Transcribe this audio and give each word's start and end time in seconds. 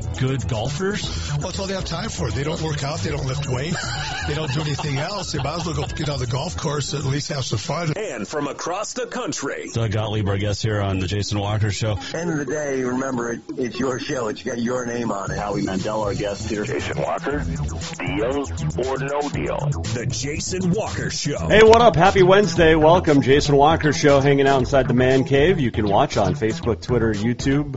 good 0.00 0.48
golfers? 0.48 1.02
Well, 1.30 1.38
that's 1.38 1.58
all 1.58 1.66
they 1.66 1.74
have 1.74 1.84
time 1.84 2.08
for. 2.08 2.30
They 2.30 2.44
don't 2.44 2.60
work 2.62 2.82
out. 2.82 3.00
They 3.00 3.10
don't 3.10 3.26
lift 3.26 3.48
weights. 3.48 4.26
They 4.26 4.34
don't 4.34 4.52
do 4.52 4.60
anything 4.62 4.98
else. 4.98 5.32
They 5.32 5.38
might 5.42 5.56
as 5.60 5.66
well 5.66 5.74
go 5.74 5.86
get 5.86 6.08
on 6.08 6.18
the 6.18 6.26
golf 6.26 6.56
course 6.56 6.94
at 6.94 7.04
least 7.04 7.28
have 7.28 7.44
some 7.44 7.58
fun. 7.58 7.92
And 7.96 8.26
from 8.26 8.48
across 8.48 8.92
the 8.94 9.06
country, 9.06 9.70
Doug 9.72 9.92
Gottlieb, 9.92 10.28
our 10.28 10.38
guest 10.38 10.62
here 10.62 10.80
on 10.80 10.98
the 10.98 11.06
Jason 11.06 11.38
Walker 11.38 11.70
Show. 11.70 11.98
End 12.14 12.30
of 12.30 12.38
the 12.38 12.46
day, 12.46 12.82
remember 12.82 13.32
it, 13.32 13.40
it's 13.56 13.78
your 13.78 13.98
show. 13.98 14.28
It's 14.28 14.42
got 14.42 14.58
your 14.58 14.86
name 14.86 15.10
on 15.12 15.30
it. 15.30 15.38
Howie 15.38 15.62
Mandel, 15.62 16.02
our 16.02 16.14
guest 16.14 16.48
here. 16.48 16.64
Jason 16.64 17.00
Walker, 17.00 17.44
deal 17.44 18.46
or 18.86 18.98
no 18.98 19.28
deal? 19.28 19.58
the 19.94 20.06
Jason 20.08 20.70
Walker 20.70 21.10
Show. 21.10 21.48
Hey, 21.48 21.62
what 21.62 21.82
up? 21.82 21.96
Happy 21.96 22.22
Wednesday. 22.22 22.74
Welcome. 22.74 23.22
Jason 23.22 23.56
Walker 23.56 23.92
Show 23.92 24.20
hanging 24.20 24.46
out 24.46 24.60
inside 24.60 24.88
the 24.88 24.94
man 24.94 25.24
cave. 25.24 25.60
You 25.60 25.70
can 25.70 25.86
watch 25.86 26.16
on 26.16 26.34
Facebook, 26.34 26.80
Twitter, 26.80 27.12
YouTube. 27.12 27.74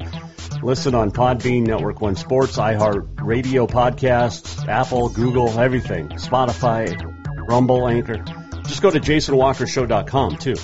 Listen 0.63 0.95
on 0.95 1.11
Podbean, 1.11 1.65
Network 1.67 2.01
One 2.01 2.15
Sports, 2.15 2.57
iHeart 2.57 3.21
Radio 3.21 3.67
podcasts, 3.67 4.67
Apple, 4.67 5.09
Google, 5.09 5.59
everything. 5.59 6.09
Spotify, 6.09 6.95
Rumble, 7.47 7.87
Anchor. 7.87 8.23
Just 8.63 8.81
go 8.81 8.89
to 8.89 8.99
jasonwalkershow.com 8.99 10.37
too. 10.37 10.55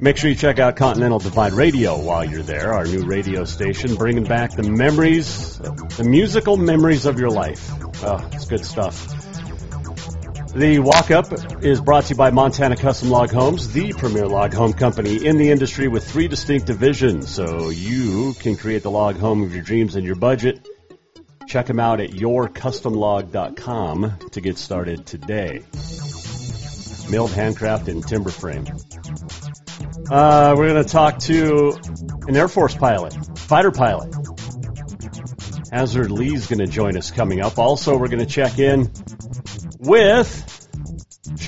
Make 0.00 0.16
sure 0.16 0.30
you 0.30 0.36
check 0.36 0.58
out 0.58 0.76
Continental 0.76 1.18
Divide 1.18 1.52
Radio 1.52 1.98
while 2.00 2.24
you're 2.24 2.42
there, 2.42 2.72
our 2.72 2.84
new 2.86 3.04
radio 3.04 3.44
station, 3.44 3.96
bringing 3.96 4.24
back 4.24 4.52
the 4.52 4.62
memories, 4.62 5.58
the 5.58 6.04
musical 6.04 6.56
memories 6.56 7.04
of 7.04 7.20
your 7.20 7.30
life. 7.30 7.70
Oh, 8.02 8.28
it's 8.32 8.46
good 8.46 8.64
stuff. 8.64 9.29
The 10.54 10.78
walk 10.80 11.10
up 11.12 11.32
is 11.62 11.80
brought 11.80 12.06
to 12.06 12.10
you 12.10 12.16
by 12.16 12.30
Montana 12.30 12.74
Custom 12.74 13.08
Log 13.08 13.30
Homes, 13.30 13.72
the 13.72 13.92
premier 13.92 14.26
log 14.26 14.52
home 14.52 14.72
company 14.72 15.24
in 15.24 15.38
the 15.38 15.50
industry 15.50 15.86
with 15.86 16.10
three 16.10 16.26
distinct 16.26 16.66
divisions, 16.66 17.30
so 17.30 17.70
you 17.70 18.34
can 18.34 18.56
create 18.56 18.82
the 18.82 18.90
log 18.90 19.16
home 19.16 19.44
of 19.44 19.54
your 19.54 19.62
dreams 19.62 19.94
and 19.94 20.04
your 20.04 20.16
budget. 20.16 20.66
Check 21.46 21.66
them 21.66 21.78
out 21.78 22.00
at 22.00 22.10
yourcustomlog.com 22.10 24.18
to 24.32 24.40
get 24.40 24.58
started 24.58 25.06
today. 25.06 25.62
Milled 27.08 27.30
handcraft 27.30 27.86
and 27.86 28.04
timber 28.04 28.30
frame. 28.30 28.66
Uh, 30.10 30.56
we're 30.56 30.68
going 30.68 30.82
to 30.82 30.90
talk 30.90 31.20
to 31.20 31.78
an 32.26 32.36
Air 32.36 32.48
Force 32.48 32.74
pilot, 32.74 33.14
fighter 33.38 33.70
pilot. 33.70 34.12
Hasard 35.72 36.10
Lee's 36.10 36.48
going 36.48 36.58
to 36.58 36.66
join 36.66 36.96
us 36.96 37.12
coming 37.12 37.40
up. 37.40 37.56
Also, 37.56 37.96
we're 37.96 38.08
going 38.08 38.18
to 38.18 38.26
check 38.26 38.58
in 38.58 38.90
with 39.78 40.49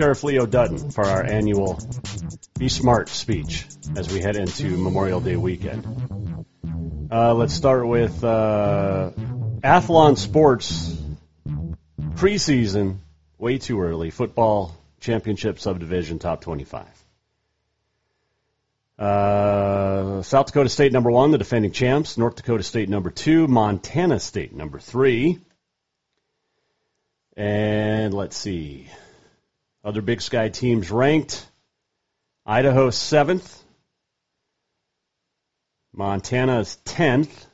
Sheriff 0.02 0.24
Leo 0.24 0.46
Dutton 0.46 0.90
for 0.90 1.06
our 1.06 1.22
annual 1.22 1.78
Be 2.58 2.68
Smart 2.68 3.08
speech 3.08 3.68
as 3.94 4.12
we 4.12 4.18
head 4.18 4.34
into 4.34 4.76
Memorial 4.76 5.20
Day 5.20 5.36
weekend. 5.36 6.44
Uh, 7.08 7.34
let's 7.34 7.54
start 7.54 7.86
with 7.86 8.24
uh, 8.24 9.12
Athlon 9.62 10.18
Sports 10.18 10.92
preseason, 12.16 12.98
way 13.38 13.58
too 13.58 13.80
early. 13.80 14.10
Football 14.10 14.76
championship 14.98 15.60
subdivision 15.60 16.18
top 16.18 16.40
25. 16.40 16.84
Uh, 18.98 20.22
South 20.22 20.46
Dakota 20.46 20.68
State 20.68 20.90
number 20.90 21.12
one, 21.12 21.30
the 21.30 21.38
defending 21.38 21.70
champs. 21.70 22.18
North 22.18 22.34
Dakota 22.34 22.64
State 22.64 22.88
number 22.88 23.10
two. 23.10 23.46
Montana 23.46 24.18
State 24.18 24.52
number 24.52 24.80
three. 24.80 25.38
And 27.36 28.12
let's 28.12 28.36
see. 28.36 28.88
Other 29.84 30.00
Big 30.00 30.22
Sky 30.22 30.48
teams 30.48 30.90
ranked. 30.90 31.46
Idaho 32.46 32.90
seventh. 32.90 33.62
Montana 35.92 36.60
is 36.60 36.76
tenth. 36.84 37.46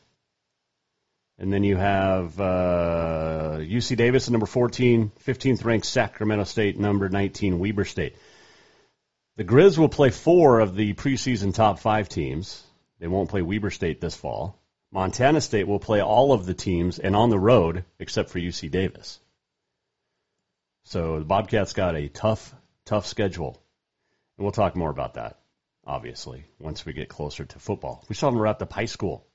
And 1.39 1.53
then 1.53 1.63
you 1.63 1.77
have 1.77 2.39
uh, 2.41 3.59
UC 3.61 3.97
Davis 3.97 4.27
at 4.27 4.33
number 4.33 4.47
14, 4.47 5.13
15th 5.25 5.65
ranked 5.65 5.87
Sacramento 5.87 6.45
State, 6.45 6.79
number 6.79 7.09
19 7.09 7.61
Weber 7.61 7.85
State. 7.85 8.17
The 9.37 9.45
Grizz 9.45 9.79
will 9.79 9.89
play 9.89 10.11
four 10.11 10.59
of 10.59 10.75
the 10.75 10.95
preseason 10.95 11.55
top 11.55 11.79
five 11.79 12.09
teams. 12.09 12.63
They 12.99 13.07
won't 13.07 13.31
play 13.31 13.41
Weber 13.41 13.71
State 13.71 14.01
this 14.01 14.17
fall. 14.17 14.59
Montana 14.91 15.41
State 15.41 15.69
will 15.69 15.79
play 15.79 16.03
all 16.03 16.33
of 16.33 16.45
the 16.45 16.55
teams 16.55 16.99
and 16.99 17.15
on 17.15 17.31
the 17.31 17.39
road 17.39 17.85
except 18.01 18.31
for 18.31 18.41
UC 18.41 18.71
Davis. 18.71 19.21
So 20.89 21.19
the 21.19 21.25
Bobcats 21.27 21.75
got 21.75 21.97
a 21.97 22.09
tough, 22.09 22.55
tough 22.87 23.07
schedule. 23.07 23.63
And 24.39 24.45
we'll 24.45 24.53
talk 24.53 24.75
more 24.75 24.89
about 24.89 25.15
that, 25.15 25.39
obviously, 25.87 26.47
once 26.59 26.87
we 26.87 26.95
get 26.95 27.11
closer 27.11 27.45
to 27.45 27.59
football. 27.59 28.03
We 28.09 28.15
still 28.15 28.29
haven't 28.31 28.41
wrapped 28.41 28.63
up 28.63 28.73
high 28.73 28.87
school. 28.87 29.27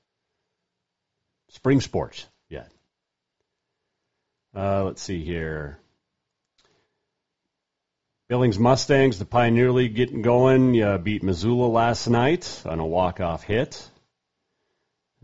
Spring 1.50 1.80
sports 1.80 2.26
yet. 2.48 2.72
Uh, 4.52 4.82
let's 4.82 5.00
see 5.00 5.24
here. 5.24 5.78
Billings 8.28 8.58
Mustangs, 8.58 9.20
the 9.20 9.24
Pioneer 9.24 9.70
League 9.70 9.94
getting 9.94 10.22
going. 10.22 10.74
You 10.74 10.98
beat 10.98 11.22
Missoula 11.22 11.66
last 11.68 12.08
night 12.08 12.62
on 12.64 12.80
a 12.80 12.86
walk-off 12.86 13.44
hit. 13.44 13.88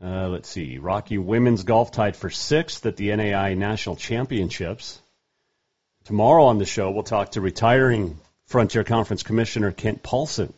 Uh, 0.00 0.28
let's 0.28 0.48
see. 0.48 0.78
Rocky 0.78 1.19
Women's 1.19 1.64
Golf 1.64 1.90
tied 1.90 2.14
for 2.14 2.30
sixth 2.30 2.86
at 2.86 2.96
the 2.96 3.16
NAI 3.16 3.54
National 3.54 3.96
Championships. 3.96 5.02
Tomorrow 6.05 6.44
on 6.44 6.59
the 6.59 6.65
show, 6.65 6.91
we'll 6.91 7.03
talk 7.03 7.33
to 7.33 7.41
retiring 7.41 8.19
Frontier 8.47 8.84
Conference 8.84 9.22
Commissioner 9.22 9.71
Kent 9.71 10.03
Paulson. 10.03 10.53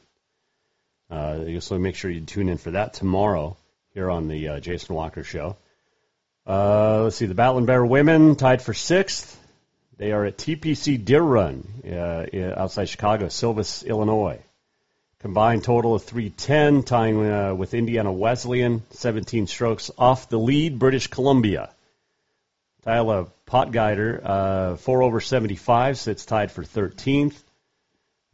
Uh, 1.11 1.61
so 1.61 1.79
make 1.79 1.95
sure 1.95 2.11
you 2.11 2.21
tune 2.21 2.49
in 2.49 2.59
for 2.59 2.71
that 2.71 2.95
tomorrow 2.95 3.57
here 3.93 4.11
on 4.11 4.29
the 4.29 4.49
uh, 4.49 4.61
Jason 4.61 4.95
Walker 4.95 5.23
Show. 5.23 5.57
Uh, 6.47 7.03
let's 7.05 7.17
see. 7.17 7.27
The 7.27 7.35
Battling 7.35 7.67
Bear 7.67 7.85
women 7.85 8.37
tied 8.37 8.63
for 8.63 8.73
sixth. 8.73 9.39
They 9.99 10.13
are 10.13 10.25
at 10.25 10.39
TPC 10.39 11.05
Deer 11.05 11.21
Run 11.21 11.67
uh, 11.87 12.27
outside 12.57 12.89
Chicago, 12.89 13.29
Silvis, 13.29 13.83
Illinois. 13.83 14.41
Combined 15.19 15.63
total 15.63 15.95
of 15.95 16.03
310, 16.03 16.83
tying 16.83 17.31
uh, 17.31 17.55
with 17.55 17.75
Indiana 17.75 18.11
Wesleyan, 18.11 18.83
17 18.91 19.47
strokes 19.47 19.91
off 19.97 20.29
the 20.29 20.39
lead, 20.39 20.79
British 20.79 21.07
Columbia. 21.07 21.71
Tyler 22.83 23.27
Potgeider, 23.47 24.21
uh, 24.25 24.77
4 24.77 25.03
over 25.03 25.21
75, 25.21 25.99
sits 25.99 26.25
tied 26.27 26.51
for 26.51 26.65
13th. 26.65 27.41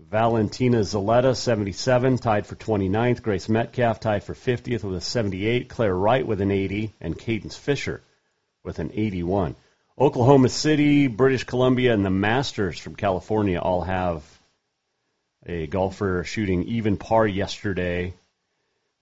Valentina 0.00 0.78
Zaletta, 0.78 1.36
77, 1.36 2.16
tied 2.18 2.46
for 2.46 2.54
29th. 2.54 3.20
Grace 3.20 3.48
Metcalf 3.48 4.00
tied 4.00 4.24
for 4.24 4.34
50th 4.34 4.84
with 4.84 4.96
a 4.96 5.00
78. 5.00 5.68
Claire 5.68 5.94
Wright 5.94 6.26
with 6.26 6.40
an 6.40 6.50
80. 6.50 6.94
And 7.00 7.18
Cadence 7.18 7.56
Fisher 7.56 8.00
with 8.62 8.78
an 8.78 8.90
81. 8.94 9.54
Oklahoma 9.98 10.48
City, 10.48 11.08
British 11.08 11.44
Columbia, 11.44 11.92
and 11.92 12.04
the 12.04 12.10
Masters 12.10 12.78
from 12.78 12.94
California 12.94 13.58
all 13.58 13.82
have 13.82 14.22
a 15.44 15.66
golfer 15.66 16.24
shooting 16.24 16.62
even 16.64 16.96
par 16.96 17.26
yesterday. 17.26 18.14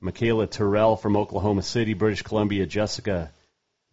Michaela 0.00 0.46
Terrell 0.46 0.96
from 0.96 1.16
Oklahoma 1.16 1.62
City, 1.62 1.94
British 1.94 2.22
Columbia, 2.22 2.66
Jessica 2.66 3.31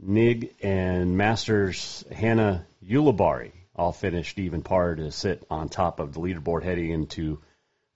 Nig, 0.05 0.53
and 0.61 1.17
Masters 1.17 2.03
Hannah 2.11 2.65
Ulibari 2.85 3.51
all 3.75 3.91
finished 3.91 4.38
even 4.38 4.61
par 4.61 4.95
to 4.95 5.11
sit 5.11 5.45
on 5.50 5.69
top 5.69 6.00
of 6.00 6.13
the 6.13 6.19
leaderboard 6.19 6.63
heading 6.63 6.91
into 6.91 7.41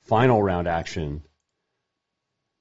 final 0.03 0.41
round 0.41 0.67
action. 0.67 1.21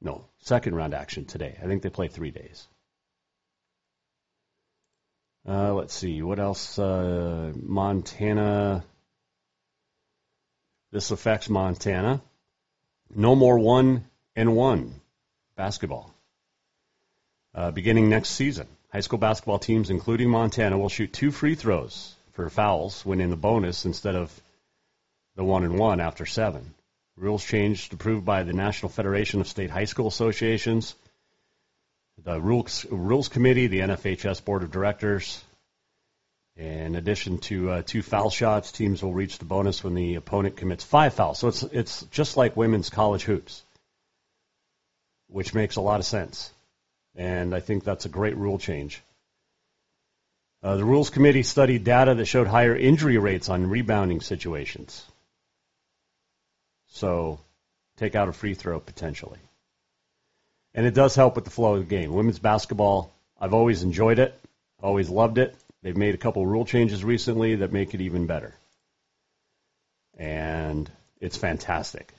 No, 0.01 0.27
second 0.41 0.75
round 0.75 0.95
action 0.95 1.25
today. 1.25 1.57
I 1.63 1.67
think 1.67 1.83
they 1.83 1.91
play 1.91 2.09
three 2.09 2.31
days. 2.31 2.67
Uh, 5.49 5.73
let's 5.75 5.95
see 5.95 6.23
what 6.23 6.39
else. 6.39 6.79
Uh, 6.79 7.53
Montana. 7.55 8.85
This 10.91 11.11
affects 11.11 11.49
Montana. 11.49 12.21
No 13.15 13.37
more 13.37 13.59
one 13.59 14.07
and 14.35 14.57
one 14.57 15.01
basketball. 15.57 16.13
Uh, 17.55 17.71
beginning 17.71 18.09
next 18.09 18.31
season, 18.31 18.67
high 18.97 19.01
school 19.01 19.19
basketball 19.19 19.59
teams, 19.59 19.91
including 19.91 20.31
Montana, 20.31 20.79
will 20.79 20.89
shoot 20.89 21.13
two 21.13 21.31
free 21.31 21.55
throws 21.55 22.15
for 22.33 22.49
fouls 22.49 23.05
when 23.05 23.21
in 23.21 23.29
the 23.29 23.37
bonus 23.37 23.85
instead 23.85 24.15
of 24.15 24.33
the 25.35 25.45
one 25.45 25.65
and 25.65 25.79
one 25.79 26.01
after 26.01 26.25
seven. 26.25 26.73
Rules 27.19 27.45
changed 27.45 27.93
approved 27.93 28.25
by 28.25 28.43
the 28.43 28.55
National 28.55 28.89
Federation 28.89 29.43
of 29.43 29.49
State 29.49 29.69
High 29.69 29.85
School 29.85 30.07
Associations, 30.07 30.95
the 32.25 32.41
Rules, 32.41 32.87
Rules 32.91 33.29
Committee, 33.29 33.67
the 33.67 33.81
NFHS 33.81 34.43
Board 34.43 34.63
of 34.63 34.71
Directors. 34.71 35.45
In 36.57 36.97
addition 36.97 37.37
to 37.51 37.71
uh, 37.71 37.83
two 37.83 38.01
foul 38.01 38.31
shots, 38.31 38.73
teams 38.73 39.03
will 39.03 39.13
reach 39.13 39.37
the 39.37 39.45
bonus 39.45 39.85
when 39.85 39.93
the 39.93 40.15
opponent 40.15 40.57
commits 40.57 40.85
five 40.85 41.13
fouls. 41.13 41.39
So 41.39 41.49
it's 41.49 41.63
it's 41.65 42.03
just 42.05 42.39
like 42.39 42.57
women's 42.57 42.89
college 42.89 43.25
hoops, 43.25 43.63
which 45.27 45.53
makes 45.53 45.77
a 45.77 45.83
lot 45.83 46.01
of 46.01 46.07
sense, 46.07 46.51
and 47.17 47.55
I 47.55 47.61
think 47.61 47.85
that's 47.85 48.05
a 48.05 48.11
great 48.11 48.37
rule 48.37 48.59
change. 48.59 49.03
Uh, 50.63 50.77
the 50.77 50.85
Rules 50.85 51.11
Committee 51.11 51.43
studied 51.43 51.85
data 51.85 52.15
that 52.15 52.25
showed 52.27 52.47
higher 52.47 52.77
injury 52.77 53.19
rates 53.19 53.49
on 53.49 53.69
rebounding 53.69 54.21
situations. 54.21 55.05
So 56.89 57.41
take 57.97 58.15
out 58.15 58.29
a 58.29 58.33
free 58.33 58.55
throw 58.55 58.81
potentially. 58.81 59.39
And 60.75 60.87
it 60.87 60.95
does 60.95 61.15
help 61.15 61.37
with 61.37 61.45
the 61.45 61.51
flow 61.51 61.75
of 61.75 61.89
the 61.89 61.97
game. 61.97 62.13
Women's 62.13 62.39
basketball, 62.39 63.13
I've 63.41 63.55
always 63.55 63.83
enjoyed 63.83 64.19
it, 64.19 64.39
always 64.83 65.09
loved 65.09 65.39
it. 65.39 65.55
They've 65.83 65.97
made 65.97 66.15
a 66.15 66.19
couple 66.19 66.45
rule 66.45 66.65
changes 66.65 67.05
recently 67.05 67.57
that 67.57 67.73
make 67.73 67.95
it 67.95 68.01
even 68.01 68.27
better. 68.27 68.55
And 70.19 70.91
it's 71.21 71.37
fantastic. 71.37 72.13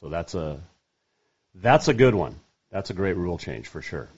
So 0.00 0.08
that's 0.08 0.34
a 0.34 0.60
that's 1.54 1.88
a 1.88 1.94
good 1.94 2.14
one. 2.14 2.36
That's 2.70 2.90
a 2.90 2.94
great 2.94 3.16
rule 3.16 3.38
change 3.38 3.68
for 3.68 3.82
sure. 3.82 4.08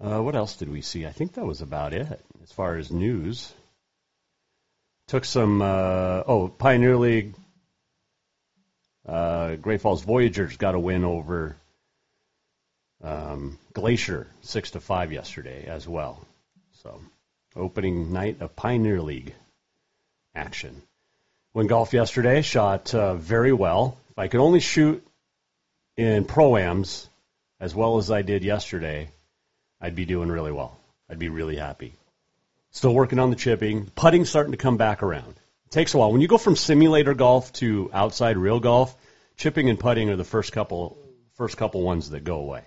Uh, 0.00 0.20
what 0.20 0.34
else 0.34 0.56
did 0.56 0.68
we 0.68 0.82
see? 0.82 1.06
I 1.06 1.12
think 1.12 1.34
that 1.34 1.46
was 1.46 1.62
about 1.62 1.94
it 1.94 2.06
as 2.42 2.52
far 2.52 2.76
as 2.76 2.90
news. 2.90 3.52
Took 5.08 5.24
some, 5.24 5.62
uh, 5.62 6.22
oh, 6.26 6.48
Pioneer 6.48 6.96
League. 6.96 7.34
Uh, 9.06 9.56
Great 9.56 9.80
Falls 9.80 10.02
Voyagers 10.02 10.56
got 10.56 10.74
a 10.74 10.78
win 10.78 11.04
over 11.04 11.56
um, 13.02 13.58
Glacier, 13.72 14.28
six 14.42 14.72
to 14.72 14.80
five 14.80 15.12
yesterday 15.12 15.66
as 15.66 15.88
well. 15.88 16.24
So, 16.82 17.00
opening 17.56 18.12
night 18.12 18.40
of 18.40 18.54
Pioneer 18.54 19.00
League 19.00 19.34
action. 20.34 20.82
Went 21.54 21.68
golf 21.68 21.92
yesterday, 21.92 22.42
shot 22.42 22.94
uh, 22.94 23.14
very 23.14 23.52
well. 23.52 23.96
If 24.10 24.18
I 24.18 24.28
could 24.28 24.40
only 24.40 24.60
shoot 24.60 25.04
in 25.96 26.24
proams 26.24 27.06
as 27.62 27.76
well 27.76 27.98
as 27.98 28.10
I 28.10 28.22
did 28.22 28.42
yesterday, 28.42 29.08
I'd 29.80 29.94
be 29.94 30.04
doing 30.04 30.28
really 30.28 30.50
well. 30.50 30.76
I'd 31.08 31.20
be 31.20 31.28
really 31.28 31.54
happy. 31.54 31.94
Still 32.72 32.92
working 32.92 33.20
on 33.20 33.30
the 33.30 33.36
chipping. 33.36 33.86
Putting 33.94 34.24
starting 34.24 34.50
to 34.50 34.58
come 34.58 34.76
back 34.76 35.04
around. 35.04 35.34
It 35.66 35.70
takes 35.70 35.94
a 35.94 35.98
while. 35.98 36.10
When 36.10 36.20
you 36.20 36.26
go 36.26 36.38
from 36.38 36.56
simulator 36.56 37.14
golf 37.14 37.52
to 37.54 37.88
outside 37.92 38.36
real 38.36 38.58
golf, 38.58 38.96
chipping 39.36 39.70
and 39.70 39.78
putting 39.78 40.10
are 40.10 40.16
the 40.16 40.24
first 40.24 40.52
couple 40.52 40.98
first 41.34 41.56
couple 41.56 41.82
ones 41.82 42.10
that 42.10 42.24
go 42.24 42.40
away. 42.40 42.64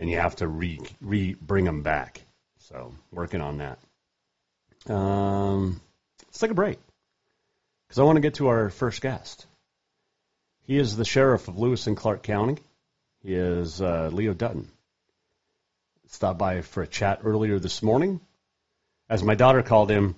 And 0.00 0.10
you 0.10 0.18
have 0.18 0.34
to 0.36 0.48
re, 0.48 0.80
re 1.00 1.34
bring 1.34 1.64
them 1.64 1.82
back. 1.82 2.22
So, 2.58 2.92
working 3.12 3.40
on 3.40 3.58
that. 3.58 4.92
Um, 4.92 5.80
let's 6.26 6.40
take 6.40 6.50
a 6.50 6.54
break. 6.54 6.78
Because 7.86 8.00
I 8.00 8.02
want 8.02 8.16
to 8.16 8.20
get 8.20 8.34
to 8.34 8.48
our 8.48 8.68
first 8.70 9.00
guest. 9.00 9.46
He 10.66 10.76
is 10.76 10.96
the 10.96 11.04
sheriff 11.04 11.46
of 11.46 11.56
Lewis 11.56 11.86
and 11.86 11.96
Clark 11.96 12.24
County. 12.24 12.56
Is 13.24 13.80
uh, 13.80 14.10
Leo 14.12 14.34
Dutton 14.34 14.68
stopped 16.08 16.38
by 16.38 16.60
for 16.60 16.82
a 16.82 16.86
chat 16.86 17.20
earlier 17.24 17.58
this 17.58 17.82
morning. 17.82 18.20
As 19.08 19.22
my 19.22 19.34
daughter 19.34 19.62
called 19.62 19.90
him, 19.90 20.16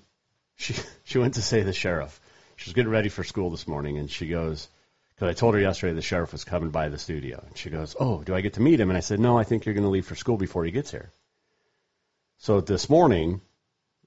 she 0.56 0.74
she 1.04 1.18
went 1.18 1.34
to 1.34 1.42
say 1.42 1.62
the 1.62 1.72
sheriff. 1.72 2.20
She 2.56 2.68
was 2.68 2.74
getting 2.74 2.90
ready 2.90 3.08
for 3.08 3.22
school 3.22 3.50
this 3.50 3.68
morning, 3.68 3.98
and 3.98 4.10
she 4.10 4.26
goes, 4.26 4.68
because 5.14 5.30
I 5.30 5.34
told 5.34 5.54
her 5.54 5.60
yesterday 5.60 5.94
the 5.94 6.02
sheriff 6.02 6.32
was 6.32 6.42
coming 6.44 6.70
by 6.70 6.88
the 6.88 6.98
studio, 6.98 7.42
and 7.46 7.56
she 7.56 7.70
goes, 7.70 7.94
"Oh, 7.98 8.24
do 8.24 8.34
I 8.34 8.40
get 8.40 8.54
to 8.54 8.60
meet 8.60 8.80
him?" 8.80 8.90
And 8.90 8.96
I 8.96 9.00
said, 9.00 9.20
"No, 9.20 9.38
I 9.38 9.44
think 9.44 9.64
you're 9.64 9.74
going 9.74 9.84
to 9.84 9.90
leave 9.90 10.06
for 10.06 10.16
school 10.16 10.36
before 10.36 10.64
he 10.64 10.72
gets 10.72 10.90
here." 10.90 11.12
So 12.38 12.60
this 12.60 12.90
morning, 12.90 13.40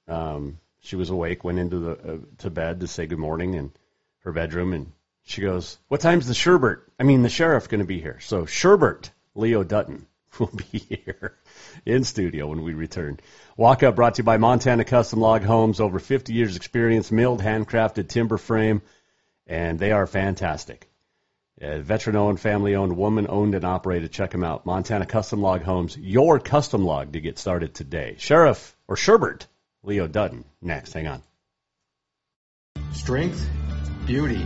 um, 0.10 0.60
she 0.82 0.98
was 0.98 1.10
awake, 1.10 1.46
went 1.46 1.60
into 1.60 1.80
the 1.80 1.92
uh, 1.92 2.18
to 2.40 2.50
bed 2.50 2.82
to 2.82 2.88
say 2.88 3.08
good 3.08 3.18
morning 3.18 3.54
in 3.54 3.72
her 4.20 4.34
bedroom, 4.34 4.74
and 4.74 4.92
she 5.24 5.42
goes, 5.42 5.78
"What 5.88 6.02
time's 6.02 6.28
the 6.28 6.34
Sherbert? 6.34 6.82
I 7.00 7.04
mean, 7.04 7.22
the 7.22 7.30
sheriff 7.30 7.70
going 7.70 7.82
to 7.82 7.88
be 7.88 8.02
here?" 8.02 8.20
So 8.22 8.46
Sherbert 8.46 9.12
Leo 9.36 9.64
Dutton 9.64 10.08
will 10.40 10.52
be 10.72 10.80
here 10.80 11.38
in 11.86 12.04
studio 12.04 12.48
when 12.48 12.64
we 12.64 12.74
return. 12.74 13.20
Walk 13.58 13.84
Up 13.84 13.96
brought 13.96 14.16
to 14.16 14.20
you 14.20 14.26
by 14.26 14.38
Montana 14.38 14.86
Custom 14.86 15.20
Log 15.20 15.44
Homes. 15.44 15.80
Over 15.80 16.00
50 16.00 16.34
years 16.34 16.56
experience, 16.56 17.12
milled, 17.12 17.42
handcrafted 17.42 18.10
timber 18.10 18.38
frame, 18.38 18.82
and 19.48 19.80
they 19.80 19.92
are 19.92 20.08
fantastic. 20.08 20.90
Uh, 21.62 21.80
veteran 21.80 22.16
owned, 22.16 22.40
family 22.40 22.76
owned, 22.76 22.96
woman 22.96 23.28
owned 23.28 23.54
and 23.54 23.66
operated. 23.66 24.12
Check 24.12 24.32
them 24.32 24.46
out. 24.46 24.66
Montana 24.66 25.06
Custom 25.06 25.42
Log 25.42 25.62
Homes, 25.64 25.98
your 25.98 26.40
custom 26.40 26.86
log 26.86 27.14
to 27.14 27.20
get 27.20 27.38
started 27.38 27.74
today. 27.74 28.16
Sheriff 28.18 28.76
or 28.88 28.96
Sherbert, 28.96 29.46
Leo 29.84 30.08
Dutton, 30.08 30.46
next. 30.62 30.94
Hang 30.94 31.08
on. 31.08 31.24
Strength, 32.94 33.46
beauty, 34.06 34.46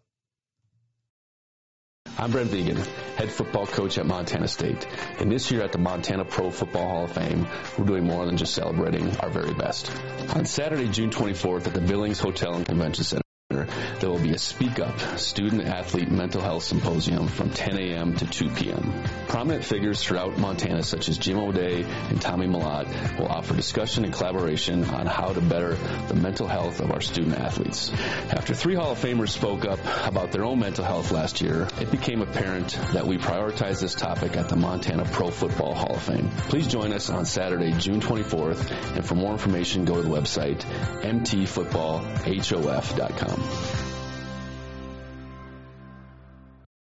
I'm 2.17 2.31
Brent 2.31 2.51
Vigen, 2.51 2.77
head 3.15 3.31
football 3.31 3.65
coach 3.65 3.97
at 3.97 4.05
Montana 4.05 4.47
State. 4.47 4.85
And 5.19 5.31
this 5.31 5.49
year 5.51 5.61
at 5.61 5.71
the 5.71 5.77
Montana 5.77 6.25
Pro 6.25 6.51
Football 6.51 6.87
Hall 6.87 7.03
of 7.05 7.11
Fame, 7.13 7.47
we're 7.77 7.85
doing 7.85 8.03
more 8.03 8.25
than 8.25 8.37
just 8.37 8.53
celebrating 8.53 9.15
our 9.17 9.29
very 9.29 9.53
best. 9.53 9.91
On 10.35 10.45
Saturday, 10.45 10.87
June 10.89 11.09
24th 11.09 11.67
at 11.67 11.73
the 11.73 11.81
Billings 11.81 12.19
Hotel 12.19 12.53
and 12.55 12.65
Convention 12.65 13.03
Center, 13.03 13.23
there 13.51 14.09
will 14.09 14.19
be 14.19 14.31
a 14.31 14.37
Speak 14.37 14.79
Up 14.79 14.99
Student 15.17 15.65
Athlete 15.65 16.09
Mental 16.09 16.41
Health 16.41 16.63
Symposium 16.63 17.27
from 17.27 17.49
10 17.49 17.77
a.m. 17.77 18.15
to 18.15 18.25
2 18.25 18.49
p.m. 18.49 19.03
Prominent 19.27 19.63
figures 19.63 20.03
throughout 20.03 20.37
Montana, 20.37 20.83
such 20.83 21.09
as 21.09 21.17
Jim 21.17 21.37
O'Day 21.37 21.83
and 21.83 22.21
Tommy 22.21 22.47
Malott, 22.47 23.19
will 23.19 23.27
offer 23.27 23.55
discussion 23.55 24.05
and 24.05 24.13
collaboration 24.13 24.85
on 24.85 25.05
how 25.05 25.33
to 25.33 25.41
better 25.41 25.75
the 26.07 26.15
mental 26.15 26.47
health 26.47 26.79
of 26.79 26.91
our 26.91 27.01
student 27.01 27.37
athletes. 27.37 27.91
After 28.29 28.53
three 28.53 28.75
Hall 28.75 28.91
of 28.91 28.99
Famers 28.99 29.29
spoke 29.29 29.65
up 29.65 29.79
about 30.05 30.31
their 30.31 30.43
own 30.43 30.59
mental 30.59 30.85
health 30.85 31.11
last 31.11 31.41
year, 31.41 31.67
it 31.79 31.91
became 31.91 32.21
apparent 32.21 32.77
that 32.93 33.07
we 33.07 33.17
prioritize 33.17 33.81
this 33.81 33.95
topic 33.95 34.37
at 34.37 34.49
the 34.49 34.55
Montana 34.55 35.05
Pro 35.05 35.29
Football 35.29 35.75
Hall 35.75 35.95
of 35.95 36.03
Fame. 36.03 36.29
Please 36.49 36.67
join 36.67 36.93
us 36.93 37.09
on 37.09 37.25
Saturday, 37.25 37.71
June 37.73 38.01
24th, 38.01 38.95
and 38.95 39.05
for 39.05 39.15
more 39.15 39.31
information, 39.31 39.85
go 39.85 39.95
to 39.95 40.01
the 40.01 40.09
website 40.09 40.59
mtfootballhof.com. 41.01 43.40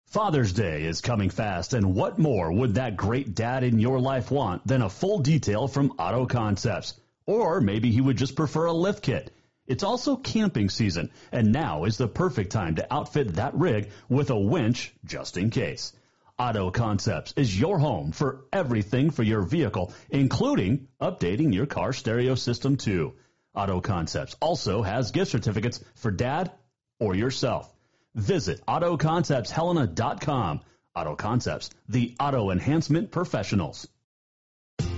Father's 0.09 0.53
Day 0.53 0.85
is 0.85 1.01
coming 1.01 1.29
fast, 1.29 1.73
and 1.73 1.93
what 1.93 2.17
more 2.17 2.51
would 2.51 2.75
that 2.75 2.97
great 2.97 3.35
dad 3.35 3.63
in 3.63 3.77
your 3.77 3.99
life 3.99 4.31
want 4.31 4.65
than 4.65 4.81
a 4.81 4.89
full 4.89 5.19
detail 5.19 5.67
from 5.67 5.91
Auto 5.99 6.25
Concepts? 6.25 6.95
Or 7.27 7.61
maybe 7.61 7.91
he 7.91 8.01
would 8.01 8.17
just 8.17 8.35
prefer 8.35 8.65
a 8.65 8.73
lift 8.73 9.03
kit. 9.03 9.31
It's 9.67 9.83
also 9.83 10.15
camping 10.15 10.69
season, 10.69 11.11
and 11.31 11.51
now 11.51 11.83
is 11.83 11.97
the 11.97 12.07
perfect 12.07 12.51
time 12.51 12.75
to 12.75 12.91
outfit 12.91 13.35
that 13.35 13.53
rig 13.53 13.91
with 14.09 14.31
a 14.31 14.39
winch 14.39 14.93
just 15.05 15.37
in 15.37 15.51
case. 15.51 15.93
Auto 16.39 16.71
Concepts 16.71 17.33
is 17.37 17.59
your 17.59 17.77
home 17.77 18.11
for 18.11 18.45
everything 18.51 19.11
for 19.11 19.21
your 19.21 19.43
vehicle, 19.43 19.93
including 20.09 20.87
updating 20.99 21.53
your 21.53 21.67
car 21.67 21.93
stereo 21.93 22.33
system 22.33 22.77
too. 22.77 23.13
Auto 23.55 23.81
Concepts 23.81 24.35
also 24.39 24.81
has 24.81 25.11
gift 25.11 25.31
certificates 25.31 25.83
for 25.95 26.11
dad 26.11 26.51
or 26.99 27.15
yourself. 27.15 27.73
Visit 28.15 28.65
AutoConceptsHelena.com. 28.67 30.61
Auto 30.95 31.15
Concepts, 31.15 31.69
the 31.87 32.15
auto 32.19 32.49
enhancement 32.51 33.11
professionals. 33.11 33.87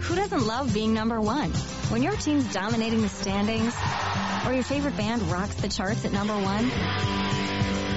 Who 0.02 0.16
doesn't 0.16 0.46
love 0.48 0.74
being 0.74 0.94
number 0.94 1.20
one? 1.22 1.52
When 1.90 2.02
your 2.02 2.16
team's 2.16 2.52
dominating 2.54 3.02
the 3.02 3.10
standings, 3.10 3.76
or 4.46 4.54
your 4.54 4.64
favorite 4.64 4.98
band 4.98 5.22
rocks 5.24 5.56
the 5.56 5.70
charts 5.70 6.06
at 6.06 6.12
number 6.12 6.34
one, 6.34 6.66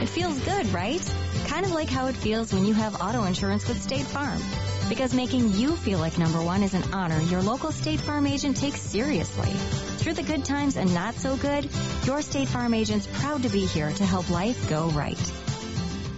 it 0.03 0.09
feels 0.09 0.39
good, 0.41 0.67
right? 0.73 1.01
Kind 1.47 1.65
of 1.65 1.73
like 1.73 1.89
how 1.89 2.07
it 2.09 2.17
feels 2.17 2.53
when 2.53 2.67
you 2.67 2.75
have 2.75 3.01
auto 3.01 3.25
insurance 3.25 3.67
with 3.67 3.81
State 3.83 4.05
Farm. 4.05 4.41
Because 4.89 5.15
making 5.15 5.53
you 5.53 5.77
feel 5.77 5.99
like 5.99 6.19
number 6.19 6.43
one 6.43 6.63
is 6.63 6.75
an 6.75 6.83
honor 6.93 7.21
your 7.21 7.43
local 7.43 7.73
State 7.73 8.01
Farm 8.01 8.27
agent 8.27 8.57
takes 8.57 8.81
seriously. 8.81 9.51
Through 9.99 10.15
the 10.15 10.23
good 10.23 10.45
times 10.45 10.77
and 10.77 10.93
not 10.95 11.15
so 11.15 11.37
good, 11.37 11.69
your 12.05 12.23
State 12.23 12.49
Farm 12.49 12.75
agent's 12.75 13.07
proud 13.07 13.43
to 13.43 13.49
be 13.49 13.67
here 13.67 13.91
to 13.91 14.05
help 14.05 14.29
life 14.31 14.69
go 14.69 14.89
right. 14.91 15.33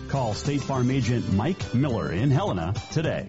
Call 0.08 0.34
State 0.34 0.62
Farm 0.62 0.90
agent 0.90 1.32
Mike 1.32 1.74
Miller 1.74 2.12
in 2.12 2.30
Helena 2.30 2.74
today. 2.90 3.28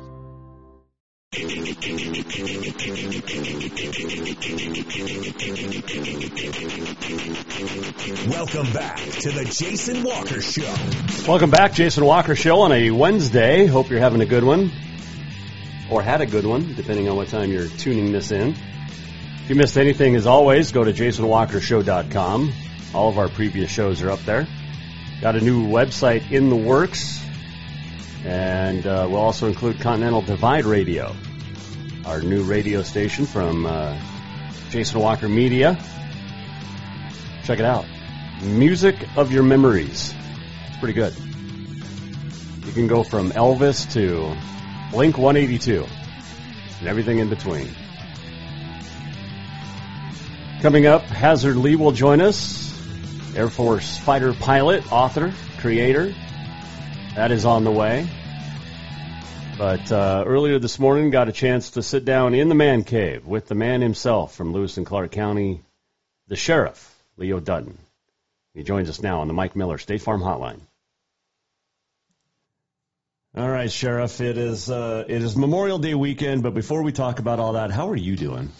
Welcome 1.33 1.53
back 8.73 8.97
to 8.97 9.31
the 9.31 9.45
Jason 9.49 10.03
Walker 10.03 10.41
Show. 10.41 10.75
Welcome 11.31 11.49
back, 11.49 11.71
Jason 11.71 12.03
Walker 12.03 12.35
Show 12.35 12.59
on 12.59 12.73
a 12.73 12.91
Wednesday. 12.91 13.65
Hope 13.65 13.89
you're 13.89 14.01
having 14.01 14.19
a 14.19 14.25
good 14.25 14.43
one, 14.43 14.73
or 15.89 16.01
had 16.01 16.19
a 16.19 16.25
good 16.25 16.45
one, 16.45 16.75
depending 16.75 17.07
on 17.07 17.15
what 17.15 17.29
time 17.29 17.49
you're 17.49 17.69
tuning 17.69 18.11
this 18.11 18.31
in. 18.31 18.49
If 18.49 19.49
you 19.49 19.55
missed 19.55 19.77
anything, 19.77 20.17
as 20.17 20.27
always, 20.27 20.73
go 20.73 20.83
to 20.83 20.91
jasonwalkershow.com. 20.91 22.53
All 22.93 23.07
of 23.07 23.17
our 23.17 23.29
previous 23.29 23.71
shows 23.71 24.01
are 24.01 24.11
up 24.11 24.19
there. 24.25 24.45
Got 25.21 25.37
a 25.37 25.41
new 25.41 25.65
website 25.65 26.29
in 26.29 26.49
the 26.49 26.57
works, 26.57 27.20
and 28.25 28.85
uh, 28.85 29.07
we'll 29.09 29.19
also 29.19 29.47
include 29.47 29.79
Continental 29.79 30.21
Divide 30.21 30.65
Radio, 30.65 31.15
our 32.05 32.21
new 32.21 32.43
radio 32.43 32.83
station 32.83 33.25
from 33.25 33.65
uh, 33.65 33.97
Jason 34.69 34.99
Walker 34.99 35.27
Media. 35.27 35.77
Check 37.43 37.59
it 37.59 37.65
out. 37.65 37.85
Music 38.43 38.95
of 39.15 39.31
Your 39.31 39.43
Memories. 39.43 40.13
It's 40.67 40.77
pretty 40.77 40.93
good. 40.93 41.13
You 42.65 42.71
can 42.73 42.87
go 42.87 43.03
from 43.03 43.31
Elvis 43.31 43.91
to 43.93 44.35
Blink 44.91 45.17
182 45.17 45.85
and 46.79 46.87
everything 46.87 47.19
in 47.19 47.29
between. 47.29 47.69
Coming 50.61 50.85
up, 50.85 51.01
Hasard 51.03 51.55
Lee 51.55 51.75
will 51.75 51.91
join 51.91 52.21
us. 52.21 52.69
Air 53.35 53.49
Force 53.49 53.97
fighter 53.97 54.33
pilot, 54.33 54.91
author, 54.91 55.33
creator. 55.59 56.13
That 57.15 57.31
is 57.31 57.43
on 57.43 57.65
the 57.65 57.71
way. 57.71 58.07
But 59.57 59.91
uh, 59.91 60.23
earlier 60.25 60.59
this 60.59 60.79
morning, 60.79 61.09
got 61.09 61.27
a 61.27 61.33
chance 61.33 61.71
to 61.71 61.83
sit 61.83 62.05
down 62.05 62.33
in 62.33 62.47
the 62.47 62.55
man 62.55 62.85
cave 62.85 63.25
with 63.25 63.47
the 63.47 63.53
man 63.53 63.81
himself 63.81 64.33
from 64.33 64.53
Lewis 64.53 64.77
and 64.77 64.85
Clark 64.85 65.11
County, 65.11 65.61
the 66.29 66.37
sheriff, 66.37 66.95
Leo 67.17 67.41
Dutton. 67.41 67.77
He 68.53 68.63
joins 68.63 68.89
us 68.89 69.01
now 69.01 69.19
on 69.19 69.27
the 69.27 69.33
Mike 69.33 69.57
Miller 69.57 69.77
State 69.77 70.01
Farm 70.01 70.21
Hotline. 70.21 70.61
All 73.35 73.49
right, 73.49 73.71
Sheriff. 73.71 74.21
It 74.21 74.37
is 74.37 74.69
uh, 74.69 75.03
it 75.07 75.21
is 75.21 75.35
Memorial 75.35 75.79
Day 75.79 75.93
weekend, 75.95 76.43
but 76.43 76.53
before 76.53 76.81
we 76.81 76.93
talk 76.93 77.19
about 77.19 77.39
all 77.39 77.53
that, 77.53 77.71
how 77.71 77.89
are 77.89 77.95
you 77.95 78.15
doing? 78.15 78.51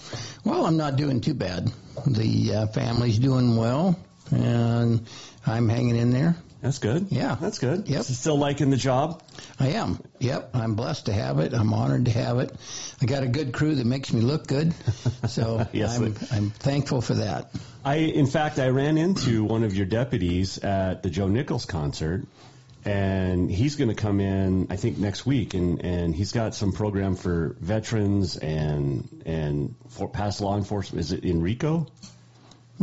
Well, 0.43 0.65
I'm 0.65 0.77
not 0.77 0.98
doing 0.98 1.22
too 1.22 1.34
bad. 1.34 1.72
The 2.05 2.53
uh, 2.53 2.67
family's 2.67 3.17
doing 3.17 3.55
well, 3.55 3.98
and 4.29 5.08
I'm 5.46 5.70
hanging 5.70 5.96
in 5.96 6.12
there. 6.12 6.36
That's 6.62 6.77
good. 6.77 7.08
Yeah, 7.10 7.36
that's 7.41 7.58
good. 7.58 7.88
Yep. 7.88 8.03
Still 8.03 8.38
liking 8.38 8.70
the 8.70 8.77
job? 8.77 9.24
I 9.60 9.70
am. 9.70 10.00
Yep. 10.20 10.51
I'm 10.53 10.75
blessed 10.75 11.08
to 11.08 11.13
have 11.13 11.39
it. 11.39 11.53
I'm 11.53 11.74
honored 11.74 12.06
to 12.06 12.12
have 12.12 12.39
it. 12.39 12.56
I 13.01 13.06
got 13.08 13.24
a 13.24 13.27
good 13.27 13.51
crew 13.51 13.75
that 13.75 13.86
makes 13.86 14.13
me 14.13 14.22
look 14.22 14.46
good, 14.46 14.74
so 15.27 15.65
Yes, 15.74 15.98
I'm, 15.98 16.15
I'm 16.32 16.50
thankful 16.51 17.01
for 17.01 17.15
that. 17.15 17.51
I, 17.84 17.96
in 17.96 18.27
fact, 18.27 18.60
I 18.60 18.70
ran 18.70 18.98
into 19.00 19.44
one 19.44 19.63
of 19.63 19.75
your 19.75 19.88
deputies 19.88 20.60
at 20.60 21.01
the 21.01 21.10
Joe 21.10 21.27
Nichols 21.27 21.65
concert, 21.65 22.27
and 22.86 23.50
he's 23.50 23.75
going 23.75 23.89
to 23.89 23.96
come 23.96 24.20
in, 24.20 24.68
I 24.70 24.75
think, 24.75 25.00
next 25.00 25.25
week, 25.25 25.56
and, 25.56 25.84
and 25.84 26.15
he's 26.15 26.32
got 26.32 26.53
some 26.53 26.74
program 26.74 27.15
for 27.15 27.56
veterans 27.60 28.38
and 28.38 29.24
and 29.25 29.75
for 29.89 30.08
past 30.08 30.41
law 30.41 30.58
enforcement. 30.58 31.00
Is 31.03 31.12
it 31.12 31.25
Enrico? 31.25 31.88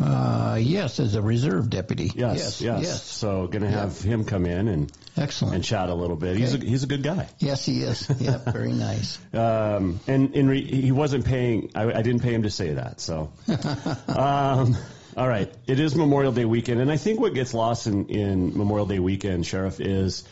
Uh, 0.01 0.59
yes, 0.61 1.01
as 1.01 1.15
a 1.15 1.23
reserve 1.23 1.71
deputy. 1.71 2.13
Yes, 2.15 2.37
yes, 2.37 2.61
yes. 2.61 2.83
yes. 2.83 3.03
So 3.03 3.47
going 3.47 3.63
to 3.63 3.71
have 3.71 4.01
him 4.01 4.25
come 4.25 4.47
in 4.47 4.69
and 4.69 4.93
Excellent. 5.17 5.57
and 5.57 5.65
chat 5.65 5.89
a 5.89 5.95
little 5.95 6.17
bit. 6.17 6.37
He's 6.37 6.55
a, 6.55 6.59
he's 6.59 6.85
a 6.85 6.87
good 6.87 7.03
guy. 7.03 7.29
Yes, 7.39 7.65
he 7.65 7.83
is. 7.83 8.09
Yep, 8.21 8.45
very 8.53 8.73
nice. 8.73 9.19
Um, 9.33 10.01
and 10.07 10.35
in 10.35 10.49
re- 10.49 10.65
he 10.65 10.93
wasn't 10.93 11.25
paying. 11.25 11.71
I, 11.75 11.93
I 11.93 12.03
didn't 12.03 12.21
pay 12.21 12.33
him 12.35 12.45
to 12.45 12.51
say 12.51 12.75
that. 12.75 13.01
So, 13.01 13.33
um, 14.09 14.77
all 15.17 15.29
right. 15.29 15.53
It 15.67 15.81
is 15.81 15.97
Memorial 15.97 16.33
Day 16.33 16.45
weekend, 16.45 16.81
and 16.81 16.91
I 16.93 16.97
think 16.97 17.19
what 17.19 17.35
gets 17.35 17.53
lost 17.53 17.87
in, 17.87 18.07
in 18.07 18.57
Memorial 18.57 18.87
Day 18.87 18.99
weekend, 19.01 19.47
Sheriff, 19.47 19.81
is 19.81 20.25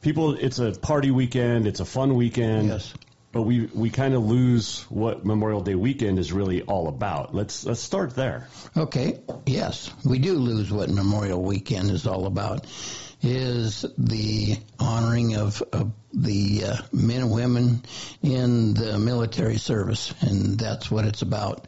people. 0.00 0.34
It's 0.34 0.58
a 0.58 0.72
party 0.72 1.10
weekend. 1.10 1.66
It's 1.66 1.80
a 1.80 1.84
fun 1.84 2.16
weekend. 2.16 2.68
Yes. 2.68 2.92
But 3.34 3.42
we 3.42 3.66
we 3.74 3.90
kind 3.90 4.14
of 4.14 4.24
lose 4.24 4.82
what 4.88 5.26
Memorial 5.26 5.60
Day 5.60 5.74
weekend 5.74 6.20
is 6.20 6.32
really 6.32 6.62
all 6.62 6.86
about. 6.86 7.34
Let's 7.34 7.64
let's 7.66 7.80
start 7.80 8.14
there. 8.14 8.46
Okay, 8.76 9.18
yes, 9.44 9.92
we 10.04 10.20
do 10.20 10.34
lose 10.34 10.72
what 10.72 10.88
Memorial 10.88 11.42
Weekend 11.42 11.90
is 11.90 12.06
all 12.06 12.26
about. 12.26 12.64
Is 13.22 13.84
the 13.98 14.56
honoring 14.78 15.34
of, 15.34 15.62
of 15.72 15.90
the 16.12 16.64
uh, 16.64 16.76
men 16.92 17.22
and 17.22 17.32
women 17.32 17.82
in 18.22 18.74
the 18.74 19.00
military 19.00 19.56
service, 19.56 20.14
and 20.20 20.56
that's 20.56 20.88
what 20.88 21.04
it's 21.04 21.22
about. 21.22 21.66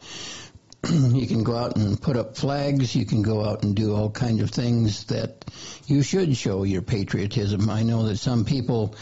you 0.89 1.27
can 1.27 1.43
go 1.43 1.57
out 1.57 1.75
and 1.75 2.01
put 2.01 2.15
up 2.15 2.37
flags. 2.37 2.95
You 2.95 3.05
can 3.05 3.23
go 3.23 3.43
out 3.43 3.63
and 3.63 3.75
do 3.75 3.93
all 3.93 4.09
kinds 4.09 4.41
of 4.41 4.51
things 4.51 5.05
that 5.05 5.43
you 5.85 6.01
should 6.01 6.37
show 6.37 6.63
your 6.63 6.81
patriotism. 6.81 7.69
I 7.69 7.83
know 7.83 8.03
that 8.03 8.17
some 8.17 8.45
people 8.45 8.95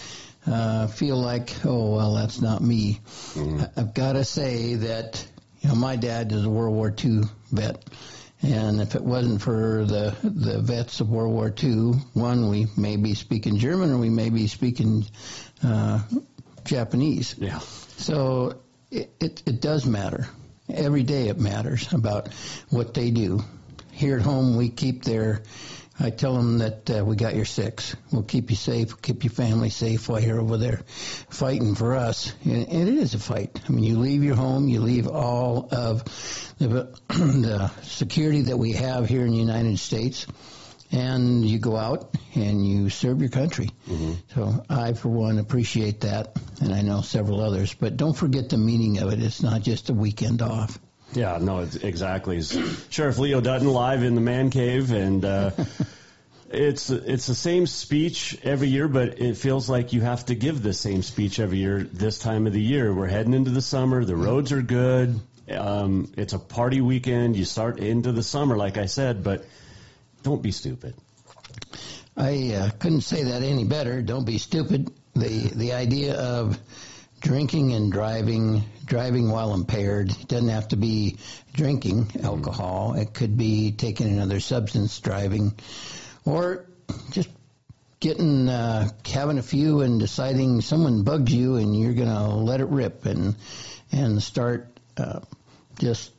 uh, 0.48 0.88
feel 0.88 1.18
like, 1.18 1.54
oh 1.66 1.96
well, 1.96 2.14
that's 2.16 2.42
not 2.42 2.62
me. 2.62 3.00
I- 3.36 3.70
I've 3.78 3.94
got 3.94 4.14
to 4.14 4.24
say 4.24 4.76
that 4.76 5.26
you 5.62 5.70
know 5.70 5.76
my 5.76 5.96
dad 5.96 6.32
is 6.32 6.46
a 6.46 6.50
World 6.50 6.76
War 6.76 6.94
II 7.04 7.22
vet, 7.52 7.84
and 8.42 8.80
if 8.82 8.96
it 8.96 9.04
wasn't 9.04 9.42
for 9.42 9.86
the 9.86 10.16
the 10.24 10.60
vets 10.62 11.00
of 11.02 11.10
World 11.10 11.34
War 11.34 11.54
II, 11.64 11.94
one 12.14 12.50
we 12.50 12.68
may 12.78 12.96
be 12.98 13.14
speaking 13.16 13.58
German 13.58 13.92
or 13.92 13.98
we 13.98 14.10
may 14.10 14.30
be 14.30 14.48
speaking 14.48 15.06
uh, 15.64 16.00
Japanese. 16.64 17.36
Yeah. 17.38 17.60
So 17.98 18.60
it, 18.92 19.12
it, 19.20 19.44
it 19.46 19.62
does 19.62 19.86
matter. 19.86 20.28
Every 20.70 21.04
day 21.04 21.28
it 21.30 21.40
matters 21.40 21.92
about 21.94 22.30
what 22.70 22.94
they 22.94 23.12
do. 23.12 23.44
Here 23.92 24.18
at 24.18 24.24
home, 24.24 24.58
we 24.58 24.70
keep 24.70 25.04
their. 25.04 25.44
I 25.98 26.10
tell 26.10 26.36
them 26.36 26.58
that 26.58 26.90
uh, 26.90 27.06
we 27.06 27.16
got 27.16 27.36
your 27.36 27.46
six. 27.46 27.96
We'll 28.12 28.24
keep 28.24 28.50
you 28.50 28.58
safe. 28.58 29.02
Keep 29.02 29.24
your 29.24 29.32
family 29.32 29.70
safe 29.70 30.10
while 30.10 30.20
you're 30.20 30.42
over 30.42 30.58
there 30.58 30.82
fighting 30.88 31.76
for 31.76 31.96
us. 31.96 32.34
And, 32.44 32.68
and 32.68 32.90
it 32.90 32.96
is 32.96 33.14
a 33.14 33.20
fight. 33.20 33.62
I 33.68 33.72
mean, 33.72 33.86
you 33.86 33.98
leave 33.98 34.24
your 34.24 34.36
home, 34.36 34.68
you 34.68 34.82
leave 34.82 35.08
all 35.08 35.70
of 35.72 36.04
the, 36.58 36.94
the 37.08 37.72
security 37.84 38.44
that 38.44 38.58
we 38.58 38.74
have 38.74 39.08
here 39.08 39.26
in 39.26 39.32
the 39.32 39.38
United 39.38 39.80
States, 39.80 40.28
and 40.92 41.46
you 41.46 41.60
go 41.60 41.78
out 41.78 42.14
and 42.36 42.68
you 42.68 42.90
serve 42.90 43.22
your 43.22 43.30
country. 43.30 43.70
So 44.34 44.66
I, 44.70 44.94
for 44.94 45.10
one, 45.10 45.40
appreciate 45.40 46.02
that, 46.02 46.36
and 46.62 46.74
I 46.74 46.82
know 46.82 47.02
several 47.02 47.42
others. 47.42 47.74
But 47.74 47.96
don't 47.96 48.16
forget 48.16 48.50
the 48.50 48.58
meaning 48.58 49.00
of 49.00 49.14
it. 49.14 49.22
It's 49.22 49.42
not 49.42 49.62
just 49.62 49.90
a 49.90 49.94
weekend 49.94 50.42
off. 50.42 50.78
Yeah, 51.14 51.38
no, 51.42 51.60
exactly. 51.60 52.42
Sheriff 52.90 53.18
Leo 53.18 53.40
Dutton 53.42 53.68
live 53.68 54.04
in 54.04 54.16
the 54.16 54.22
man 54.22 54.50
cave, 54.50 54.92
and 54.92 55.24
uh, 55.24 55.52
it's 56.50 56.90
it's 56.90 57.28
the 57.28 57.36
same 57.36 57.68
speech 57.68 58.38
every 58.44 58.68
year, 58.68 58.88
but 58.88 59.20
it 59.20 59.38
feels 59.38 59.70
like 59.70 59.94
you 59.94 60.02
have 60.02 60.26
to 60.26 60.36
give 60.36 60.62
the 60.62 60.74
same 60.74 61.04
speech 61.04 61.40
every 61.40 61.60
year 61.60 61.84
this 61.84 62.20
time 62.20 62.48
of 62.48 62.54
the 62.54 62.62
year. 62.62 62.94
We're 62.94 63.08
heading 63.08 63.34
into 63.34 63.52
the 63.52 63.62
summer. 63.62 64.04
The 64.04 64.16
roads 64.16 64.52
are 64.52 64.62
good. 64.62 65.20
Um, 65.50 66.12
it's 66.18 66.34
a 66.34 66.40
party 66.40 66.82
weekend. 66.82 67.38
You 67.38 67.46
start 67.46 67.80
into 67.80 68.12
the 68.12 68.24
summer, 68.24 68.58
like 68.58 68.78
I 68.78 68.88
said, 68.88 69.24
but 69.24 69.46
Don't 70.24 70.42
be 70.42 70.52
stupid. 70.52 70.96
I 72.18 72.54
uh, 72.56 72.70
couldn't 72.80 73.02
say 73.02 73.26
that 73.26 73.44
any 73.44 73.64
better. 73.64 74.02
Don't 74.02 74.26
be 74.26 74.40
stupid. 74.40 74.92
The 75.14 75.52
the 75.54 75.74
idea 75.74 76.16
of 76.20 76.58
drinking 77.26 77.74
and 77.74 77.92
driving, 77.92 78.64
driving 78.86 79.32
while 79.32 79.56
impaired, 79.56 80.12
it 80.12 80.28
doesn't 80.28 80.50
have 80.50 80.68
to 80.68 80.76
be 80.76 81.18
drinking 81.54 82.08
alcohol. 82.24 82.94
It 82.94 83.16
could 83.16 83.36
be 83.36 83.72
taking 83.72 84.08
another 84.08 84.40
substance 84.40 85.00
driving, 85.00 85.52
or 86.24 86.68
just 87.10 87.30
getting 88.00 88.48
uh, 88.48 88.90
having 89.12 89.40
a 89.40 89.42
few 89.42 89.82
and 89.82 90.00
deciding 90.00 90.62
someone 90.62 91.02
bugs 91.02 91.34
you 91.34 91.56
and 91.56 91.76
you're 91.76 91.94
going 91.94 92.14
to 92.14 92.28
let 92.28 92.62
it 92.62 92.68
rip 92.68 93.08
and 93.08 93.36
and 93.92 94.22
start 94.22 94.68
uh, 94.98 95.22
just 95.80 96.12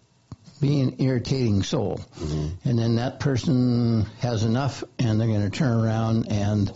being 0.61 1.01
irritating 1.01 1.63
soul. 1.63 2.01
Mm-hmm. 2.19 2.69
And 2.69 2.79
then 2.81 2.97
that 2.97 3.21
person 3.21 4.07
has 4.19 4.43
enough 4.43 4.83
and 4.99 5.21
they're 5.21 5.29
going 5.29 5.49
to 5.49 5.57
turn 5.57 5.85
around 5.85 6.33
and 6.33 6.73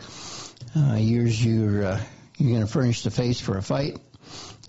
uh, 0.76 0.94
yours 0.94 1.44
you're 1.44 1.84
uh, 1.84 2.00
you're 2.37 2.50
going 2.50 2.64
to 2.64 2.72
furnish 2.72 3.02
the 3.02 3.10
face 3.10 3.40
for 3.40 3.58
a 3.58 3.62
fight. 3.62 3.99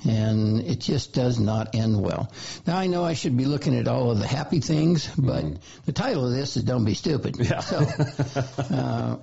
And 0.07 0.61
it 0.61 0.79
just 0.79 1.13
does 1.13 1.39
not 1.39 1.75
end 1.75 2.01
well. 2.01 2.31
Now 2.65 2.77
I 2.77 2.87
know 2.87 3.03
I 3.03 3.13
should 3.13 3.37
be 3.37 3.45
looking 3.45 3.75
at 3.77 3.87
all 3.87 4.11
of 4.11 4.19
the 4.19 4.27
happy 4.27 4.59
things, 4.59 5.07
but 5.15 5.43
mm-hmm. 5.43 5.55
the 5.85 5.91
title 5.91 6.25
of 6.25 6.33
this 6.33 6.57
is 6.57 6.63
"Don't 6.63 6.85
Be 6.85 6.95
Stupid." 6.95 7.37
Yeah. 7.37 7.59
So, 7.59 7.85
uh, 8.75 9.17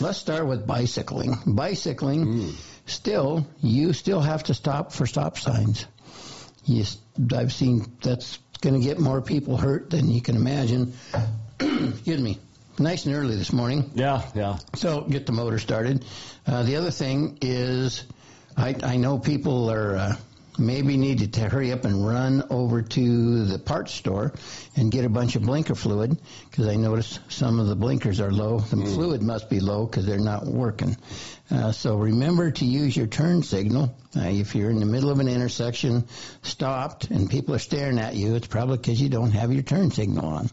let's 0.00 0.18
start 0.18 0.46
with 0.46 0.66
bicycling. 0.66 1.36
Bicycling, 1.46 2.26
mm. 2.26 2.54
still, 2.86 3.46
you 3.60 3.92
still 3.92 4.20
have 4.20 4.44
to 4.44 4.54
stop 4.54 4.92
for 4.92 5.06
stop 5.06 5.38
signs. 5.38 5.86
You, 6.64 6.84
I've 7.34 7.52
seen 7.52 7.96
that's 8.02 8.38
going 8.60 8.80
to 8.80 8.86
get 8.86 8.98
more 8.98 9.20
people 9.20 9.56
hurt 9.56 9.90
than 9.90 10.10
you 10.10 10.20
can 10.20 10.36
imagine. 10.36 10.94
Excuse 11.60 12.20
me. 12.20 12.38
Nice 12.78 13.04
and 13.04 13.14
early 13.14 13.36
this 13.36 13.52
morning. 13.52 13.90
Yeah, 13.94 14.22
yeah. 14.34 14.58
So 14.74 15.02
get 15.02 15.26
the 15.26 15.32
motor 15.32 15.58
started. 15.58 16.04
Uh, 16.46 16.62
the 16.62 16.76
other 16.76 16.90
thing 16.90 17.38
is, 17.42 18.04
I, 18.60 18.76
I 18.82 18.96
know 18.98 19.18
people 19.18 19.70
are 19.70 19.96
uh, 19.96 20.16
maybe 20.58 20.98
need 20.98 21.32
to 21.32 21.48
hurry 21.48 21.72
up 21.72 21.86
and 21.86 22.06
run 22.06 22.44
over 22.50 22.82
to 22.82 23.44
the 23.46 23.58
parts 23.58 23.94
store 23.94 24.34
and 24.76 24.92
get 24.92 25.06
a 25.06 25.08
bunch 25.08 25.34
of 25.34 25.42
blinker 25.42 25.74
fluid 25.74 26.18
because 26.50 26.68
I 26.68 26.76
noticed 26.76 27.20
some 27.28 27.58
of 27.58 27.68
the 27.68 27.74
blinkers 27.74 28.20
are 28.20 28.30
low. 28.30 28.60
The 28.60 28.76
mm. 28.76 28.94
fluid 28.94 29.22
must 29.22 29.48
be 29.48 29.60
low 29.60 29.86
because 29.86 30.04
they're 30.04 30.18
not 30.18 30.44
working. 30.44 30.94
Uh, 31.50 31.72
so 31.72 31.96
remember 31.96 32.50
to 32.50 32.66
use 32.66 32.94
your 32.94 33.06
turn 33.06 33.42
signal. 33.42 33.94
Uh, 34.14 34.24
if 34.24 34.54
you're 34.54 34.70
in 34.70 34.78
the 34.78 34.86
middle 34.86 35.08
of 35.08 35.20
an 35.20 35.28
intersection, 35.28 36.06
stopped, 36.42 37.10
and 37.10 37.30
people 37.30 37.54
are 37.54 37.58
staring 37.58 37.98
at 37.98 38.14
you, 38.14 38.34
it's 38.34 38.46
probably 38.46 38.76
because 38.76 39.00
you 39.00 39.08
don't 39.08 39.30
have 39.30 39.52
your 39.52 39.62
turn 39.62 39.90
signal 39.90 40.26
on. 40.26 40.50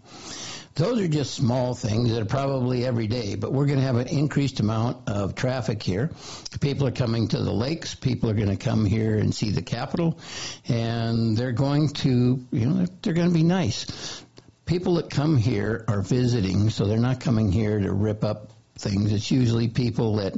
Those 0.77 1.01
are 1.01 1.07
just 1.07 1.33
small 1.33 1.73
things 1.73 2.11
that 2.11 2.21
are 2.21 2.25
probably 2.25 2.85
every 2.85 3.07
day, 3.07 3.33
but 3.33 3.51
we're 3.51 3.65
going 3.65 3.79
to 3.79 3.85
have 3.85 3.95
an 3.95 4.09
increased 4.09 4.59
amount 4.59 5.09
of 5.09 5.33
traffic 5.33 5.81
here. 5.81 6.11
People 6.61 6.85
are 6.85 6.91
coming 6.91 7.29
to 7.29 7.41
the 7.41 7.51
lakes. 7.51 7.95
People 7.95 8.29
are 8.29 8.35
going 8.35 8.55
to 8.55 8.57
come 8.57 8.85
here 8.85 9.17
and 9.17 9.33
see 9.33 9.49
the 9.49 9.63
Capitol, 9.63 10.19
and 10.67 11.35
they're 11.35 11.51
going 11.51 11.89
to, 11.89 12.45
you 12.51 12.65
know, 12.67 12.85
they're 13.01 13.15
going 13.15 13.29
to 13.29 13.33
be 13.33 13.41
nice. 13.41 14.23
People 14.67 14.95
that 14.95 15.09
come 15.09 15.35
here 15.35 15.83
are 15.87 16.03
visiting, 16.03 16.69
so 16.69 16.85
they're 16.85 16.99
not 16.99 17.21
coming 17.21 17.51
here 17.51 17.79
to 17.79 17.91
rip 17.91 18.23
up 18.23 18.51
things. 18.77 19.11
It's 19.11 19.31
usually 19.31 19.69
people 19.69 20.17
that 20.17 20.35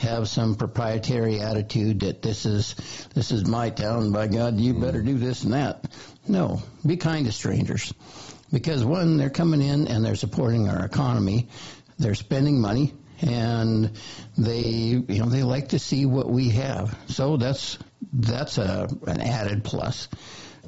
have 0.00 0.28
some 0.28 0.54
proprietary 0.54 1.40
attitude 1.40 2.00
that 2.00 2.22
this 2.22 2.46
is 2.46 2.76
this 3.12 3.32
is 3.32 3.44
my 3.44 3.70
town. 3.70 4.12
By 4.12 4.28
God, 4.28 4.60
you 4.60 4.74
better 4.74 5.02
mm. 5.02 5.06
do 5.06 5.18
this 5.18 5.42
and 5.42 5.54
that. 5.54 5.84
No, 6.28 6.62
be 6.86 6.96
kind 6.96 7.26
to 7.26 7.32
strangers 7.32 7.92
because 8.52 8.84
one, 8.84 9.16
they're 9.16 9.30
coming 9.30 9.62
in 9.62 9.88
and 9.88 10.04
they're 10.04 10.16
supporting 10.16 10.68
our 10.68 10.84
economy. 10.84 11.48
They're 11.98 12.14
spending 12.14 12.60
money 12.60 12.94
and 13.20 13.92
they, 14.36 14.62
you 14.62 15.18
know, 15.18 15.26
they 15.26 15.42
like 15.42 15.68
to 15.68 15.78
see 15.78 16.06
what 16.06 16.28
we 16.28 16.50
have. 16.50 16.96
So 17.08 17.36
that's, 17.36 17.78
that's 18.12 18.58
a, 18.58 18.88
an 19.06 19.20
added 19.20 19.64
plus. 19.64 20.08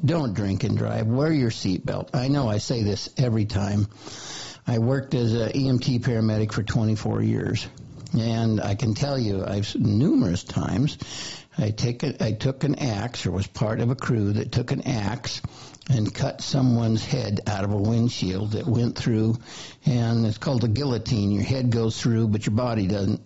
Don't 0.05 0.35
drink 0.35 0.65
and 0.65 0.77
drive. 0.77 1.07
Wear 1.07 1.33
your 1.33 1.51
seatbelt. 1.51 2.11
I 2.15 2.29
know 2.29 2.49
I 2.49 2.59
say 2.59 2.83
this 2.83 3.09
every 3.17 3.47
time. 3.47 3.89
I 4.67 4.79
worked 4.79 5.15
as 5.15 5.33
an 5.33 5.51
EMT 5.51 6.01
paramedic 6.01 6.53
for 6.53 6.63
24 6.63 7.23
years. 7.23 7.67
And 8.19 8.61
I 8.61 8.75
can 8.75 8.95
tell 8.95 9.19
you, 9.19 9.45
I've 9.45 9.75
numerous 9.75 10.45
times, 10.45 10.99
I 11.57 11.71
take 11.71 12.03
a, 12.03 12.23
I 12.23 12.33
took 12.33 12.65
an 12.65 12.79
axe 12.79 13.27
or 13.27 13.31
was 13.31 13.47
part 13.47 13.81
of 13.81 13.91
a 13.91 13.95
crew 13.95 14.35
that 14.35 14.53
took 14.53 14.71
an 14.71 14.83
axe 14.83 15.41
and 15.93 16.13
cut 16.13 16.41
someone's 16.41 17.05
head 17.05 17.41
out 17.47 17.65
of 17.65 17.73
a 17.73 17.77
windshield 17.77 18.53
that 18.53 18.67
went 18.67 18.97
through, 18.97 19.37
and 19.85 20.25
it's 20.27 20.39
called 20.39 20.65
a 20.65 20.69
guillotine. 20.69 21.31
Your 21.31 21.45
head 21.45 21.71
goes 21.71 22.01
through, 22.01 22.29
but 22.29 22.47
your 22.47 22.55
body 22.55 22.87
doesn't. 22.87 23.21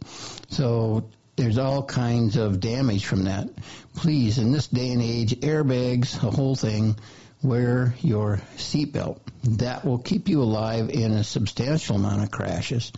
So 0.50 1.08
there's 1.36 1.58
all 1.58 1.82
kinds 1.82 2.36
of 2.36 2.60
damage 2.60 3.06
from 3.06 3.24
that. 3.24 3.48
Please, 3.94 4.38
in 4.38 4.52
this 4.52 4.66
day 4.66 4.90
and 4.90 5.02
age, 5.02 5.40
airbags, 5.40 6.20
the 6.20 6.30
whole 6.30 6.56
thing, 6.56 6.96
wear 7.42 7.94
your 8.00 8.40
seatbelt. 8.56 9.20
That 9.58 9.84
will 9.84 9.98
keep 9.98 10.28
you 10.28 10.42
alive 10.42 10.90
in 10.90 11.12
a 11.12 11.24
substantial 11.24 11.96
amount 11.96 12.22
of 12.22 12.30
crashes. 12.30 12.92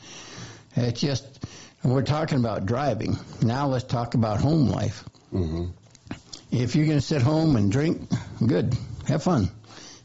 It's 0.77 1.01
just, 1.01 1.45
we're 1.83 2.03
talking 2.03 2.39
about 2.39 2.65
driving. 2.65 3.19
Now 3.43 3.67
let's 3.69 3.85
talk 3.85 4.15
about 4.15 4.41
home 4.41 4.69
life. 4.69 5.05
Mm-hmm. 5.33 5.67
If 6.51 6.77
you're 6.77 6.87
going 6.87 6.99
to 6.99 7.05
sit 7.05 7.21
home 7.21 7.57
and 7.57 7.71
drink, 7.71 8.09
good 8.45 8.75
have 9.09 9.23
fun. 9.23 9.51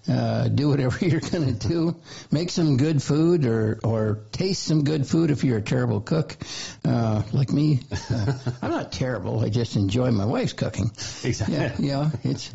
Uh, 0.07 0.49
do 0.49 0.67
whatever 0.67 1.05
you're 1.05 1.21
going 1.21 1.57
to 1.57 1.67
do. 1.67 1.95
Make 2.31 2.49
some 2.49 2.75
good 2.77 3.01
food 3.01 3.45
or, 3.45 3.79
or 3.83 4.19
taste 4.31 4.63
some 4.63 4.83
good 4.83 5.07
food 5.07 5.31
if 5.31 5.43
you're 5.43 5.59
a 5.59 5.61
terrible 5.61 6.01
cook, 6.01 6.35
uh, 6.83 7.23
like 7.31 7.51
me. 7.51 7.79
Uh, 8.09 8.33
I'm 8.61 8.71
not 8.71 8.91
terrible. 8.91 9.43
I 9.43 9.49
just 9.49 9.75
enjoy 9.77 10.11
my 10.11 10.25
wife's 10.25 10.53
cooking. 10.53 10.91
Exactly. 11.23 11.55
Yeah, 11.55 11.75
you 11.79 11.91
know, 11.91 12.11
it's, 12.23 12.51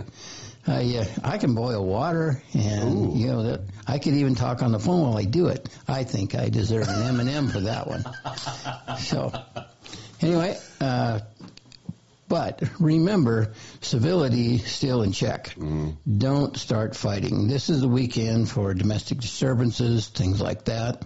I, 0.66 0.96
uh, 0.98 1.04
I 1.24 1.38
can 1.38 1.54
boil 1.54 1.84
water 1.84 2.42
and, 2.52 3.14
Ooh. 3.14 3.18
you 3.18 3.26
know, 3.28 3.42
that, 3.44 3.61
I 3.87 3.98
could 3.98 4.12
even 4.12 4.34
talk 4.34 4.62
on 4.62 4.72
the 4.72 4.78
phone 4.78 5.00
while 5.00 5.16
I 5.16 5.24
do 5.24 5.48
it. 5.48 5.66
I 5.87 6.04
think 6.04 6.34
I 6.34 6.50
deserve 6.50 6.88
an 6.88 7.20
M&M 7.20 7.48
for 7.48 7.61
that 7.61 7.87
one. 7.87 8.04
So, 8.98 9.32
anyway, 10.20 10.58
uh, 10.80 11.20
but 12.29 12.62
remember, 12.79 13.53
civility 13.81 14.59
still 14.59 15.03
in 15.03 15.12
check. 15.12 15.55
Mm. 15.57 15.97
Don't 16.19 16.57
start 16.57 16.95
fighting. 16.95 17.49
This 17.49 17.71
is 17.71 17.81
the 17.81 17.88
weekend 17.88 18.51
for 18.51 18.75
domestic 18.75 19.19
disturbances, 19.19 20.09
things 20.09 20.41
like 20.41 20.67
that. 20.67 21.05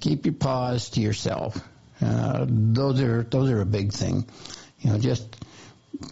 Keep 0.00 0.26
your 0.26 0.34
paws 0.34 0.90
to 0.90 1.00
yourself. 1.00 1.60
Uh, 2.00 2.46
those 2.48 3.00
are 3.00 3.22
those 3.22 3.50
are 3.50 3.60
a 3.60 3.66
big 3.66 3.92
thing. 3.92 4.28
You 4.80 4.90
know, 4.90 4.98
just 4.98 5.36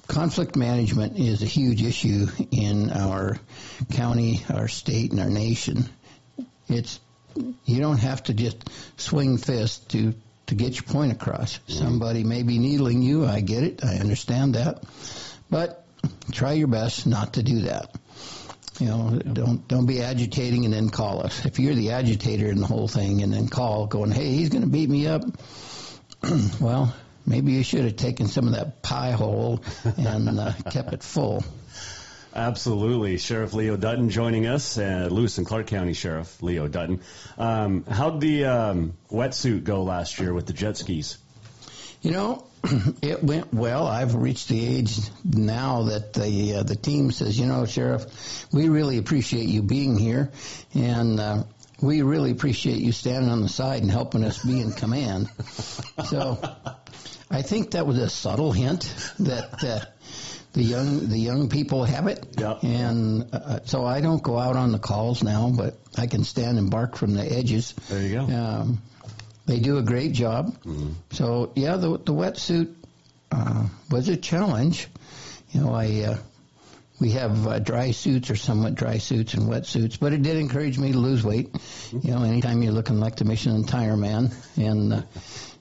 conflict 0.09 0.57
management 0.57 1.19
is 1.19 1.43
a 1.43 1.47
huge 1.47 1.83
issue 1.83 2.27
in 2.51 2.91
our 2.91 3.39
county, 3.93 4.45
our 4.53 4.69
state, 4.69 5.13
and 5.13 5.21
our 5.21 5.31
nation. 5.31 5.89
It's 6.69 6.99
you 7.65 7.81
don't 7.81 7.99
have 7.99 8.23
to 8.25 8.35
just 8.35 8.69
swing 8.97 9.39
fists 9.39 9.85
to 9.89 10.15
to 10.47 10.55
get 10.55 10.75
your 10.75 10.85
point 10.85 11.13
across. 11.13 11.59
Mm-hmm. 11.59 11.73
Somebody 11.73 12.25
may 12.25 12.43
be 12.43 12.59
needling 12.59 13.03
you. 13.03 13.27
I 13.27 13.41
get 13.41 13.63
it. 13.65 13.85
I 13.85 13.97
understand 13.97 14.55
that. 14.55 14.83
But 15.51 15.85
try 16.33 16.53
your 16.53 16.69
best 16.69 17.07
not 17.07 17.35
to 17.35 17.43
do 17.43 17.63
that. 17.63 17.95
You 18.79 18.89
know, 18.89 19.19
don't 19.19 19.67
don't 19.67 19.87
be 19.87 20.03
agitating 20.03 20.67
and 20.67 20.75
then 20.75 20.91
call 20.91 21.25
us. 21.25 21.47
If 21.47 21.59
you're 21.59 21.75
the 21.75 21.93
agitator 21.93 22.47
in 22.47 22.59
the 22.59 22.67
whole 22.67 22.89
thing 22.89 23.23
and 23.23 23.33
then 23.33 23.49
call 23.49 23.87
going, 23.87 24.11
"Hey, 24.11 24.29
he's 24.33 24.51
going 24.51 24.65
to 24.65 24.69
beat 24.69 24.91
me 24.91 25.07
up." 25.07 25.23
well, 26.61 26.95
maybe 27.25 27.53
you 27.53 27.63
should 27.63 27.85
have 27.85 27.97
taken 27.97 28.27
some 28.27 28.47
of 28.47 28.53
that 28.53 28.83
pie 28.83 29.13
hole 29.13 29.63
and 29.97 30.39
uh, 30.39 30.53
kept 30.71 30.93
it 30.93 31.03
full. 31.03 31.43
Absolutely. 32.37 33.16
Sheriff 33.16 33.55
Leo 33.55 33.79
Dutton 33.79 34.11
joining 34.11 34.46
us, 34.46 34.77
uh, 34.77 35.09
Lewis 35.11 35.38
and 35.38 35.46
Clark 35.46 35.68
County 35.68 35.94
Sheriff 35.94 36.42
Leo 36.42 36.68
Dutton. 36.68 37.01
Um, 37.38 37.85
how'd 37.85 38.20
the 38.20 38.44
um, 38.44 38.92
wetsuit 39.11 39.64
go 39.64 39.85
last 39.85 40.20
year 40.20 40.35
with 40.35 40.44
the 40.44 40.53
jet 40.53 40.77
skis? 40.77 41.16
You 42.03 42.11
know, 42.11 42.46
it 43.03 43.25
went 43.25 43.55
well. 43.55 43.87
I've 43.87 44.14
reached 44.14 44.49
the 44.49 44.66
age 44.66 44.99
now 45.25 45.85
that 45.85 46.12
the 46.12 46.57
uh, 46.57 46.62
the 46.62 46.77
team 46.77 47.11
says, 47.11 47.38
you 47.38 47.46
know, 47.46 47.64
Sheriff, 47.64 48.05
we 48.53 48.68
really 48.68 48.99
appreciate 48.99 49.49
you 49.49 49.62
being 49.62 49.96
here, 49.96 50.31
and 50.75 51.18
uh, 51.18 51.44
we 51.81 52.03
really 52.03 52.33
appreciate 52.33 52.81
you 52.83 52.92
standing 52.92 53.31
on 53.31 53.40
the 53.40 53.49
side 53.49 53.81
and 53.81 53.90
helping 53.90 54.22
us 54.25 54.44
be 54.44 54.61
in 54.61 54.72
command. 54.72 55.31
So, 56.05 56.38
I 57.31 57.40
think 57.40 57.70
that 57.72 57.87
was 57.87 57.99
a 57.99 58.09
subtle 58.11 58.53
hint 58.53 58.94
that 59.18 59.64
uh, 59.64 59.81
the 60.57 60.64
young 60.64 61.09
the 61.11 61.19
young 61.19 61.51
people 61.51 61.85
have 61.85 62.07
it. 62.07 62.27
Yep. 62.38 62.62
And 62.62 63.29
uh, 63.33 63.61
so 63.64 63.85
I 63.85 64.01
don't 64.01 64.23
go 64.23 64.38
out 64.38 64.57
on 64.57 64.73
the 64.73 64.79
calls 64.79 65.23
now, 65.23 65.53
but 65.55 65.77
I 65.99 66.07
can 66.07 66.25
stand 66.25 66.59
and 66.59 66.71
bark 66.71 66.97
from 66.97 67.12
the 67.14 67.31
edges. 67.31 67.75
There 67.90 68.01
you 68.01 68.14
go. 68.14 68.21
Um, 68.23 68.83
they 69.45 69.61
do 69.61 69.77
a 69.77 69.83
great 69.83 70.12
job. 70.12 70.57
Mm-hmm. 70.64 70.92
So 71.11 71.53
yeah, 71.55 71.77
the 71.77 71.90
the 71.99 72.14
wetsuit 72.14 72.75
uh, 73.31 73.66
was 73.90 74.09
a 74.09 74.16
challenge. 74.16 74.88
You 75.51 75.61
know, 75.61 75.75
I 75.75 76.05
uh, 76.09 76.19
we 77.01 77.11
have 77.11 77.47
uh, 77.47 77.59
dry 77.59 77.90
suits 77.90 78.31
or 78.31 78.37
somewhat 78.37 78.75
dry 78.75 78.97
suits 78.97 79.35
and 79.35 79.51
wetsuits, 79.51 80.01
but 80.01 80.14
it 80.14 80.23
did 80.23 80.38
encourage 80.38 80.79
me 80.79 80.92
to 80.92 80.99
lose 80.99 81.23
weight. 81.23 81.55
You 81.92 82.12
know, 82.12 82.23
anytime 82.23 82.62
you're 82.62 82.73
looking 82.73 82.99
like 82.99 83.16
the 83.16 83.27
Michelin 83.27 83.64
tire 83.64 83.99
man 83.99 84.31
and 84.57 84.92
uh, 84.95 85.03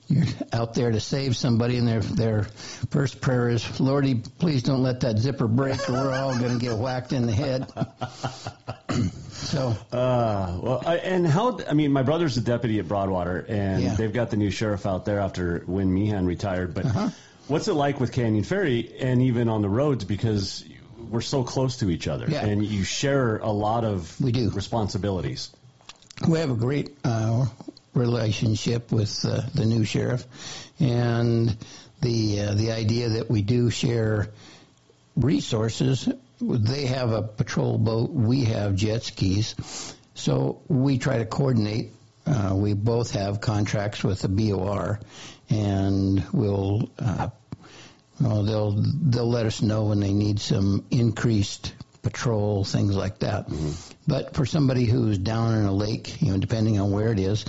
you're 0.08 0.24
out 0.52 0.74
there 0.74 0.90
to 0.92 1.00
save 1.00 1.36
somebody 1.36 1.78
and 1.78 1.86
their 1.88 2.00
their 2.00 2.42
first 2.90 3.20
prayer 3.20 3.48
is, 3.48 3.80
Lordy, 3.80 4.14
please 4.38 4.62
don't 4.62 4.82
let 4.82 5.00
that 5.00 5.18
zipper 5.18 5.48
break 5.48 5.88
or 5.88 5.94
we're 5.94 6.12
all 6.14 6.38
going 6.38 6.58
to 6.58 6.64
get 6.64 6.76
whacked 6.76 7.12
in 7.12 7.26
the 7.26 7.32
head. 7.32 7.66
so, 9.32 9.76
uh, 9.92 10.58
well, 10.62 10.82
I, 10.86 10.96
and 10.98 11.26
how? 11.26 11.58
I 11.68 11.74
mean, 11.74 11.92
my 11.92 12.02
brother's 12.02 12.36
a 12.36 12.40
deputy 12.40 12.78
at 12.78 12.88
Broadwater, 12.88 13.44
and 13.48 13.82
Yeah. 13.82 13.94
they've 13.94 14.12
got 14.12 14.30
the 14.30 14.36
new 14.36 14.50
sheriff 14.50 14.86
out 14.86 15.04
there 15.04 15.20
after 15.20 15.60
when 15.66 15.92
Meehan 15.92 16.26
retired. 16.26 16.74
But 16.74 16.86
Uh-huh. 16.86 17.10
what's 17.48 17.68
it 17.68 17.74
like 17.74 18.00
with 18.00 18.12
Canyon 18.12 18.44
Ferry, 18.44 18.92
and 19.00 19.22
even 19.22 19.48
on 19.48 19.62
the 19.62 19.68
roads 19.68 20.04
because 20.04 20.64
we're 21.10 21.20
so 21.20 21.42
close 21.44 21.78
to 21.78 21.90
each 21.90 22.08
other, 22.08 22.26
Yeah. 22.28 22.44
and 22.44 22.64
you 22.64 22.82
share 22.84 23.38
a 23.38 23.50
lot 23.50 23.84
of 23.84 24.14
We 24.20 24.32
do. 24.32 24.50
responsibilities. 24.50 25.50
we 26.26 26.38
have 26.38 26.50
a 26.50 26.54
great 26.56 26.96
uh, 27.04 27.46
relationship 27.96 28.92
with 28.92 29.24
uh, 29.24 29.42
the 29.54 29.64
new 29.64 29.84
sheriff, 29.84 30.26
and 30.78 31.56
the 32.00 32.40
uh, 32.40 32.54
the 32.54 32.72
idea 32.72 33.08
that 33.10 33.30
we 33.30 33.42
do 33.42 33.70
share 33.70 34.28
resources. 35.16 36.08
They 36.40 36.86
have 36.86 37.12
a 37.12 37.22
patrol 37.22 37.78
boat. 37.78 38.10
We 38.10 38.44
have 38.44 38.74
jet 38.74 39.02
skis, 39.04 39.94
so 40.14 40.60
we 40.68 40.98
try 40.98 41.18
to 41.18 41.26
coordinate. 41.26 41.92
Uh, 42.26 42.52
we 42.54 42.74
both 42.74 43.12
have 43.12 43.40
contracts 43.40 44.04
with 44.04 44.20
the 44.20 44.28
BOR, 44.28 45.00
and 45.48 46.24
we'll. 46.32 46.90
Uh, 46.98 47.28
well, 48.20 48.42
they'll 48.44 48.72
they'll 48.72 49.28
let 49.28 49.46
us 49.46 49.60
know 49.60 49.84
when 49.84 50.00
they 50.00 50.12
need 50.12 50.40
some 50.40 50.84
increased 50.90 51.74
patrol, 52.06 52.62
things 52.62 52.94
like 52.94 53.18
that. 53.18 53.46
But 54.06 54.34
for 54.34 54.46
somebody 54.46 54.84
who's 54.84 55.18
down 55.18 55.58
in 55.58 55.64
a 55.64 55.72
lake, 55.72 56.22
you 56.22 56.30
know, 56.30 56.38
depending 56.38 56.78
on 56.78 56.92
where 56.92 57.10
it 57.10 57.18
is, 57.18 57.44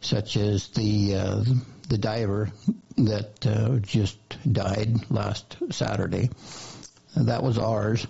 such 0.00 0.36
as 0.36 0.66
the 0.70 1.14
uh, 1.14 1.44
the 1.88 1.96
diver 1.96 2.50
that 2.96 3.46
uh, 3.46 3.78
just 3.78 4.18
died 4.52 5.08
last 5.12 5.56
Saturday, 5.70 6.28
that 7.16 7.44
was 7.44 7.56
ours. 7.56 8.04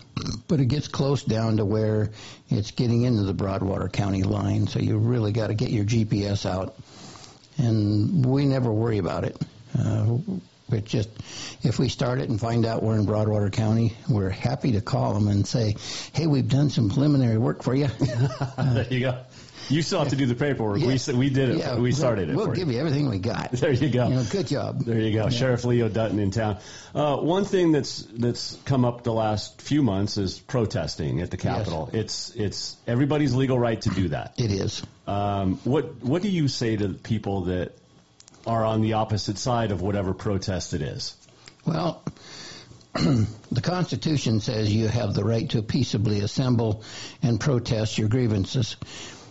But 0.48 0.60
it 0.60 0.66
gets 0.66 0.88
close 0.88 1.22
down 1.22 1.58
to 1.58 1.66
where 1.66 2.10
it's 2.48 2.70
getting 2.70 3.02
into 3.02 3.24
the 3.24 3.34
Broadwater 3.34 3.90
County 3.90 4.22
line, 4.22 4.68
so 4.68 4.78
you 4.78 4.96
really 4.96 5.32
got 5.32 5.48
to 5.48 5.54
get 5.54 5.70
your 5.70 5.84
GPS 5.84 6.48
out. 6.48 6.76
And 7.58 8.24
we 8.24 8.46
never 8.46 8.72
worry 8.72 8.96
about 8.96 9.24
it. 9.24 9.36
Uh, 9.78 10.16
it 10.74 10.84
just, 10.84 11.08
if 11.62 11.78
we 11.78 11.88
start 11.88 12.20
it 12.20 12.28
and 12.28 12.40
find 12.40 12.66
out 12.66 12.82
we're 12.82 12.96
in 12.96 13.04
Broadwater 13.04 13.50
County, 13.50 13.96
we're 14.08 14.30
happy 14.30 14.72
to 14.72 14.80
call 14.80 15.14
them 15.14 15.28
and 15.28 15.46
say, 15.46 15.76
"Hey, 16.12 16.26
we've 16.26 16.48
done 16.48 16.70
some 16.70 16.90
preliminary 16.90 17.38
work 17.38 17.62
for 17.62 17.74
you." 17.74 17.86
there 18.58 18.86
you 18.90 19.00
go. 19.00 19.18
You 19.70 19.82
still 19.82 20.00
have 20.00 20.08
to 20.08 20.16
do 20.16 20.26
the 20.26 20.34
paperwork. 20.34 20.80
We 20.80 20.98
we 21.14 21.30
did 21.30 21.50
it. 21.50 21.58
Yeah, 21.58 21.78
we 21.78 21.92
started 21.92 22.28
it. 22.28 22.34
We'll 22.34 22.48
give 22.48 22.70
you 22.70 22.78
everything 22.78 23.08
we 23.08 23.18
got. 23.18 23.50
There 23.60 23.72
you 23.72 23.90
go. 23.90 24.08
You 24.08 24.14
know, 24.14 24.24
good 24.24 24.46
job. 24.46 24.84
There 24.84 24.98
you 24.98 25.12
go, 25.12 25.28
Sheriff 25.28 25.64
Leo 25.64 25.88
Dutton 25.88 26.18
in 26.18 26.30
town. 26.30 26.58
Uh, 26.94 27.18
one 27.18 27.44
thing 27.44 27.72
that's 27.72 28.02
that's 28.02 28.56
come 28.64 28.84
up 28.84 29.04
the 29.04 29.12
last 29.12 29.60
few 29.60 29.82
months 29.82 30.16
is 30.16 30.38
protesting 30.38 31.20
at 31.20 31.30
the 31.30 31.36
Capitol. 31.36 31.90
It's 31.92 32.30
it's 32.34 32.76
everybody's 32.86 33.34
legal 33.34 33.58
right 33.58 33.80
to 33.82 33.90
do 33.90 34.08
that. 34.08 34.34
It 34.38 34.50
is. 34.50 34.82
Um, 35.06 35.56
what 35.64 36.02
what 36.02 36.22
do 36.22 36.30
you 36.30 36.48
say 36.48 36.76
to 36.76 36.88
people 36.88 37.42
that 37.42 37.76
are 38.46 38.64
on 38.64 38.80
the 38.80 38.94
opposite 38.94 39.38
side 39.38 39.72
of 39.72 39.82
whatever 39.82 40.14
protest 40.14 40.74
it 40.74 40.82
is? 40.82 41.16
Well, 41.66 42.02
the 42.94 43.60
Constitution 43.62 44.40
says 44.40 44.72
you 44.72 44.88
have 44.88 45.14
the 45.14 45.24
right 45.24 45.48
to 45.50 45.62
peaceably 45.62 46.20
assemble 46.20 46.82
and 47.22 47.38
protest 47.38 47.98
your 47.98 48.08
grievances. 48.08 48.76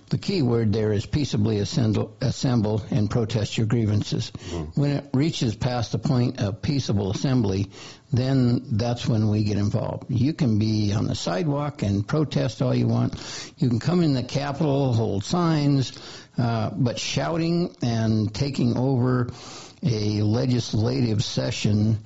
The 0.09 0.17
key 0.17 0.41
word 0.41 0.73
there 0.73 0.91
is 0.91 1.05
peaceably 1.05 1.59
assemble, 1.59 2.15
assemble 2.19 2.81
and 2.89 3.11
protest 3.11 3.57
your 3.57 3.67
grievances. 3.67 4.31
Hmm. 4.49 4.63
When 4.73 4.91
it 4.91 5.09
reaches 5.13 5.55
past 5.55 5.91
the 5.91 5.99
point 5.99 6.39
of 6.41 6.63
peaceable 6.63 7.11
assembly, 7.11 7.69
then 8.11 8.77
that's 8.77 9.07
when 9.07 9.29
we 9.29 9.43
get 9.43 9.57
involved. 9.57 10.05
You 10.09 10.33
can 10.33 10.57
be 10.57 10.93
on 10.93 11.05
the 11.05 11.13
sidewalk 11.13 11.83
and 11.83 12.07
protest 12.07 12.63
all 12.63 12.73
you 12.73 12.87
want. 12.87 13.13
You 13.57 13.69
can 13.69 13.79
come 13.79 14.01
in 14.01 14.15
the 14.15 14.23
Capitol, 14.23 14.93
hold 14.93 15.23
signs, 15.23 15.91
uh, 16.37 16.69
but 16.73 16.99
shouting 16.99 17.75
and 17.81 18.33
taking 18.33 18.77
over 18.77 19.29
a 19.83 20.21
legislative 20.21 21.23
session 21.23 21.99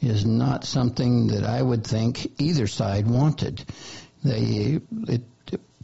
is 0.00 0.24
not 0.24 0.64
something 0.64 1.28
that 1.28 1.44
I 1.44 1.60
would 1.60 1.84
think 1.84 2.40
either 2.40 2.66
side 2.66 3.06
wanted. 3.06 3.64
They, 4.22 4.80
it, 5.08 5.22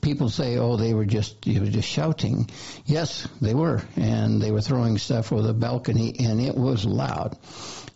people 0.00 0.28
say, 0.28 0.58
"Oh, 0.58 0.76
they 0.76 0.92
were 0.92 1.06
just, 1.06 1.46
you 1.46 1.60
were 1.60 1.66
just 1.66 1.88
shouting." 1.88 2.50
Yes, 2.84 3.26
they 3.40 3.54
were, 3.54 3.82
and 3.96 4.42
they 4.42 4.50
were 4.50 4.60
throwing 4.60 4.98
stuff 4.98 5.32
over 5.32 5.42
the 5.42 5.54
balcony, 5.54 6.14
and 6.18 6.40
it 6.40 6.56
was 6.56 6.84
loud. 6.84 7.38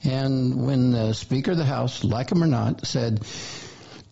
And 0.04 0.66
when 0.66 0.92
the 0.92 1.12
Speaker 1.12 1.52
of 1.52 1.58
the 1.58 1.64
House, 1.64 2.04
like 2.04 2.30
him 2.30 2.42
or 2.42 2.46
not, 2.46 2.86
said 2.86 3.22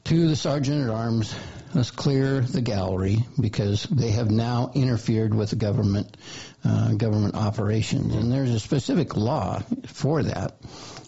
to 0.04 0.28
the 0.28 0.36
Sergeant 0.36 0.84
at 0.84 0.90
Arms, 0.90 1.34
"Let's 1.74 1.90
clear 1.90 2.40
the 2.40 2.60
gallery 2.60 3.24
because 3.40 3.82
they 3.84 4.10
have 4.12 4.30
now 4.30 4.70
interfered 4.74 5.34
with 5.34 5.58
government 5.58 6.16
uh, 6.64 6.94
government 6.94 7.34
operations," 7.34 8.14
and 8.14 8.30
there's 8.30 8.50
a 8.50 8.60
specific 8.60 9.16
law 9.16 9.60
for 9.86 10.22
that 10.22 10.54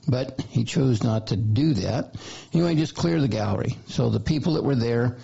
but 0.09 0.40
he 0.50 0.64
chose 0.64 1.02
not 1.02 1.29
to 1.29 1.37
do 1.37 1.74
that. 1.74 2.14
Anyway, 2.52 2.74
just 2.76 2.94
clear 2.94 3.20
the 3.20 3.29
gallery. 3.29 3.76
So 3.88 4.11
the 4.11 4.20
people 4.20 4.55
that 4.55 4.64
were 4.64 4.76
there, 4.76 5.16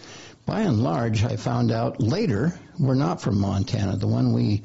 by 0.45 0.61
and 0.63 0.83
large, 0.83 1.25
I 1.25 1.37
found 1.37 1.71
out 1.71 2.01
later, 2.01 2.59
were 2.79 2.95
not 2.95 3.21
from 3.21 3.39
Montana. 3.39 3.97
The 3.97 4.09
one 4.09 4.33
we, 4.33 4.63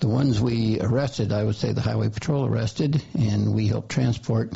the 0.00 0.08
ones 0.08 0.40
we 0.40 0.80
arrested, 0.80 1.32
I 1.32 1.44
would 1.44 1.56
say 1.56 1.72
the 1.72 1.80
Highway 1.80 2.10
Patrol 2.10 2.44
arrested, 2.44 3.02
and 3.14 3.54
we 3.54 3.68
helped 3.68 3.88
transport. 3.88 4.52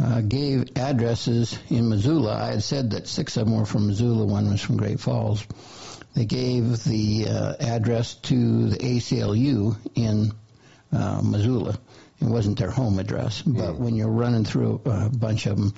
Uh, 0.00 0.20
gave 0.20 0.76
addresses 0.76 1.58
in 1.70 1.88
Missoula. 1.88 2.36
I 2.36 2.50
had 2.52 2.62
said 2.62 2.90
that 2.92 3.08
six 3.08 3.36
of 3.36 3.46
them 3.46 3.56
were 3.56 3.66
from 3.66 3.88
Missoula, 3.88 4.24
one 4.24 4.48
was 4.48 4.60
from 4.60 4.76
Great 4.76 5.00
Falls. 5.00 5.44
They 6.14 6.24
gave 6.24 6.84
the 6.84 7.26
uh, 7.28 7.54
address 7.58 8.14
to 8.14 8.68
the 8.68 8.76
ACLU 8.76 9.76
in 9.96 10.32
uh, 10.92 11.20
Missoula. 11.22 11.78
It 12.20 12.26
wasn't 12.26 12.58
their 12.58 12.70
home 12.70 12.98
address, 12.98 13.42
but 13.42 13.76
when 13.76 13.94
you're 13.94 14.08
running 14.08 14.44
through 14.44 14.80
a 14.84 15.08
bunch 15.08 15.46
of 15.46 15.56
them 15.56 15.74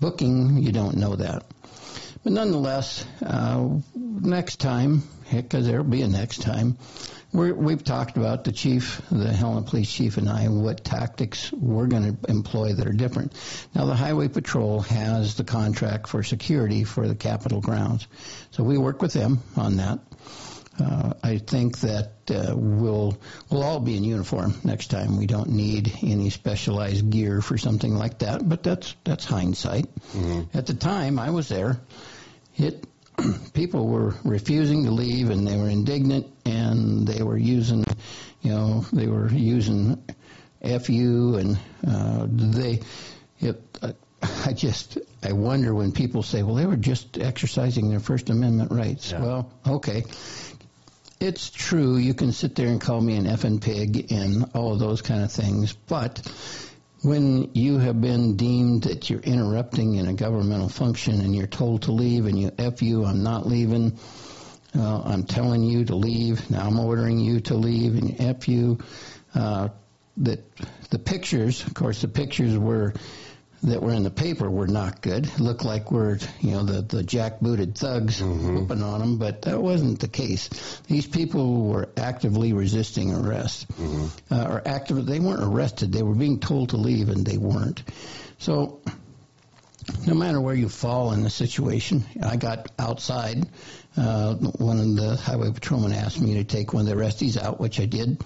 booking, 0.00 0.58
you 0.58 0.72
don't 0.72 0.96
know 0.96 1.16
that. 1.16 1.44
But 2.22 2.32
nonetheless, 2.32 3.04
uh, 3.24 3.68
next 3.94 4.60
time, 4.60 5.02
because 5.32 5.66
there'll 5.66 5.84
be 5.84 6.02
a 6.02 6.08
next 6.08 6.42
time, 6.42 6.76
we're, 7.32 7.54
we've 7.54 7.84
talked 7.84 8.16
about 8.16 8.44
the 8.44 8.52
chief, 8.52 9.00
the 9.10 9.32
Helena 9.32 9.62
Police 9.62 9.92
Chief, 9.92 10.16
and 10.16 10.28
I, 10.28 10.48
what 10.48 10.84
tactics 10.84 11.52
we're 11.52 11.86
going 11.86 12.16
to 12.16 12.30
employ 12.30 12.72
that 12.72 12.86
are 12.86 12.92
different. 12.92 13.32
Now, 13.74 13.86
the 13.86 13.94
Highway 13.94 14.28
Patrol 14.28 14.80
has 14.80 15.36
the 15.36 15.44
contract 15.44 16.08
for 16.08 16.22
security 16.22 16.84
for 16.84 17.06
the 17.06 17.14
Capitol 17.14 17.60
grounds, 17.60 18.06
so 18.50 18.64
we 18.64 18.78
work 18.78 19.00
with 19.00 19.12
them 19.12 19.40
on 19.56 19.76
that. 19.76 20.00
Uh, 20.78 21.12
I 21.22 21.38
think 21.38 21.78
that 21.80 22.12
uh, 22.30 22.54
we'll 22.56 23.18
we'll 23.50 23.62
all 23.62 23.80
be 23.80 23.96
in 23.96 24.04
uniform 24.04 24.54
next 24.64 24.86
time. 24.86 25.18
We 25.18 25.26
don't 25.26 25.50
need 25.50 25.92
any 26.02 26.30
specialized 26.30 27.10
gear 27.10 27.42
for 27.42 27.58
something 27.58 27.94
like 27.94 28.20
that, 28.20 28.48
but 28.48 28.62
that's 28.62 28.94
that's 29.04 29.24
hindsight. 29.24 29.86
At 30.54 30.66
the 30.66 30.74
time, 30.74 31.18
I 31.18 31.30
was 31.30 31.48
there. 31.48 31.80
It 32.56 32.86
people 33.54 33.86
were 33.86 34.14
refusing 34.24 34.84
to 34.84 34.90
leave, 34.90 35.30
and 35.30 35.46
they 35.46 35.56
were 35.56 35.68
indignant, 35.68 36.26
and 36.44 37.06
they 37.06 37.22
were 37.22 37.36
using, 37.36 37.84
you 38.42 38.50
know, 38.50 38.84
they 38.92 39.06
were 39.06 39.28
using 39.30 40.02
fu, 40.60 41.36
and 41.36 41.58
uh, 41.86 42.26
they. 42.28 42.80
It, 43.40 43.62
uh, 43.82 43.92
I 44.44 44.52
just 44.52 44.98
I 45.22 45.32
wonder 45.32 45.74
when 45.74 45.92
people 45.92 46.22
say, 46.22 46.42
"Well, 46.42 46.54
they 46.54 46.66
were 46.66 46.76
just 46.76 47.18
exercising 47.18 47.88
their 47.88 48.00
First 48.00 48.28
Amendment 48.30 48.70
rights." 48.70 49.12
Well, 49.12 49.50
okay, 49.66 50.04
it's 51.20 51.50
true. 51.50 51.96
You 51.96 52.14
can 52.14 52.32
sit 52.32 52.54
there 52.54 52.68
and 52.68 52.80
call 52.80 53.00
me 53.00 53.16
an 53.16 53.24
effing 53.24 53.62
pig 53.62 54.12
and 54.12 54.50
all 54.54 54.72
of 54.72 54.78
those 54.78 55.02
kind 55.02 55.22
of 55.22 55.32
things, 55.32 55.72
but 55.72 56.20
when 57.02 57.54
you 57.54 57.78
have 57.78 58.00
been 58.00 58.36
deemed 58.36 58.82
that 58.82 59.08
you're 59.08 59.20
interrupting 59.20 59.94
in 59.94 60.06
a 60.06 60.12
governmental 60.12 60.68
function 60.68 61.20
and 61.20 61.34
you're 61.34 61.46
told 61.46 61.82
to 61.82 61.92
leave 61.92 62.26
and 62.26 62.38
you 62.38 62.50
F 62.58 62.82
you, 62.82 63.04
I'm 63.04 63.22
not 63.22 63.46
leaving, 63.46 63.98
uh, 64.76 65.02
I'm 65.02 65.24
telling 65.24 65.62
you 65.62 65.86
to 65.86 65.96
leave, 65.96 66.50
now 66.50 66.66
I'm 66.66 66.78
ordering 66.78 67.18
you 67.18 67.40
to 67.40 67.54
leave 67.54 67.96
and 67.96 68.20
F 68.20 68.48
you, 68.48 68.78
uh, 69.34 69.68
that 70.18 70.40
the 70.90 70.98
pictures, 70.98 71.64
of 71.66 71.72
course, 71.72 72.02
the 72.02 72.08
pictures 72.08 72.56
were 72.58 72.92
that 73.62 73.82
were 73.82 73.92
in 73.92 74.02
the 74.02 74.10
paper 74.10 74.50
were 74.50 74.66
not 74.66 75.02
good. 75.02 75.38
Looked 75.38 75.64
like 75.64 75.90
we're, 75.92 76.18
you 76.40 76.52
know, 76.52 76.64
the, 76.64 76.82
the 76.82 77.02
jackbooted 77.02 77.76
thugs 77.76 78.22
whooping 78.22 78.82
on 78.82 79.00
them, 79.00 79.18
but 79.18 79.42
that 79.42 79.60
wasn't 79.60 80.00
the 80.00 80.08
case. 80.08 80.48
These 80.86 81.06
people 81.06 81.64
were 81.64 81.90
actively 81.96 82.52
resisting 82.52 83.14
arrest, 83.14 83.66
uh, 84.30 84.46
or 84.48 84.62
active. 84.66 85.04
They 85.04 85.20
weren't 85.20 85.42
arrested. 85.42 85.92
They 85.92 86.02
were 86.02 86.14
being 86.14 86.40
told 86.40 86.70
to 86.70 86.76
leave, 86.76 87.08
and 87.10 87.26
they 87.26 87.36
weren't. 87.36 87.82
So 88.38 88.80
no 90.06 90.14
matter 90.14 90.40
where 90.40 90.54
you 90.54 90.68
fall 90.68 91.12
in 91.12 91.22
the 91.22 91.30
situation, 91.30 92.04
I 92.22 92.36
got 92.36 92.70
outside. 92.78 93.46
Uh, 93.96 94.34
one 94.34 94.78
of 94.78 94.96
the 94.96 95.16
highway 95.16 95.50
patrolmen 95.50 95.92
asked 95.92 96.20
me 96.20 96.34
to 96.34 96.44
take 96.44 96.72
one 96.72 96.88
of 96.88 96.88
the 96.88 97.02
resties 97.02 97.36
out, 97.36 97.60
which 97.60 97.80
I 97.80 97.86
did. 97.86 98.22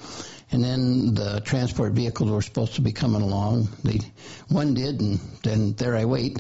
And 0.52 0.62
then 0.62 1.14
the 1.14 1.40
transport 1.40 1.92
vehicles 1.92 2.30
were 2.30 2.42
supposed 2.42 2.74
to 2.74 2.80
be 2.82 2.92
coming 2.92 3.22
along. 3.22 3.68
They, 3.82 4.00
one 4.48 4.74
did, 4.74 5.00
and 5.00 5.18
then 5.42 5.72
there 5.74 5.96
I 5.96 6.04
wait. 6.04 6.38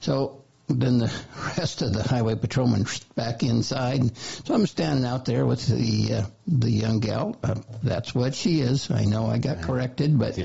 So 0.00 0.44
then 0.68 0.98
the 0.98 1.12
rest 1.58 1.82
of 1.82 1.92
the 1.92 2.02
highway 2.02 2.34
patrolmen 2.34 2.86
back 3.14 3.42
inside. 3.42 4.16
So 4.16 4.54
I'm 4.54 4.66
standing 4.66 5.04
out 5.04 5.24
there 5.24 5.46
with 5.46 5.66
the 5.66 6.14
uh, 6.14 6.26
the 6.46 6.70
young 6.70 7.00
gal. 7.00 7.36
Uh, 7.42 7.54
that's 7.82 8.14
what 8.14 8.34
she 8.34 8.60
is. 8.60 8.90
I 8.90 9.04
know 9.04 9.26
I 9.26 9.38
got 9.38 9.62
corrected, 9.62 10.18
but 10.18 10.38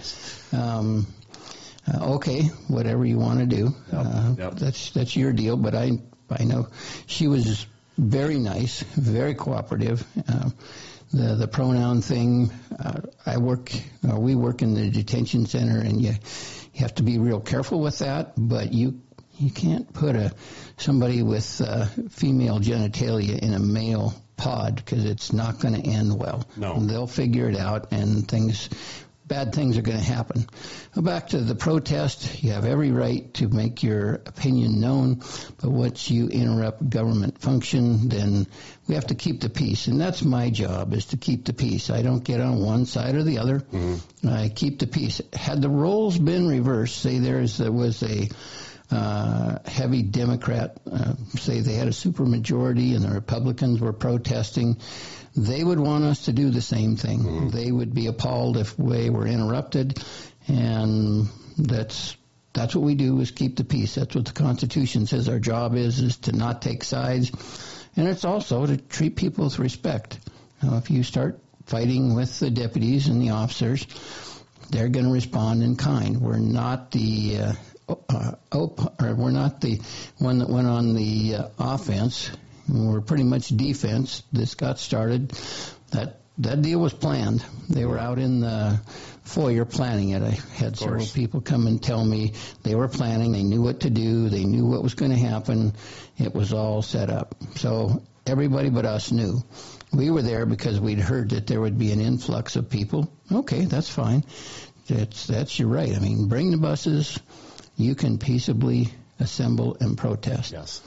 um, 0.54 1.08
uh, 1.88 2.14
okay, 2.16 2.44
whatever 2.68 3.06
you 3.06 3.18
want 3.18 3.40
to 3.40 3.46
do. 3.46 3.76
Uh, 3.92 4.36
Yep. 4.38 4.54
That's 4.56 4.92
that's 4.92 5.16
your 5.16 5.34
deal. 5.34 5.58
But 5.58 5.76
I 5.76 6.00
I 6.30 6.44
know 6.44 6.68
she 7.08 7.28
was 7.28 7.66
very 7.98 8.40
nice, 8.40 8.82
very 8.82 9.36
cooperative. 9.36 10.06
The 11.12 11.36
the 11.36 11.48
pronoun 11.48 12.02
thing. 12.02 12.52
Uh, 12.78 13.02
I 13.26 13.38
work. 13.38 13.72
Uh, 14.08 14.20
we 14.20 14.36
work 14.36 14.62
in 14.62 14.76
the 14.76 14.90
detention 14.90 15.46
center, 15.48 15.80
and 15.80 16.02
you 16.02 16.12
you 16.74 16.82
have 16.82 16.96
to 16.96 17.04
be 17.04 17.18
real 17.18 17.40
careful 17.40 17.82
with 17.82 18.00
that. 18.00 18.34
But 18.38 18.74
you 18.74 19.02
you 19.40 19.52
can't 19.52 19.92
put 19.92 20.16
a 20.16 20.34
somebody 20.78 21.24
with 21.24 21.62
uh, 21.62 21.86
female 22.10 22.60
genitalia 22.60 23.40
in 23.40 23.54
a 23.54 23.60
male 23.60 24.14
pod 24.38 24.76
because 24.76 25.06
it's 25.06 25.34
not 25.34 25.60
going 25.60 25.82
to 25.82 25.90
end 25.90 26.18
well. 26.18 26.48
No. 26.56 26.80
they'll 26.80 27.08
figure 27.08 27.50
it 27.50 27.58
out, 27.58 27.92
and 27.92 28.28
things. 28.28 28.70
Bad 29.26 29.54
things 29.54 29.78
are 29.78 29.84
going 29.84 30.00
to 30.00 30.04
happen. 30.04 30.48
Back 30.96 31.28
to 31.30 31.38
the 31.40 31.54
protest. 31.54 32.42
You 32.44 32.54
have 32.54 32.66
every 32.66 32.90
right 32.90 33.32
to 33.36 33.48
make 33.48 33.84
your 33.84 34.16
opinion 34.26 34.80
known, 34.80 35.18
but 35.62 35.70
once 35.70 36.10
you 36.10 36.30
interrupt 36.30 36.90
government 36.90 37.38
function, 37.38 38.10
then 38.10 38.48
we 38.90 38.96
have 38.96 39.08
to 39.08 39.16
keep 39.16 39.40
the 39.40 39.50
peace, 39.50 39.86
and 39.88 40.02
that's 40.02 40.24
my 40.24 40.50
job 40.50 40.94
is 40.94 41.06
to 41.08 41.18
keep 41.18 41.46
the 41.46 41.54
peace. 41.54 41.92
I 41.92 42.02
don't 42.02 42.24
get 42.24 42.42
on 42.42 42.60
one 42.60 42.86
side 42.88 43.14
or 43.16 43.24
the 43.24 43.38
other. 43.38 43.64
I 44.28 44.50
keep 44.50 44.80
the 44.80 44.88
peace. 44.88 45.22
Had 45.32 45.62
the 45.62 45.70
roles 45.70 46.18
been 46.18 46.48
reversed, 46.48 46.98
say 46.98 47.20
there's 47.20 47.60
there 47.60 47.72
was 47.72 48.02
a 48.02 48.28
uh, 48.92 49.60
heavy 49.66 50.02
Democrat, 50.02 50.78
uh, 50.92 51.14
say 51.38 51.60
they 51.60 51.76
had 51.76 51.88
a 51.88 51.92
supermajority 51.92 52.96
and 52.96 53.06
the 53.06 53.12
Republicans 53.12 53.80
were 53.80 53.94
protesting, 53.94 54.78
they 55.36 55.64
would 55.64 55.80
want 55.80 56.04
us 56.04 56.26
to 56.26 56.34
do 56.34 56.50
the 56.50 56.62
same 56.62 56.96
thing. 56.98 57.50
They 57.52 57.72
would 57.72 57.94
be 57.94 58.08
appalled 58.08 58.58
if 58.58 58.78
we 58.80 59.12
were 59.12 59.28
interrupted, 59.28 60.04
and 60.48 61.30
that's 61.58 62.18
that's 62.54 62.76
what 62.76 62.84
we 62.84 62.96
do 62.96 63.20
is 63.20 63.30
keep 63.30 63.56
the 63.58 63.64
peace. 63.64 63.94
That's 63.96 64.16
what 64.16 64.26
the 64.26 64.34
Constitution 64.34 65.06
says 65.06 65.30
our 65.30 65.38
job 65.40 65.76
is 65.76 66.00
is 66.00 66.18
to 66.18 66.32
not 66.32 66.64
take 66.64 66.84
sides, 66.84 67.30
and 67.96 68.08
it's 68.08 68.26
also 68.26 68.66
to 68.66 68.78
treat 68.78 69.16
people 69.16 69.46
with 69.46 69.60
respect. 69.60 70.20
Now, 70.62 70.78
if 70.78 70.90
you 70.90 71.04
start 71.04 71.40
fighting 71.66 72.16
with 72.16 72.40
the 72.40 72.50
deputies 72.50 73.08
and 73.08 73.22
the 73.22 73.32
officers, 73.32 73.86
they're 74.70 74.90
going 74.90 75.06
to 75.06 75.12
respond 75.12 75.64
in 75.64 75.76
kind. 75.76 76.22
We're 76.22 76.38
not 76.38 76.92
the 76.92 77.38
uh, 77.40 77.54
uh, 78.10 78.32
op- 78.52 79.02
or 79.02 79.16
we're 79.16 79.32
not 79.32 79.62
the 79.62 79.82
one 80.18 80.40
that 80.40 80.50
went 80.50 80.68
on 80.68 80.94
the 80.94 81.36
uh, 81.36 81.48
offense. 81.58 82.30
We're 82.68 83.02
pretty 83.02 83.24
much 83.24 83.48
defense. 83.50 84.24
This 84.32 84.56
got 84.56 84.80
started. 84.80 85.30
That 85.92 86.19
that 86.40 86.62
deal 86.62 86.80
was 86.80 86.94
planned. 86.94 87.46
They 87.70 87.86
were 87.86 87.98
out 87.98 88.18
in 88.18 88.40
the 88.40 88.80
foyer 89.24 89.66
planning 89.66 90.10
it. 90.10 90.24
I 90.24 90.38
had 90.56 90.78
several 90.78 91.06
people 91.06 91.42
come 91.42 91.68
and 91.68 91.82
tell 91.82 92.04
me 92.04 92.34
they 92.64 92.76
were 92.76 92.88
planning. 92.88 93.32
They 93.32 93.44
knew 93.44 93.62
what 93.62 93.82
to 93.82 93.90
do. 93.90 94.30
They 94.30 94.46
knew 94.46 94.66
what 94.66 94.82
was 94.82 94.96
going 94.96 95.12
to 95.12 95.18
happen. 95.18 95.74
It 96.18 96.34
was 96.34 96.54
all 96.54 96.82
set 96.82 97.10
up. 97.10 97.36
So 97.56 98.04
everybody 98.26 98.70
but 98.70 98.86
us 98.86 99.12
knew. 99.12 99.44
We 99.92 100.12
were 100.12 100.22
there 100.22 100.46
because 100.46 100.80
we'd 100.80 101.00
heard 101.00 101.32
that 101.32 101.48
there 101.48 101.60
would 101.60 101.78
be 101.78 101.92
an 101.92 102.00
influx 102.00 102.56
of 102.56 102.70
people. 102.70 103.12
Okay, 103.32 103.66
that's 103.66 103.90
fine. 103.90 104.24
That's 104.88 105.28
that's 105.28 105.60
your 105.60 105.68
right. 105.68 105.96
I 105.96 106.00
mean, 106.00 106.28
bring 106.28 106.52
the 106.52 106.58
buses. 106.58 107.20
You 107.76 107.96
can 107.96 108.18
peaceably 108.18 108.90
assemble 109.20 109.78
and 109.80 109.98
protest. 109.98 110.52
Yes. 110.52 110.82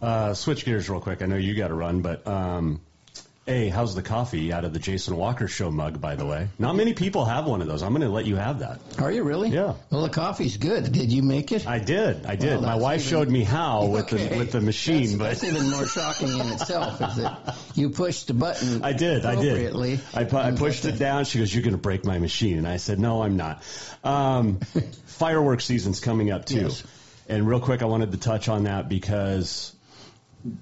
Uh, 0.00 0.34
switch 0.34 0.64
gears 0.64 0.88
real 0.88 1.00
quick. 1.00 1.22
I 1.22 1.26
know 1.26 1.36
you 1.36 1.54
got 1.54 1.68
to 1.68 1.74
run, 1.74 2.02
but 2.02 2.26
um, 2.26 2.80
hey, 3.46 3.68
how's 3.68 3.94
the 3.94 4.02
coffee 4.02 4.52
out 4.52 4.64
of 4.64 4.72
the 4.72 4.78
Jason 4.78 5.16
Walker 5.16 5.48
Show 5.48 5.70
mug? 5.70 6.00
By 6.00 6.14
the 6.14 6.24
way, 6.26 6.48
not 6.58 6.76
many 6.76 6.94
people 6.94 7.24
have 7.24 7.46
one 7.46 7.60
of 7.60 7.66
those. 7.66 7.82
I'm 7.82 7.90
going 7.90 8.02
to 8.02 8.08
let 8.08 8.24
you 8.26 8.36
have 8.36 8.60
that. 8.60 8.80
Are 9.00 9.10
you 9.10 9.22
really? 9.24 9.48
Yeah. 9.50 9.74
Well, 9.90 10.02
the 10.02 10.08
coffee's 10.08 10.56
good. 10.56 10.92
Did 10.92 11.10
you 11.12 11.22
make 11.22 11.50
it? 11.52 11.66
I 11.66 11.78
did. 11.78 12.24
I 12.26 12.36
did. 12.36 12.52
Well, 12.60 12.62
My 12.62 12.76
wife 12.76 13.00
even- 13.00 13.10
showed 13.10 13.28
me 13.28 13.42
how 13.44 13.86
with 13.88 14.08
the 14.08 14.36
with 14.38 14.52
the 14.52 14.60
machine, 14.60 15.02
that's, 15.02 15.14
but 15.16 15.24
that's 15.24 15.44
even 15.44 15.70
more 15.70 15.86
shocking 15.86 16.28
in 16.38 16.48
itself. 16.52 17.00
Is 17.00 17.16
that 17.16 17.56
you 17.74 17.90
pushed 17.90 18.28
the 18.28 18.34
button? 18.34 18.84
I 18.84 18.92
did. 18.92 19.24
I 19.26 19.40
did. 19.40 20.00
I, 20.14 20.24
pu- 20.24 20.36
I 20.36 20.52
pushed 20.52 20.84
it 20.84 20.98
down. 20.98 21.24
She 21.24 21.38
goes, 21.38 21.52
"You're 21.54 21.62
going 21.64 21.72
to 21.74 21.78
break 21.78 22.04
my 22.04 22.18
machine," 22.18 22.58
and 22.58 22.68
I 22.68 22.76
said, 22.76 22.98
"No, 22.98 23.22
I'm 23.22 23.36
not." 23.36 23.62
Um, 24.04 24.58
fireworks 25.06 25.64
season's 25.64 26.00
coming 26.00 26.30
up 26.30 26.44
too, 26.44 26.62
Yes. 26.62 26.82
and 27.28 27.46
real 27.46 27.60
quick, 27.60 27.82
I 27.82 27.86
wanted 27.86 28.12
to 28.12 28.18
touch 28.18 28.48
on 28.48 28.64
that 28.64 28.88
because 28.88 29.74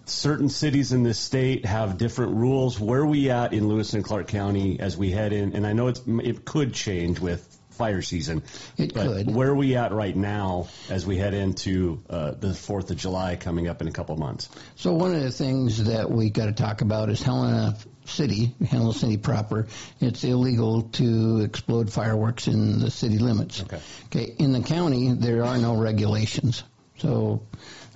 certain 0.05 0.49
cities 0.49 0.93
in 0.93 1.03
this 1.03 1.19
state 1.19 1.65
have 1.65 1.99
different 1.99 2.35
rules. 2.37 2.79
Where 2.79 3.01
are 3.01 3.07
we 3.07 3.31
at 3.31 3.53
in 3.53 3.69
Lewis 3.69 3.95
and 3.95 4.05
Clark 4.05 4.29
County 4.29 4.81
as 4.81 4.97
we 4.97 5.11
head 5.11 5.33
in? 5.33 5.55
And 5.55 5.67
I 5.67 5.73
know 5.73 5.89
it's 5.89 6.03
it 6.07 6.45
could 6.45 6.75
change 6.75 7.21
with 7.21 7.47
fire 7.81 8.03
season. 8.03 8.43
It 8.77 8.93
but 8.93 9.07
could. 9.07 9.35
Where 9.35 9.49
are 9.49 9.55
we 9.55 9.75
at 9.77 9.93
right 9.93 10.15
now 10.15 10.69
as 10.91 11.07
we 11.07 11.17
head 11.17 11.33
into 11.33 12.03
uh, 12.11 12.33
the 12.33 12.53
Fourth 12.53 12.91
of 12.91 12.99
July 12.99 13.37
coming 13.37 13.69
up 13.69 13.81
in 13.81 13.89
a 13.89 13.91
couple 13.91 14.17
months? 14.19 14.51
So 14.77 14.93
one 14.93 15.15
of 15.15 15.23
the 15.23 15.31
things 15.31 15.85
that 15.85 16.11
we 16.11 16.29
got 16.29 16.47
to 16.47 16.53
talk 16.53 16.83
about 16.83 17.09
is 17.09 17.23
Helena 17.23 17.77
City, 18.05 18.55
Helena 18.69 18.93
City 18.93 19.17
proper. 19.17 19.67
It's 19.99 20.25
illegal 20.25 20.83
to 21.01 21.41
explode 21.41 21.91
fireworks 21.91 22.49
in 22.49 22.81
the 22.81 22.91
city 22.91 23.19
limits. 23.19 23.63
Okay. 23.63 23.81
Okay. 24.07 24.35
In 24.39 24.53
the 24.53 24.61
county, 24.61 25.15
there 25.15 25.45
are 25.45 25.57
no 25.57 25.77
regulations. 25.77 26.63
So 26.99 27.47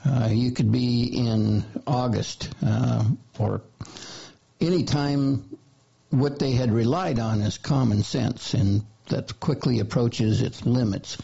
uh, 0.07 0.29
you 0.31 0.51
could 0.53 0.71
be 0.71 1.05
in 1.05 1.64
August 1.87 2.51
uh, 2.64 3.05
or 3.38 3.62
any 4.61 4.85
time. 4.85 5.45
What 6.11 6.38
they 6.38 6.53
had 6.53 6.71
relied 6.71 7.19
on 7.19 7.40
is 7.40 7.59
common 7.59 8.05
sense, 8.05 8.55
and 8.55 8.85
that 9.09 9.38
quickly 9.40 9.81
approaches 9.81 10.40
its 10.43 10.64
limits. 10.64 11.19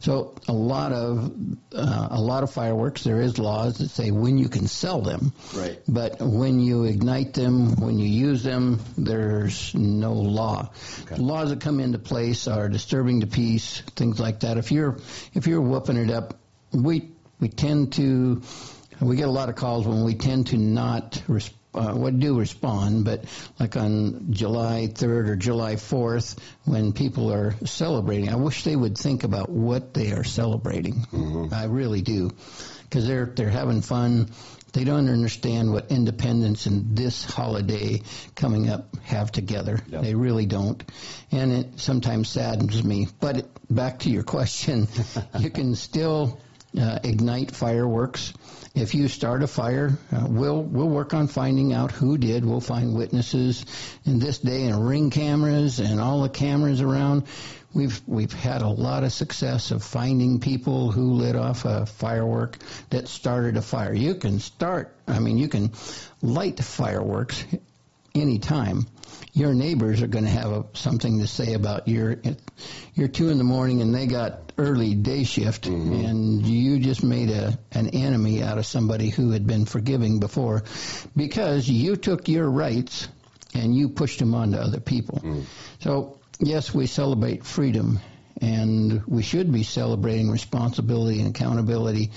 So 0.00 0.34
a 0.48 0.52
lot 0.52 0.92
of 0.92 1.32
uh, 1.72 2.08
a 2.10 2.20
lot 2.20 2.42
of 2.42 2.50
fireworks, 2.52 3.04
there 3.04 3.20
is 3.20 3.38
laws 3.38 3.78
that 3.78 3.88
say 3.90 4.10
when 4.10 4.36
you 4.38 4.48
can 4.48 4.66
sell 4.66 5.00
them, 5.00 5.32
Right. 5.54 5.78
but 5.86 6.20
when 6.20 6.58
you 6.58 6.84
ignite 6.84 7.34
them, 7.34 7.76
when 7.76 7.98
you 8.00 8.06
use 8.08 8.42
them, 8.42 8.80
there's 8.98 9.72
no 9.74 10.12
law. 10.14 10.70
Laws 11.16 11.50
that 11.50 11.60
come 11.60 11.78
into 11.78 11.98
place 12.00 12.48
are 12.48 12.68
disturbing 12.68 13.20
the 13.20 13.28
peace, 13.28 13.80
things 13.94 14.18
like 14.18 14.40
that. 14.40 14.58
If 14.58 14.72
you're 14.72 14.98
if 15.34 15.46
you're 15.46 15.62
whooping 15.62 15.96
it 15.98 16.10
up, 16.10 16.34
we 16.72 17.11
we 17.42 17.48
tend 17.48 17.92
to 17.94 18.40
we 19.00 19.16
get 19.16 19.28
a 19.28 19.32
lot 19.32 19.48
of 19.48 19.56
calls 19.56 19.86
when 19.86 20.04
we 20.04 20.14
tend 20.14 20.46
to 20.48 20.56
not 20.56 21.22
respond. 21.28 21.58
Uh, 21.74 21.94
what 21.94 22.20
do 22.20 22.38
respond, 22.38 23.06
but 23.06 23.24
like 23.58 23.78
on 23.78 24.26
July 24.28 24.90
3rd 24.92 25.28
or 25.28 25.36
July 25.36 25.76
4th, 25.76 26.38
when 26.64 26.92
people 26.92 27.32
are 27.32 27.54
celebrating, 27.64 28.28
I 28.28 28.34
wish 28.34 28.62
they 28.62 28.76
would 28.76 28.98
think 28.98 29.24
about 29.24 29.48
what 29.48 29.94
they 29.94 30.12
are 30.12 30.22
celebrating. 30.22 31.06
I 31.50 31.64
really 31.64 32.02
do, 32.02 32.30
because 32.82 33.06
they're 33.06 33.24
they're 33.24 33.48
having 33.48 33.80
fun. 33.80 34.28
They 34.74 34.84
don't 34.84 35.08
understand 35.08 35.72
what 35.72 35.90
independence 35.90 36.66
and 36.66 36.94
this 36.94 37.24
holiday 37.24 38.02
coming 38.34 38.68
up 38.68 38.94
have 39.04 39.32
together. 39.32 39.80
They 40.02 40.14
really 40.14 40.44
don't, 40.44 40.84
and 41.30 41.52
it 41.52 41.80
sometimes 41.80 42.28
saddens 42.28 42.84
me. 42.84 43.08
But 43.18 43.38
it, 43.38 43.74
back 43.74 44.00
to 44.00 44.10
your 44.10 44.24
question, 44.24 44.88
you 45.38 45.48
can 45.48 45.74
still 45.74 46.38
uh, 46.78 46.98
ignite 47.04 47.50
fireworks. 47.50 48.32
If 48.74 48.94
you 48.94 49.08
start 49.08 49.42
a 49.42 49.46
fire, 49.46 49.98
uh, 50.10 50.26
we'll 50.28 50.62
we'll 50.62 50.88
work 50.88 51.12
on 51.12 51.28
finding 51.28 51.72
out 51.72 51.92
who 51.92 52.16
did. 52.16 52.44
We'll 52.44 52.60
find 52.60 52.94
witnesses. 52.94 53.66
In 54.04 54.18
this 54.18 54.38
day, 54.38 54.64
and 54.64 54.86
ring 54.88 55.10
cameras 55.10 55.78
and 55.78 56.00
all 56.00 56.22
the 56.22 56.30
cameras 56.30 56.80
around, 56.80 57.24
we've 57.74 58.00
we've 58.06 58.32
had 58.32 58.62
a 58.62 58.68
lot 58.68 59.04
of 59.04 59.12
success 59.12 59.70
of 59.70 59.84
finding 59.84 60.40
people 60.40 60.90
who 60.90 61.12
lit 61.12 61.36
off 61.36 61.64
a 61.66 61.84
firework 61.84 62.58
that 62.90 63.08
started 63.08 63.56
a 63.56 63.62
fire. 63.62 63.92
You 63.92 64.14
can 64.14 64.40
start. 64.40 64.96
I 65.06 65.18
mean, 65.18 65.36
you 65.36 65.48
can 65.48 65.72
light 66.22 66.58
fireworks 66.58 67.44
anytime. 68.14 68.86
Your 69.34 69.54
neighbors 69.54 70.02
are 70.02 70.08
going 70.08 70.24
to 70.24 70.30
have 70.30 70.52
a, 70.52 70.64
something 70.74 71.20
to 71.20 71.26
say 71.26 71.54
about 71.54 71.88
your 71.88 72.16
you're 72.94 73.08
two 73.08 73.30
in 73.30 73.38
the 73.38 73.44
morning 73.44 73.80
and 73.80 73.94
they 73.94 74.06
got 74.06 74.52
early 74.58 74.94
day 74.94 75.24
shift 75.24 75.64
mm-hmm. 75.64 76.04
and 76.04 76.46
you 76.46 76.78
just 76.78 77.02
made 77.02 77.30
a 77.30 77.58
an 77.72 77.88
enemy 77.88 78.42
out 78.42 78.58
of 78.58 78.66
somebody 78.66 79.08
who 79.08 79.30
had 79.30 79.46
been 79.46 79.64
forgiving 79.64 80.20
before 80.20 80.64
because 81.16 81.66
you 81.68 81.96
took 81.96 82.28
your 82.28 82.48
rights 82.48 83.08
and 83.54 83.74
you 83.74 83.88
pushed 83.88 84.18
them 84.18 84.34
on 84.34 84.52
to 84.52 84.60
other 84.60 84.80
people. 84.80 85.20
Mm. 85.20 85.44
So 85.80 86.18
yes, 86.38 86.74
we 86.74 86.86
celebrate 86.86 87.44
freedom 87.44 88.00
and 88.42 89.06
we 89.06 89.22
should 89.22 89.52
be 89.52 89.62
celebrating 89.62 90.28
responsibility 90.28 91.20
and 91.20 91.28
accountability 91.28 92.10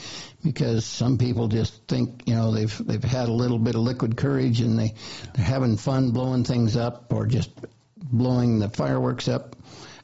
because 0.43 0.83
some 0.83 1.19
people 1.19 1.47
just 1.47 1.87
think 1.87 2.23
you 2.25 2.33
know 2.33 2.51
they've 2.51 2.77
they've 2.85 3.03
had 3.03 3.29
a 3.29 3.33
little 3.33 3.59
bit 3.59 3.75
of 3.75 3.81
liquid 3.81 4.17
courage 4.17 4.59
and 4.59 4.77
they 4.77 4.93
they're 5.35 5.45
having 5.45 5.77
fun 5.77 6.11
blowing 6.11 6.43
things 6.43 6.75
up 6.75 7.13
or 7.13 7.27
just 7.27 7.51
blowing 7.95 8.59
the 8.59 8.69
fireworks 8.69 9.27
up. 9.27 9.55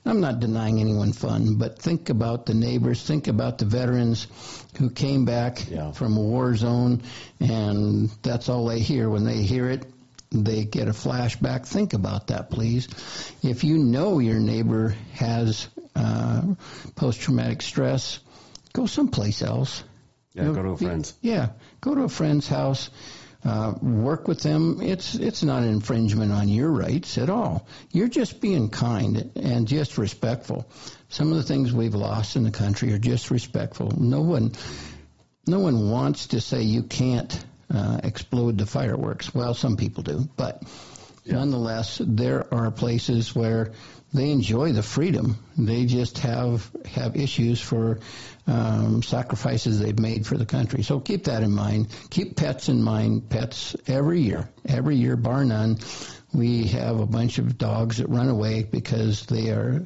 I'm 0.04 0.20
not 0.20 0.40
denying 0.40 0.80
anyone 0.80 1.14
fun, 1.14 1.56
but 1.56 1.78
think 1.78 2.10
about 2.10 2.48
the 2.48 2.56
neighbors, 2.56 3.04
think 3.04 3.28
about 3.28 3.60
the 3.60 3.66
veterans 3.66 4.26
who 4.78 4.90
came 4.90 5.26
back 5.26 5.70
yeah. 5.70 5.92
from 5.92 6.18
a 6.18 6.22
war 6.22 6.56
zone, 6.56 7.04
and 7.40 8.10
that's 8.24 8.50
all 8.50 8.66
they 8.66 8.80
hear 8.80 9.10
when 9.10 9.26
they 9.26 9.44
hear 9.44 9.70
it 9.70 9.86
they 10.34 10.64
get 10.64 10.88
a 10.88 10.92
flashback. 10.92 11.68
Think 11.68 11.92
about 11.94 12.28
that, 12.28 12.50
please. 12.50 12.88
If 13.44 13.66
you 13.66 13.78
know 13.78 14.20
your 14.20 14.40
neighbor 14.40 14.96
has 15.16 15.68
uh, 15.96 16.42
post 16.96 17.22
traumatic 17.22 17.62
stress, 17.62 18.20
go 18.74 18.86
someplace 18.86 19.42
else. 19.42 19.84
Yeah, 20.34 20.46
go 20.46 20.64
to 20.64 20.70
a 20.70 20.78
friend's. 20.78 21.14
Yeah, 21.22 21.50
go 21.82 21.96
to 21.96 22.04
a 22.04 22.10
friend's 22.10 22.48
house. 22.48 22.90
Uh, 23.44 23.74
work 23.82 24.28
with 24.28 24.42
them. 24.42 24.80
It's 24.82 25.16
it's 25.16 25.42
not 25.42 25.64
an 25.64 25.70
infringement 25.70 26.32
on 26.32 26.48
your 26.48 26.70
rights 26.70 27.18
at 27.18 27.30
all. 27.30 27.68
You're 27.92 28.08
just 28.08 28.40
being 28.40 28.70
kind 28.70 29.32
and 29.36 29.68
just 29.68 29.98
respectful. 29.98 30.70
Some 31.10 31.32
of 31.32 31.38
the 31.38 31.44
things 31.44 31.74
we've 31.74 31.96
lost 31.96 32.36
in 32.36 32.44
the 32.44 32.52
country 32.52 32.94
are 32.94 33.00
just 33.00 33.32
respectful. 33.32 33.92
No 34.00 34.22
one, 34.22 34.52
no 35.48 35.60
one 35.60 35.90
wants 35.90 36.28
to 36.28 36.40
say 36.40 36.62
you 36.62 36.84
can't 36.84 37.44
uh, 37.74 38.00
explode 38.04 38.60
the 38.60 38.68
fireworks. 38.68 39.34
Well, 39.34 39.56
some 39.56 39.76
people 39.76 40.04
do, 40.04 40.30
but 40.38 40.62
yeah. 41.24 41.34
nonetheless, 41.34 42.00
there 42.06 42.54
are 42.54 42.70
places 42.70 43.36
where 43.36 43.72
they 44.14 44.30
enjoy 44.32 44.74
the 44.74 44.84
freedom. 44.84 45.38
They 45.58 45.86
just 45.86 46.20
have 46.20 46.70
have 46.86 47.16
issues 47.16 47.62
for 47.62 48.00
um, 48.48 49.04
sacrifices 49.04 49.80
they've 49.80 49.98
made 49.98 50.26
for 50.26 50.38
the 50.38 50.46
country. 50.46 50.84
So 50.84 51.00
keep 51.00 51.26
that 51.26 51.44
in 51.44 51.52
mind. 51.52 51.88
Keep 52.10 52.36
pets 52.36 52.68
in 52.68 52.84
mind. 52.84 53.30
Pets 53.30 53.76
every 53.88 54.22
year, 54.22 54.50
every 54.68 54.98
year, 54.98 55.16
bar 55.16 55.46
none. 55.46 55.80
We 56.34 56.68
have 56.68 57.00
a 57.00 57.06
bunch 57.06 57.38
of 57.38 57.58
dogs 57.58 57.98
that 57.98 58.10
run 58.10 58.30
away 58.30 58.64
because 58.64 59.26
they 59.26 59.50
are 59.50 59.86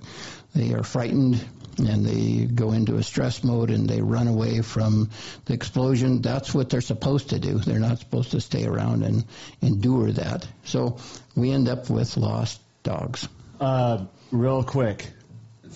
they 0.56 0.74
are 0.74 0.84
frightened 0.84 1.44
and 1.78 2.06
they 2.06 2.46
go 2.46 2.72
into 2.72 2.96
a 2.96 3.04
stress 3.04 3.44
mode 3.44 3.70
and 3.70 3.90
they 3.90 4.02
run 4.02 4.28
away 4.28 4.62
from 4.62 5.10
the 5.46 5.54
explosion. 5.54 6.22
That's 6.22 6.54
what 6.54 6.70
they're 6.70 6.82
supposed 6.82 7.30
to 7.30 7.40
do. 7.40 7.60
They're 7.60 7.80
not 7.80 8.00
supposed 8.00 8.32
to 8.32 8.42
stay 8.42 8.66
around 8.66 9.04
and 9.04 9.26
endure 9.62 10.12
that. 10.14 10.48
So 10.64 10.98
we 11.36 11.52
end 11.52 11.68
up 11.68 11.90
with 11.90 12.16
lost 12.16 12.62
dogs. 12.84 13.28
Uh, 13.60 14.06
real 14.32 14.64
quick, 14.64 15.08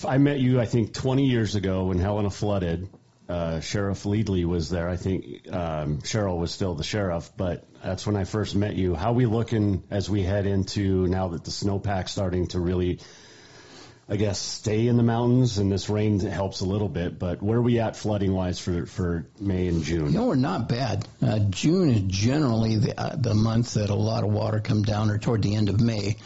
I 0.08 0.18
met 0.18 0.40
you, 0.40 0.60
I 0.60 0.66
think, 0.66 0.94
20 0.94 1.26
years 1.26 1.56
ago 1.56 1.86
when 1.86 2.00
Helena 2.00 2.30
flooded. 2.30 2.90
Uh, 3.28 3.60
sheriff 3.60 4.06
Liedle 4.06 4.44
was 4.46 4.70
there. 4.72 4.90
I 4.90 4.98
think 4.98 5.48
um, 5.54 6.00
Cheryl 6.00 6.40
was 6.40 6.52
still 6.52 6.74
the 6.74 6.84
sheriff, 6.84 7.30
but 7.38 7.64
that's 7.84 8.08
when 8.08 8.16
I 8.16 8.24
first 8.24 8.56
met 8.56 8.76
you. 8.76 8.96
How 8.96 9.14
we 9.14 9.28
looking 9.28 9.84
as 9.92 10.10
we 10.10 10.24
head 10.24 10.48
into 10.48 11.06
now 11.08 11.28
that 11.30 11.44
the 11.44 11.52
snowpack's 11.52 12.12
starting 12.12 12.48
to 12.48 12.60
really 12.60 13.00
I 14.12 14.16
guess, 14.16 14.40
stay 14.40 14.88
in 14.88 14.98
the 14.98 15.04
mountains, 15.04 15.60
and 15.60 15.72
this 15.72 15.88
rain 15.88 16.20
helps 16.20 16.62
a 16.62 16.66
little 16.66 16.90
bit. 16.90 17.20
But 17.20 17.44
where 17.44 17.60
are 17.60 17.62
we 17.62 17.80
at 17.80 17.96
flooding 17.96 18.34
wise 18.34 18.58
for, 18.58 18.88
for 18.88 19.28
May 19.40 19.68
and 19.68 19.84
June? 19.84 20.14
Know, 20.14 20.26
we're 20.26 20.36
not 20.36 20.68
bad. 20.68 21.08
Uh, 21.22 21.38
June 21.38 21.92
is 21.92 22.02
generally 22.08 22.78
the 22.78 23.00
uh, 23.00 23.16
the 23.16 23.36
month 23.36 23.76
that 23.76 23.92
a 23.92 23.96
lot 23.96 24.24
of 24.24 24.32
water 24.32 24.62
comes 24.62 24.88
down, 24.88 25.12
or 25.12 25.20
toward 25.20 25.44
the 25.44 25.54
end 25.54 25.70
of 25.70 25.80
May 25.80 26.18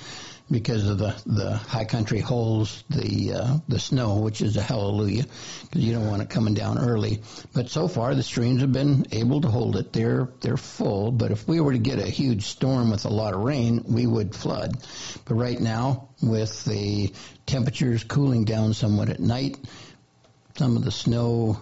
because 0.52 0.88
of 0.88 0.98
the, 0.98 1.16
the 1.26 1.56
high 1.56 1.86
country 1.86 2.20
holds 2.20 2.84
the 2.90 3.34
uh, 3.34 3.58
the 3.68 3.80
snow, 3.80 4.18
which 4.18 4.42
is 4.42 4.58
a 4.58 4.62
hallelujah, 4.62 5.26
because 5.62 5.82
you 5.84 5.94
don't 5.94 6.08
want 6.08 6.22
it 6.22 6.30
coming 6.30 6.54
down 6.54 6.78
early. 6.78 7.22
But 7.54 7.70
so 7.70 7.88
far, 7.88 8.14
the 8.14 8.24
streams 8.24 8.62
have 8.62 8.72
been 8.72 9.08
able 9.12 9.42
to 9.42 9.48
hold 9.48 9.76
it. 9.78 9.94
They're 9.94 10.30
they're 10.42 10.58
full. 10.58 11.12
But 11.12 11.32
if 11.32 11.48
we 11.48 11.60
were 11.60 11.74
to 11.74 11.80
get 11.80 12.00
a 12.00 12.06
huge 12.06 12.46
storm 12.46 12.92
with 12.92 13.06
a 13.06 13.10
lot 13.10 13.34
of 13.34 13.42
rain, 13.42 13.84
we 13.88 14.06
would 14.06 14.36
flood. 14.36 14.78
But 15.26 15.36
right 15.36 15.60
now, 15.60 16.10
with 16.22 16.64
the 16.66 17.14
temperatures 17.46 18.04
cooling 18.04 18.46
down 18.46 18.74
somewhat 18.74 19.10
at 19.10 19.20
night, 19.20 19.58
some 20.58 20.78
of 20.78 20.84
the 20.84 20.92
snow 20.92 21.60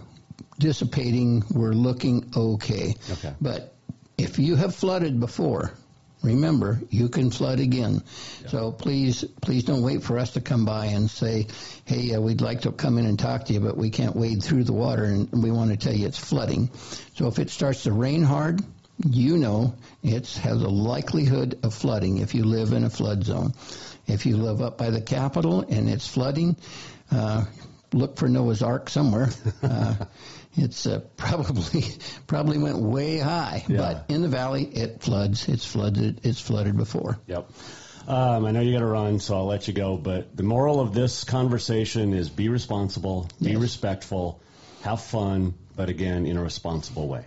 dissipating, 0.58 1.44
we're 1.50 1.72
looking 1.72 2.30
okay. 2.36 2.94
Okay. 3.10 3.34
But 3.40 3.74
if 4.18 4.38
you 4.38 4.56
have 4.56 4.74
flooded 4.74 5.18
before, 5.18 5.72
remember, 6.22 6.80
you 6.90 7.08
can 7.08 7.30
flood 7.30 7.60
again. 7.60 8.02
Yeah. 8.42 8.48
So 8.48 8.72
please, 8.72 9.24
please 9.40 9.64
don't 9.64 9.82
wait 9.82 10.02
for 10.02 10.18
us 10.18 10.32
to 10.32 10.40
come 10.40 10.64
by 10.64 10.86
and 10.86 11.10
say, 11.10 11.46
hey, 11.84 12.14
uh, 12.14 12.20
we'd 12.20 12.40
like 12.40 12.62
to 12.62 12.72
come 12.72 12.98
in 12.98 13.06
and 13.06 13.18
talk 13.18 13.46
to 13.46 13.52
you, 13.52 13.60
but 13.60 13.76
we 13.76 13.90
can't 13.90 14.16
wade 14.16 14.42
through 14.42 14.64
the 14.64 14.72
water 14.72 15.04
and 15.04 15.42
we 15.42 15.50
want 15.50 15.70
to 15.70 15.76
tell 15.76 15.94
you 15.94 16.06
it's 16.06 16.18
flooding. 16.18 16.70
So 17.16 17.26
if 17.26 17.38
it 17.38 17.50
starts 17.50 17.84
to 17.84 17.92
rain 17.92 18.22
hard, 18.22 18.60
you 19.04 19.36
know 19.36 19.74
it 20.02 20.28
has 20.34 20.62
a 20.62 20.68
likelihood 20.68 21.58
of 21.62 21.74
flooding 21.74 22.18
if 22.18 22.34
you 22.34 22.44
live 22.44 22.72
in 22.72 22.84
a 22.84 22.90
flood 22.90 23.24
zone. 23.24 23.52
If 24.06 24.26
you 24.26 24.36
live 24.36 24.60
up 24.60 24.78
by 24.78 24.90
the 24.90 25.00
Capitol 25.00 25.62
and 25.68 25.88
it's 25.88 26.06
flooding, 26.06 26.56
uh, 27.10 27.44
look 27.92 28.16
for 28.16 28.28
Noah's 28.28 28.62
Ark 28.62 28.88
somewhere. 28.88 29.30
Uh, 29.62 29.94
it's 30.54 30.86
uh, 30.86 31.00
probably 31.16 31.84
probably 32.26 32.58
went 32.58 32.78
way 32.78 33.18
high, 33.18 33.64
yeah. 33.68 33.76
but 33.76 34.06
in 34.08 34.22
the 34.22 34.28
valley 34.28 34.64
it 34.64 35.02
floods. 35.02 35.48
It's 35.48 35.64
flooded. 35.64 36.20
It's 36.24 36.40
flooded 36.40 36.76
before. 36.76 37.18
Yep. 37.26 37.50
Um, 38.06 38.46
I 38.46 38.50
know 38.50 38.60
you 38.60 38.72
got 38.72 38.80
to 38.80 38.86
run, 38.86 39.20
so 39.20 39.36
I'll 39.36 39.46
let 39.46 39.68
you 39.68 39.74
go. 39.74 39.96
But 39.96 40.36
the 40.36 40.42
moral 40.42 40.80
of 40.80 40.92
this 40.92 41.24
conversation 41.24 42.12
is: 42.14 42.28
be 42.28 42.48
responsible, 42.48 43.28
be 43.40 43.52
yes. 43.52 43.60
respectful, 43.60 44.40
have 44.82 45.00
fun, 45.00 45.54
but 45.76 45.88
again 45.88 46.26
in 46.26 46.36
a 46.36 46.42
responsible 46.42 47.08
way. 47.08 47.24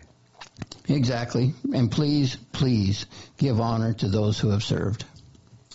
Exactly, 0.87 1.53
and 1.73 1.91
please, 1.91 2.35
please 2.51 3.07
give 3.37 3.59
honor 3.59 3.93
to 3.93 4.07
those 4.07 4.39
who 4.39 4.49
have 4.49 4.63
served. 4.63 5.03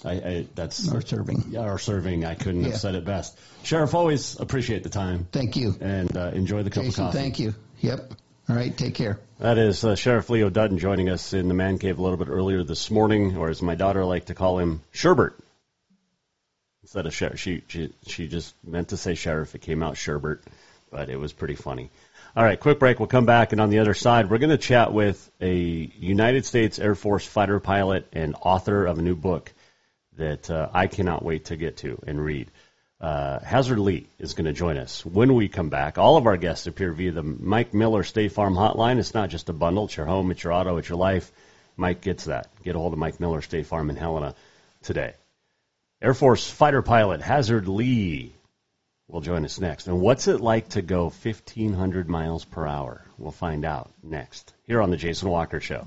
I, 0.05 0.13
I, 0.13 0.47
that's 0.55 0.93
or 0.93 1.01
serving. 1.01 1.45
Yeah, 1.51 1.71
or 1.71 1.79
serving. 1.79 2.25
I 2.25 2.35
couldn't 2.35 2.63
yeah. 2.63 2.71
have 2.71 2.81
said 2.81 2.95
it 2.95 3.05
best. 3.05 3.39
Sheriff, 3.63 3.95
always 3.95 4.39
appreciate 4.39 4.83
the 4.83 4.89
time. 4.89 5.27
Thank 5.31 5.57
you. 5.57 5.77
And 5.81 6.17
uh, 6.17 6.31
enjoy 6.35 6.63
the 6.63 6.71
cup 6.71 6.85
Jason, 6.85 7.05
of 7.05 7.09
coffee. 7.09 7.19
Thank 7.19 7.39
you. 7.39 7.55
Yep. 7.81 8.13
All 8.49 8.57
right. 8.57 8.77
Take 8.77 8.95
care. 8.95 9.21
That 9.39 9.59
is 9.59 9.85
uh, 9.85 9.95
Sheriff 9.95 10.29
Leo 10.31 10.51
Dutton 10.51 10.79
joining 10.79 11.09
us 11.09 11.33
in 11.33 11.49
the 11.49 11.55
man 11.55 11.79
cave 11.79 11.99
a 11.99 12.03
little 12.03 12.19
bit 12.19 12.29
earlier 12.29 12.63
this 12.63 12.91
morning, 12.91 13.37
or 13.37 13.49
as 13.49 13.63
my 13.63 13.75
daughter 13.75 14.05
liked 14.05 14.29
to 14.29 14.35
call 14.35 14.59
him, 14.59 14.83
Sherbert. 14.93 15.35
Instead 16.83 17.07
of 17.07 17.15
sheriff, 17.15 17.39
she, 17.39 17.63
she 17.69 17.93
she 18.07 18.27
just 18.27 18.55
meant 18.65 18.89
to 18.89 18.97
say 18.97 19.15
sheriff. 19.15 19.55
It 19.55 19.61
came 19.61 19.83
out 19.83 19.95
Sherbert, 19.95 20.41
but 20.91 21.09
it 21.09 21.17
was 21.17 21.33
pretty 21.33 21.55
funny. 21.55 21.91
All 22.37 22.45
right, 22.45 22.59
quick 22.59 22.79
break. 22.79 22.99
We'll 22.99 23.09
come 23.09 23.27
back, 23.27 23.53
and 23.53 23.61
on 23.61 23.71
the 23.71 23.79
other 23.79 23.95
side, 23.95 24.31
we're 24.31 24.39
going 24.39 24.51
to 24.51 24.59
chat 24.59 24.93
with 24.93 25.31
a 25.41 25.53
United 25.53 26.45
States 26.45 26.79
Air 26.79 26.95
Force 26.95 27.25
fighter 27.25 27.61
pilot 27.61 28.09
and 28.13 28.35
author 28.41 28.87
of 28.87 28.99
a 28.99 29.03
new 29.03 29.15
book 29.15 29.53
that 30.21 30.51
uh, 30.51 30.69
I 30.73 30.87
cannot 30.87 31.25
wait 31.25 31.47
to 31.47 31.57
get 31.57 31.79
to 31.79 32.01
and 32.07 32.23
read. 32.23 32.51
Uh, 33.01 33.39
Hasard 33.39 33.79
Lee 33.79 34.07
is 34.19 34.35
going 34.35 34.45
to 34.45 34.53
join 34.53 34.77
us 34.77 35.05
when 35.05 35.35
we 35.35 35.49
come 35.49 35.71
back. 35.71 35.97
All 35.97 36.17
of 36.17 36.27
our 36.27 36.37
guests 36.37 36.67
appear 36.67 36.93
via 36.93 37.13
the 37.13 37.23
Mike 37.23 37.73
Miller 37.73 38.03
State 38.03 38.33
Farm 38.33 38.55
hotline. 38.55 38.99
It's 38.99 39.15
not 39.15 39.31
just 39.31 39.49
a 39.49 39.55
bundle, 39.55 39.87
it's 39.87 39.97
your 39.97 40.07
home, 40.07 40.31
it's 40.31 40.45
your 40.45 40.53
auto, 40.53 40.77
it's 40.77 40.89
your 40.89 40.99
life. 40.99 41.33
Mike 41.77 42.03
gets 42.03 42.27
that. 42.27 42.49
Get 42.63 42.77
a 42.77 42.79
hold 42.79 42.93
of 42.93 42.99
Mike 42.99 43.19
Miller 43.19 43.41
State 43.41 43.67
Farm 43.67 43.89
in 43.89 43.97
Helena 43.97 44.35
today. 44.83 45.15
Air 46.03 46.15
Force 46.15 46.49
fighter 46.49 46.83
pilot 46.83 47.23
Hasard 47.23 47.69
Lee 47.69 48.35
will 49.09 49.23
join 49.23 49.47
us 49.47 49.59
next. 49.59 49.87
And 49.87 50.01
what's 50.01 50.29
it 50.29 50.41
like 50.41 50.69
to 50.71 50.83
go 50.83 51.05
1,500 51.05 52.09
miles 52.09 52.45
per 52.45 52.67
hour? 52.67 53.05
We'll 53.17 53.33
find 53.33 53.65
out 53.65 53.91
next 54.03 54.53
here 54.67 54.83
on 54.83 54.91
The 54.91 54.97
Jason 54.99 55.31
Walker 55.31 55.61
Show. 55.61 55.87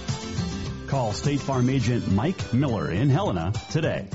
Call 0.91 1.13
State 1.13 1.39
Farm 1.39 1.69
agent 1.69 2.11
Mike 2.11 2.53
Miller 2.53 2.91
in 2.91 3.09
Helena 3.09 3.53
today. 3.71 4.09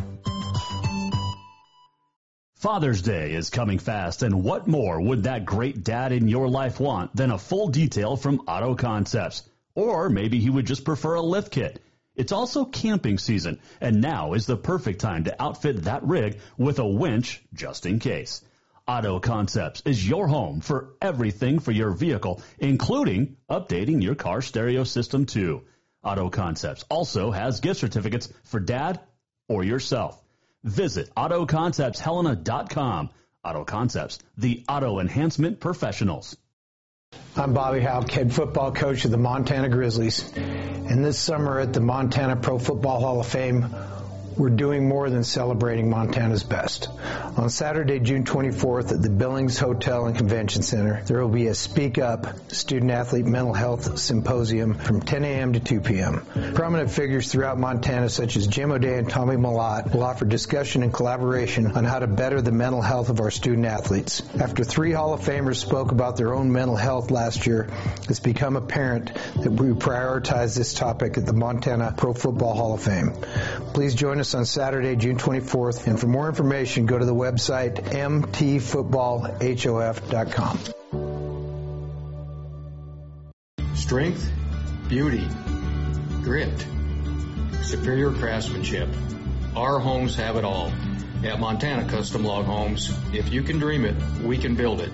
Father's 2.57 3.01
Day 3.01 3.33
is 3.33 3.49
coming 3.49 3.79
fast, 3.79 4.23
and 4.23 4.45
what 4.45 4.67
more 4.67 5.01
would 5.01 5.23
that 5.23 5.47
great 5.47 5.85
dad 5.85 6.13
in 6.13 6.29
your 6.29 6.49
life 6.49 6.79
want 6.79 7.17
than 7.17 7.31
a 7.31 7.39
full 7.39 7.69
detail 7.69 8.19
from 8.19 8.41
Auto 8.41 8.75
Concepts? 8.75 9.49
Or 9.75 10.11
maybe 10.11 10.39
he 10.39 10.51
would 10.51 10.67
just 10.67 10.85
prefer 10.85 11.15
a 11.15 11.23
lift 11.23 11.51
kit. 11.51 11.83
It's 12.15 12.33
also 12.33 12.67
camping 12.67 13.17
season, 13.17 13.59
and 13.81 14.03
now 14.03 14.35
is 14.35 14.45
the 14.45 14.59
perfect 14.59 15.01
time 15.01 15.25
to 15.25 15.43
outfit 15.43 15.85
that 15.85 16.03
rig 16.03 16.41
with 16.59 16.79
a 16.79 16.87
winch 16.87 17.43
just 17.55 17.87
in 17.87 18.01
case. 18.01 18.45
Auto 18.87 19.19
Concepts 19.19 19.83
is 19.87 20.07
your 20.07 20.29
home 20.29 20.61
for 20.61 20.91
everything 21.01 21.59
for 21.59 21.73
your 21.73 21.93
vehicle, 21.93 22.43
including 22.59 23.39
updating 23.49 24.03
your 24.03 24.15
car 24.15 24.43
stereo 24.43 24.85
system 24.85 25.25
too. 25.25 25.63
Auto 26.07 26.31
Concepts 26.31 26.85
also 26.89 27.33
has 27.33 27.59
gift 27.59 27.81
certificates 27.81 28.33
for 28.45 28.61
dad 28.61 29.01
or 29.49 29.65
yourself. 29.65 30.23
Visit 30.63 31.13
AutoConceptsHelena.com. 31.17 33.11
Auto 33.45 33.65
Concepts, 33.65 34.21
the 34.39 34.65
auto 34.69 35.01
enhancement 35.01 35.59
professionals. 35.61 36.37
I'm 37.37 37.55
Bobby 37.55 37.81
Hauck, 37.81 38.11
head 38.11 38.33
football 38.33 38.73
coach 38.73 39.05
of 39.05 39.11
the 39.11 39.17
Montana 39.17 39.69
Grizzlies. 39.69 40.33
And 40.37 41.05
this 41.05 41.19
summer 41.19 41.59
at 41.61 41.73
the 41.73 41.81
Montana 41.81 42.37
Pro 42.37 42.59
Football 42.59 43.01
Hall 43.01 43.21
of 43.21 43.27
Fame, 43.27 43.67
we're 44.37 44.51
doing 44.51 44.89
more 44.89 45.09
than 45.09 45.25
celebrating 45.25 45.89
Montana's 45.89 46.43
best. 46.43 46.89
On 47.37 47.49
Saturday, 47.49 47.99
June 47.99 48.25
24th 48.25 48.93
at 48.93 49.03
the 49.03 49.11
Billings 49.11 49.59
Hotel 49.59 50.07
and 50.07 50.17
Convention 50.17 50.63
Center, 50.63 51.03
there 51.07 51.21
will 51.21 51.33
be 51.33 51.47
a 51.47 51.55
Speak 51.55 51.99
Up 51.99 52.27
Student 52.53 52.91
Athlete 52.91 53.27
Mental 53.27 53.55
Health 53.55 53.99
Symposium 53.99 54.75
from 54.75 55.01
10 55.01 55.25
a.m. 55.25 55.53
to 55.55 55.61
2 55.61 55.81
p.m. 55.81 56.27
Prominent 56.55 56.91
figures 56.91 57.31
throughout 57.31 57.59
Montana, 57.59 58.09
such 58.09 58.37
as 58.37 58.47
Jim 58.47 58.73
O'Day 58.73 58.99
and 58.99 59.09
Tommy 59.09 59.37
Mellott, 59.37 59.95
will 59.95 60.05
offer 60.05 60.25
discussion 60.25 60.83
and 60.83 60.93
collaboration 60.93 61.73
on 61.73 61.85
how 61.85 61.99
to 61.99 62.07
better 62.07 62.41
the 62.43 62.53
mental 62.53 62.83
health 62.83 63.09
of 63.09 63.21
our 63.21 63.31
student 63.31 63.67
athletes. 63.67 64.23
After 64.39 64.65
three 64.65 64.93
Hall 64.93 65.15
of 65.15 65.21
Famers 65.21 65.57
spoke 65.57 65.93
about 65.93 66.17
their 66.17 66.35
own 66.35 66.53
mental 66.53 66.77
health 66.77 67.11
last 67.11 67.47
year, 67.47 67.69
it's 68.09 68.21
become 68.21 68.57
apparent 68.57 69.15
that 69.15 69.51
we 69.51 69.69
prioritize 69.69 70.57
this 70.57 70.75
topic 70.75 71.17
at 71.19 71.27
the 71.27 71.33
Montana 71.33 71.95
Pro 71.97 72.13
Football 72.13 72.55
Hall 72.55 72.75
of 72.75 72.83
Fame. 72.83 73.13
Please 73.73 73.95
join 73.95 74.21
us 74.21 74.26
on 74.35 74.45
Saturday, 74.45 74.97
June 74.97 75.17
24th. 75.17 75.87
And 75.87 76.01
for 76.01 76.07
more 76.07 76.29
information, 76.29 76.87
go 76.87 76.99
to 76.99 77.05
the 77.05 77.15
website 77.15 77.77
mtfootballhof.com. 77.77 80.59
Strength, 83.75 84.31
beauty, 84.89 85.29
grit, 86.23 86.67
superior 87.63 88.13
craftsmanship. 88.13 88.89
Our 89.55 89.79
homes 89.79 90.17
have 90.17 90.37
it 90.37 90.45
all. 90.45 90.73
At 91.25 91.41
Montana 91.41 91.89
Custom 91.89 92.25
Log 92.25 92.45
Homes, 92.45 92.93
if 93.13 93.33
you 93.33 93.43
can 93.43 93.59
dream 93.59 93.85
it, 93.85 93.97
we 94.23 94.39
can 94.39 94.55
build 94.55 94.81
it. 94.81 94.93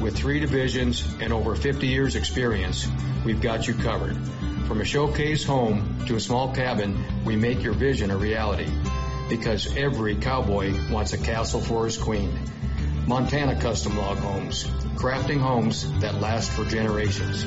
With 0.00 0.16
three 0.16 0.40
divisions 0.40 1.04
and 1.20 1.32
over 1.32 1.56
50 1.56 1.86
years 1.86 2.14
experience, 2.14 2.86
we've 3.24 3.40
got 3.40 3.66
you 3.66 3.74
covered. 3.74 4.16
From 4.68 4.82
a 4.82 4.84
showcase 4.84 5.46
home 5.46 6.04
to 6.08 6.16
a 6.16 6.20
small 6.20 6.54
cabin, 6.54 7.02
we 7.24 7.36
make 7.36 7.62
your 7.62 7.72
vision 7.72 8.10
a 8.10 8.18
reality. 8.18 8.70
Because 9.30 9.74
every 9.74 10.14
cowboy 10.14 10.74
wants 10.90 11.14
a 11.14 11.18
castle 11.18 11.62
for 11.62 11.86
his 11.86 11.96
queen. 11.96 12.38
Montana 13.06 13.58
Custom 13.58 13.96
Log 13.96 14.18
Homes, 14.18 14.64
crafting 14.96 15.40
homes 15.40 15.90
that 16.00 16.20
last 16.20 16.50
for 16.50 16.66
generations. 16.66 17.46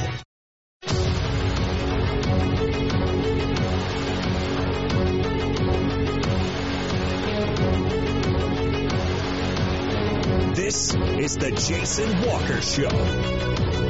This 10.71 10.95
is 10.95 11.37
the 11.37 11.51
Jason 11.51 12.25
Walker 12.25 12.61
Show. 12.61 12.89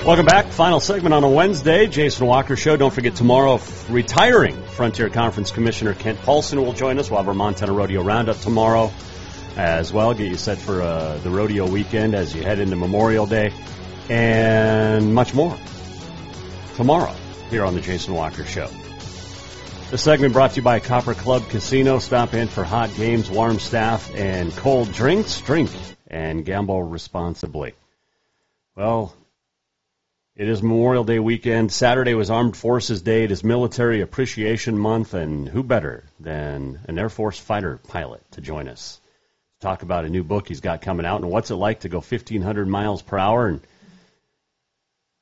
Welcome 0.05 0.25
back. 0.25 0.47
Final 0.47 0.81
segment 0.81 1.13
on 1.13 1.23
a 1.23 1.29
Wednesday. 1.29 1.87
Jason 1.87 2.27
Walker 2.27 2.57
Show. 2.57 2.75
Don't 2.75 2.93
forget 2.93 3.15
tomorrow, 3.15 3.61
retiring 3.89 4.61
Frontier 4.63 5.09
Conference 5.09 5.51
Commissioner 5.51 5.93
Kent 5.93 6.19
Paulson 6.23 6.61
will 6.61 6.73
join 6.73 6.99
us. 6.99 7.09
We'll 7.09 7.19
have 7.19 7.27
our 7.29 7.33
Montana 7.33 7.71
Rodeo 7.71 8.03
Roundup 8.03 8.37
tomorrow 8.37 8.91
as 9.55 9.93
well. 9.93 10.13
Get 10.13 10.27
you 10.27 10.37
set 10.37 10.57
for 10.57 10.81
uh, 10.81 11.17
the 11.19 11.29
rodeo 11.29 11.69
weekend 11.69 12.15
as 12.15 12.35
you 12.35 12.41
head 12.41 12.59
into 12.59 12.75
Memorial 12.75 13.25
Day 13.27 13.53
and 14.09 15.15
much 15.15 15.33
more 15.33 15.57
tomorrow 16.75 17.15
here 17.49 17.63
on 17.65 17.75
the 17.75 17.81
Jason 17.81 18.13
Walker 18.13 18.45
Show. 18.45 18.69
This 19.89 20.03
segment 20.03 20.31
brought 20.31 20.51
to 20.51 20.55
you 20.57 20.61
by 20.61 20.79
Copper 20.79 21.13
Club 21.13 21.43
Casino. 21.49 21.99
Stop 21.99 22.33
in 22.33 22.47
for 22.47 22.63
hot 22.63 22.95
games, 22.95 23.29
warm 23.29 23.59
staff, 23.59 24.13
and 24.15 24.55
cold 24.55 24.91
drinks. 24.93 25.41
Drink 25.41 25.69
and 26.07 26.45
gamble 26.45 26.81
responsibly. 26.81 27.73
Well, 28.75 29.13
it 30.33 30.47
is 30.47 30.63
Memorial 30.63 31.03
Day 31.03 31.19
weekend. 31.19 31.73
Saturday 31.73 32.13
was 32.13 32.29
Armed 32.29 32.55
Forces 32.55 33.01
Day. 33.01 33.25
It 33.25 33.31
is 33.31 33.43
Military 33.43 33.99
Appreciation 33.99 34.77
Month, 34.77 35.13
and 35.13 35.49
who 35.49 35.61
better 35.61 36.05
than 36.21 36.79
an 36.87 36.97
Air 36.97 37.09
Force 37.09 37.37
fighter 37.37 37.77
pilot 37.89 38.23
to 38.31 38.41
join 38.41 38.69
us? 38.69 39.01
To 39.59 39.67
talk 39.67 39.83
about 39.83 40.05
a 40.05 40.09
new 40.09 40.23
book 40.23 40.47
he's 40.47 40.61
got 40.61 40.81
coming 40.81 41.05
out 41.05 41.21
and 41.21 41.29
what's 41.29 41.51
it 41.51 41.55
like 41.55 41.81
to 41.81 41.89
go 41.89 41.97
1,500 41.97 42.65
miles 42.65 43.01
per 43.01 43.17
hour 43.17 43.47
and 43.47 43.59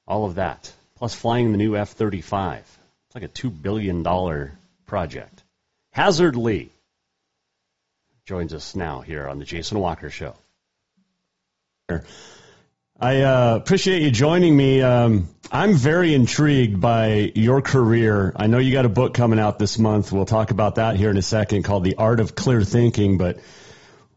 all 0.08 0.26
of 0.26 0.36
that 0.36 0.72
plus 1.00 1.16
flying 1.16 1.52
the 1.52 1.58
new 1.58 1.76
F 1.76 1.92
35. 1.92 2.60
It's 2.60 3.16
like 3.16 3.24
a 3.24 3.30
$2 3.30 3.62
billion 3.62 4.04
project. 4.86 5.44
Hasard 5.94 6.36
Lee 6.36 6.70
joins 8.26 8.54
us 8.54 8.76
now 8.76 9.02
here 9.02 9.28
on 9.28 9.40
the 9.40 9.46
Jason 9.46 9.80
Walker 9.80 10.10
Show. 10.10 10.36
I 13.00 13.22
uh, 13.22 13.56
appreciate 13.56 14.04
you 14.04 14.12
joining 14.12 14.56
me. 14.56 14.82
Um, 14.82 15.30
I'm 15.52 15.74
very 15.74 16.14
intrigued 16.14 16.80
by 16.80 17.32
your 17.34 17.62
career. 17.62 18.34
I 18.36 18.48
know 18.48 18.60
you 18.60 18.72
got 18.72 18.86
a 18.86 18.90
book 18.90 19.14
coming 19.14 19.40
out 19.40 19.58
this 19.58 19.80
month. 19.80 20.12
We'll 20.12 20.26
talk 20.26 20.52
about 20.52 20.76
that 20.76 20.98
here 20.98 21.10
in 21.10 21.18
a 21.18 21.24
second 21.24 21.64
called 21.64 21.86
The 21.86 21.96
Art 21.96 22.20
of 22.20 22.36
Clear 22.36 22.62
Thinking. 22.64 23.18
But 23.18 23.40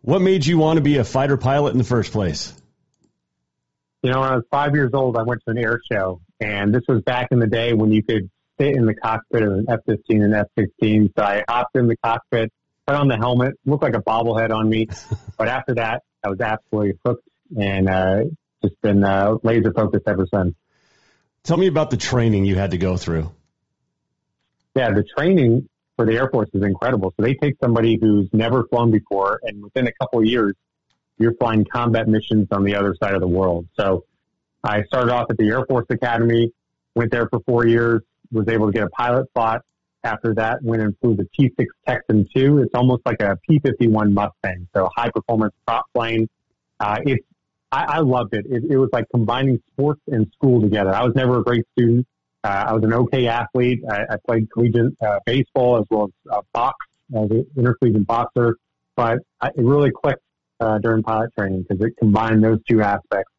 What 0.02 0.20
made 0.20 0.44
you 0.44 0.58
want 0.58 0.78
to 0.78 0.82
be 0.82 0.98
a 0.98 1.04
fighter 1.04 1.36
pilot 1.36 1.70
in 1.70 1.78
the 1.78 1.84
first 1.84 2.12
place? 2.12 2.52
You 4.02 4.10
know, 4.10 4.20
when 4.20 4.28
I 4.30 4.34
was 4.34 4.44
five 4.50 4.74
years 4.74 4.90
old, 4.92 5.16
I 5.16 5.22
went 5.22 5.42
to 5.44 5.52
an 5.52 5.58
air 5.58 5.80
show, 5.90 6.20
and 6.42 6.74
this 6.74 6.82
was 6.88 7.02
back 7.02 7.28
in 7.30 7.38
the 7.38 7.46
day 7.46 7.72
when 7.72 7.92
you 7.92 8.02
could 8.02 8.28
sit 8.60 8.74
in 8.74 8.84
the 8.84 8.94
cockpit 8.94 9.42
of 9.42 9.52
an 9.52 9.66
F-15 9.68 10.24
and 10.24 10.34
F-16. 10.34 11.12
So 11.16 11.24
I 11.24 11.44
hopped 11.48 11.76
in 11.76 11.86
the 11.86 11.96
cockpit, 12.04 12.52
put 12.86 12.96
on 12.96 13.08
the 13.08 13.16
helmet, 13.16 13.54
looked 13.64 13.82
like 13.82 13.94
a 13.94 14.02
bobblehead 14.02 14.50
on 14.50 14.68
me. 14.68 14.88
but 15.38 15.48
after 15.48 15.74
that, 15.76 16.02
I 16.24 16.28
was 16.28 16.40
absolutely 16.40 16.98
hooked 17.04 17.28
and 17.56 17.88
uh, 17.88 18.24
just 18.62 18.80
been 18.82 19.04
uh, 19.04 19.36
laser 19.42 19.72
focused 19.72 20.08
ever 20.08 20.26
since. 20.32 20.54
Tell 21.44 21.56
me 21.56 21.68
about 21.68 21.90
the 21.90 21.96
training 21.96 22.44
you 22.44 22.56
had 22.56 22.72
to 22.72 22.78
go 22.78 22.96
through. 22.96 23.30
Yeah, 24.74 24.90
the 24.90 25.04
training 25.16 25.68
for 25.96 26.06
the 26.06 26.14
Air 26.14 26.28
Force 26.30 26.48
is 26.54 26.62
incredible. 26.62 27.12
So 27.16 27.24
they 27.24 27.34
take 27.34 27.54
somebody 27.62 27.98
who's 28.00 28.28
never 28.32 28.64
flown 28.68 28.90
before, 28.90 29.40
and 29.42 29.62
within 29.62 29.86
a 29.86 29.92
couple 30.00 30.20
of 30.20 30.24
years, 30.24 30.54
you're 31.18 31.34
flying 31.34 31.64
combat 31.64 32.08
missions 32.08 32.48
on 32.50 32.64
the 32.64 32.74
other 32.76 32.96
side 33.00 33.14
of 33.14 33.20
the 33.20 33.28
world. 33.28 33.68
So 33.78 34.04
I 34.64 34.82
started 34.84 35.12
off 35.12 35.26
at 35.30 35.36
the 35.38 35.48
Air 35.48 35.64
Force 35.68 35.86
Academy, 35.90 36.52
went 36.94 37.10
there 37.10 37.28
for 37.28 37.40
four 37.46 37.66
years, 37.66 38.02
was 38.30 38.48
able 38.48 38.66
to 38.66 38.72
get 38.72 38.84
a 38.84 38.90
pilot 38.90 39.28
spot. 39.28 39.62
After 40.04 40.34
that, 40.34 40.58
went 40.62 40.82
and 40.82 40.96
flew 41.00 41.14
the 41.14 41.28
T6 41.38 41.64
Texan 41.86 42.26
2. 42.34 42.58
It's 42.58 42.74
almost 42.74 43.02
like 43.06 43.20
a 43.22 43.38
P-51 43.48 44.12
Mustang, 44.12 44.66
so 44.74 44.88
high 44.96 45.10
performance 45.10 45.54
prop 45.64 45.84
plane. 45.94 46.28
Uh, 46.80 46.98
it's 47.04 47.24
I, 47.72 47.84
I 47.84 47.98
loved 48.00 48.34
it. 48.34 48.44
it. 48.48 48.64
It 48.68 48.76
was 48.76 48.90
like 48.92 49.06
combining 49.10 49.60
sports 49.72 50.02
and 50.06 50.30
school 50.34 50.60
together. 50.60 50.94
I 50.94 51.04
was 51.04 51.14
never 51.14 51.38
a 51.38 51.42
great 51.42 51.64
student. 51.72 52.06
Uh, 52.44 52.64
I 52.68 52.72
was 52.74 52.84
an 52.84 52.92
okay 52.92 53.28
athlete. 53.28 53.80
I, 53.88 54.02
I 54.10 54.16
played 54.26 54.50
collegiate 54.52 54.92
uh, 55.00 55.20
baseball 55.24 55.78
as 55.78 55.84
well 55.90 56.04
as 56.04 56.32
uh, 56.32 56.42
box 56.52 56.76
as 57.14 57.30
an 57.30 57.46
intercollegiate 57.56 58.06
boxer, 58.06 58.56
but 58.94 59.18
I, 59.40 59.48
it 59.48 59.64
really 59.64 59.90
clicked 59.90 60.22
uh, 60.60 60.78
during 60.78 61.02
pilot 61.02 61.30
training 61.38 61.64
because 61.68 61.84
it 61.84 61.94
combined 61.98 62.44
those 62.44 62.58
two 62.68 62.82
aspects. 62.82 63.31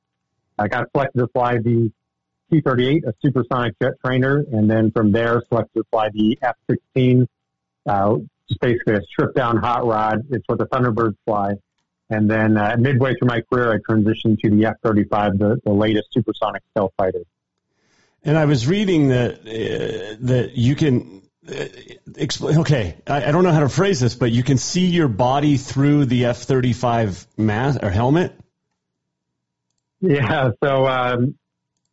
I 0.64 0.70
got 0.70 0.89
selected 0.91 1.20
to 1.20 1.28
fly 1.28 1.57
the 1.57 1.91
T-38, 2.49 3.05
a 3.05 3.14
supersonic 3.22 3.78
jet 3.82 3.93
trainer, 4.03 4.45
and 4.49 4.72
then 4.72 4.91
from 4.91 5.11
there 5.11 5.41
selected 5.49 5.80
to 5.80 5.84
fly 5.91 6.07
the 6.14 6.39
F-16, 6.41 7.28
uh, 7.86 8.16
just 8.47 8.61
basically 8.61 8.95
a 8.95 9.01
stripped 9.01 9.36
down 9.36 9.57
hot 9.57 9.86
rod. 9.86 10.22
It's 10.30 10.45
what 10.47 10.59
the 10.59 10.66
Thunderbirds 10.68 11.18
fly. 11.26 11.55
And 12.09 12.30
then 12.30 12.55
uh, 12.55 12.78
midway 12.80 13.16
through 13.16 13.28
my 13.28 13.41
career, 13.41 13.74
I 13.74 13.91
transitioned 13.91 14.39
to 14.39 14.49
the 14.49 14.68
F-35, 14.68 15.38
the, 15.38 15.61
the 15.66 15.74
latest 15.74 16.14
supersonic 16.14 16.61
stealth 16.72 16.93
fighter. 16.97 17.24
And 18.24 18.38
I 18.38 18.45
was 18.45 18.66
reading 18.66 19.09
that 19.09 19.39
uh, 19.41 20.16
that 20.22 20.51
you 20.53 20.76
can 20.76 21.24
uh, 21.45 21.66
explain. 22.16 22.59
Okay, 22.59 22.95
I, 23.05 23.26
I, 23.26 23.32
don't 23.34 23.43
know 23.43 23.51
how 23.51 23.59
to 23.59 23.68
phrase 23.68 23.99
this, 23.99 24.16
but 24.16 24.32
you 24.32 24.43
can 24.43 24.57
see 24.57 24.86
your 24.86 25.09
body 25.09 25.57
through 25.57 26.05
the 26.05 26.26
F 26.26 26.43
thirty 26.43 26.72
five 26.72 27.28
mask 27.36 27.84
or 27.84 27.89
helmet. 27.89 28.34
Yeah, 30.04 30.49
so 30.62 30.86
um, 30.86 31.36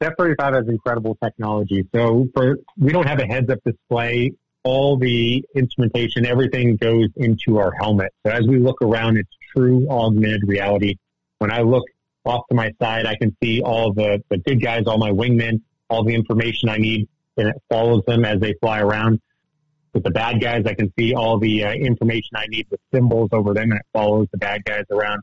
thirty 0.01 0.35
five 0.35 0.55
has 0.55 0.67
incredible 0.67 1.17
technology. 1.23 1.87
So 1.95 2.27
for 2.35 2.59
we 2.77 2.93
don't 2.93 3.07
have 3.07 3.21
a 3.21 3.27
heads 3.27 3.49
up 3.51 3.61
display. 3.65 4.33
All 4.65 4.99
the 4.99 5.43
instrumentation, 5.55 6.27
everything 6.27 6.77
goes 6.77 7.09
into 7.17 7.59
our 7.59 7.73
helmet. 7.73 8.13
So 8.27 8.33
as 8.33 8.47
we 8.47 8.59
look 8.59 8.83
around, 8.83 9.17
it's 9.17 9.31
true 9.57 9.89
augmented 9.89 10.43
reality. 10.47 10.97
When 11.39 11.51
I 11.51 11.61
look 11.63 11.85
off 12.27 12.47
to 12.49 12.55
my 12.55 12.73
side, 12.83 13.07
I 13.07 13.15
can 13.15 13.35
see 13.43 13.63
all 13.63 13.95
the, 13.95 14.23
the 14.29 14.37
good 14.37 14.61
guys, 14.61 14.83
all 14.87 14.99
my 14.99 15.13
wingmen, 15.13 15.63
all 15.89 16.05
the 16.05 16.15
information 16.15 16.69
I 16.69 16.77
need, 16.77 17.09
and 17.39 17.49
it 17.49 17.57
follows 17.71 18.03
them 18.07 18.27
as 18.27 18.41
they 18.41 18.55
fly 18.61 18.81
around. 18.81 19.21
With 19.95 20.03
the 20.03 20.11
bad 20.11 20.43
guys, 20.43 20.65
I 20.67 20.75
can 20.75 20.93
see 20.99 21.15
all 21.15 21.39
the 21.39 21.65
uh, 21.65 21.73
information 21.73 22.37
I 22.37 22.45
need 22.49 22.67
with 22.71 22.81
symbols 22.93 23.31
over 23.33 23.55
them, 23.55 23.71
and 23.71 23.81
it 23.81 23.87
follows 23.95 24.29
the 24.31 24.39
bad 24.39 24.65
guys 24.67 24.85
around. 24.91 25.23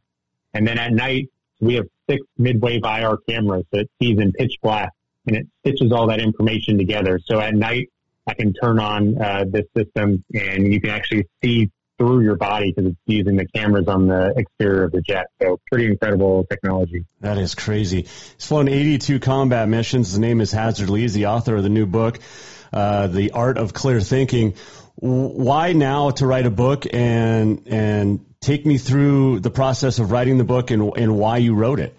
And 0.55 0.67
then 0.67 0.79
at 0.79 0.93
night, 0.93 1.29
we 1.59 1.75
have 1.75 1.85
six 2.09 2.21
midwave 2.39 2.85
IR 2.85 3.17
cameras 3.29 3.65
that 3.71 3.87
sees 4.01 4.19
in 4.19 4.31
pitch 4.33 4.55
black, 4.61 4.91
and 5.25 5.37
it 5.37 5.47
stitches 5.61 5.91
all 5.91 6.07
that 6.07 6.19
information 6.19 6.77
together. 6.77 7.19
So 7.25 7.39
at 7.39 7.53
night, 7.53 7.89
I 8.27 8.33
can 8.33 8.53
turn 8.53 8.79
on 8.79 9.21
uh, 9.21 9.45
this 9.47 9.65
system, 9.75 10.23
and 10.33 10.71
you 10.71 10.81
can 10.81 10.89
actually 10.89 11.27
see 11.43 11.71
through 11.97 12.21
your 12.21 12.35
body 12.35 12.71
because 12.71 12.91
it's 12.91 12.99
using 13.05 13.35
the 13.35 13.47
cameras 13.47 13.87
on 13.87 14.07
the 14.07 14.33
exterior 14.37 14.83
of 14.83 14.91
the 14.91 15.01
jet. 15.01 15.27
So 15.41 15.59
pretty 15.69 15.87
incredible 15.87 16.45
technology. 16.49 17.05
That 17.21 17.37
is 17.37 17.55
crazy. 17.55 18.03
He's 18.03 18.45
flown 18.45 18.67
82 18.67 19.19
combat 19.19 19.67
missions. 19.67 20.09
His 20.09 20.19
name 20.19 20.41
is 20.41 20.51
Hasard 20.51 20.89
Lee. 20.89 21.01
He's 21.01 21.13
the 21.13 21.27
author 21.27 21.55
of 21.55 21.63
the 21.63 21.69
new 21.69 21.85
book, 21.85 22.19
uh, 22.71 23.07
The 23.07 23.31
Art 23.31 23.57
of 23.57 23.73
Clear 23.73 23.99
Thinking. 24.01 24.53
Why 24.95 25.73
now 25.73 26.11
to 26.11 26.25
write 26.25 26.45
a 26.45 26.51
book 26.51 26.85
and 26.91 27.67
and 27.67 28.25
take 28.39 28.65
me 28.65 28.77
through 28.77 29.39
the 29.39 29.49
process 29.49 29.99
of 29.99 30.11
writing 30.11 30.37
the 30.37 30.43
book 30.43 30.71
and, 30.71 30.91
and 30.97 31.17
why 31.17 31.37
you 31.37 31.55
wrote 31.55 31.79
it? 31.79 31.97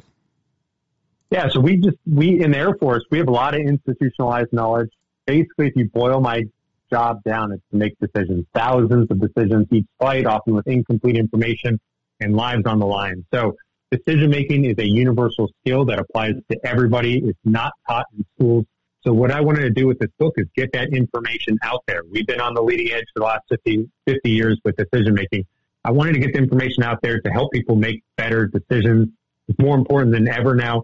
Yeah, 1.30 1.49
so 1.51 1.61
we 1.61 1.76
just 1.76 1.99
we 2.07 2.43
in 2.43 2.53
the 2.53 2.59
Air 2.59 2.74
Force 2.74 3.05
we 3.11 3.18
have 3.18 3.28
a 3.28 3.32
lot 3.32 3.55
of 3.55 3.61
institutionalized 3.61 4.53
knowledge. 4.53 4.91
Basically, 5.26 5.66
if 5.66 5.76
you 5.76 5.91
boil 5.93 6.20
my 6.20 6.45
job 6.91 7.22
down 7.22 7.53
it's 7.53 7.62
to 7.70 7.76
make 7.76 7.95
decisions, 7.99 8.47
thousands 8.55 9.11
of 9.11 9.20
decisions 9.20 9.66
each 9.70 9.86
flight, 9.99 10.26
often 10.26 10.55
with 10.55 10.66
incomplete 10.66 11.16
information 11.16 11.78
and 12.20 12.34
lives 12.34 12.62
on 12.64 12.78
the 12.78 12.86
line. 12.86 13.26
So 13.32 13.57
decision 13.91 14.30
making 14.30 14.64
is 14.64 14.76
a 14.78 14.86
universal 14.86 15.51
skill 15.61 15.84
that 15.86 15.99
applies 15.99 16.32
to 16.51 16.59
everybody. 16.64 17.18
It's 17.18 17.39
not 17.45 17.72
taught 17.86 18.07
in 18.16 18.24
schools. 18.36 18.64
So 19.07 19.12
what 19.12 19.30
I 19.30 19.41
wanted 19.41 19.62
to 19.62 19.70
do 19.70 19.86
with 19.86 19.99
this 19.99 20.11
book 20.18 20.34
is 20.39 20.47
get 20.57 20.72
that 20.72 20.89
information 20.93 21.59
out 21.62 21.82
there. 21.86 22.03
We've 22.11 22.26
been 22.26 22.41
on 22.41 22.55
the 22.55 22.62
leading 22.62 22.91
edge 22.93 23.05
for 23.14 23.20
the 23.20 23.26
last 23.26 23.43
50, 23.49 23.89
50 24.07 24.30
years 24.30 24.61
with 24.64 24.76
decision 24.76 25.14
making. 25.14 25.45
I 25.89 25.91
wanted 25.91 26.12
to 26.12 26.18
get 26.18 26.34
the 26.34 26.39
information 26.39 26.82
out 26.82 27.01
there 27.01 27.18
to 27.18 27.30
help 27.30 27.51
people 27.51 27.74
make 27.74 28.03
better 28.18 28.47
decisions. 28.47 29.09
It's 29.49 29.59
more 29.59 29.74
important 29.74 30.12
than 30.12 30.28
ever 30.28 30.55
now. 30.55 30.82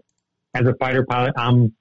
As 0.55 0.65
a 0.65 0.73
fighter 0.79 1.05
pilot, 1.05 1.33
I'm 1.37 1.75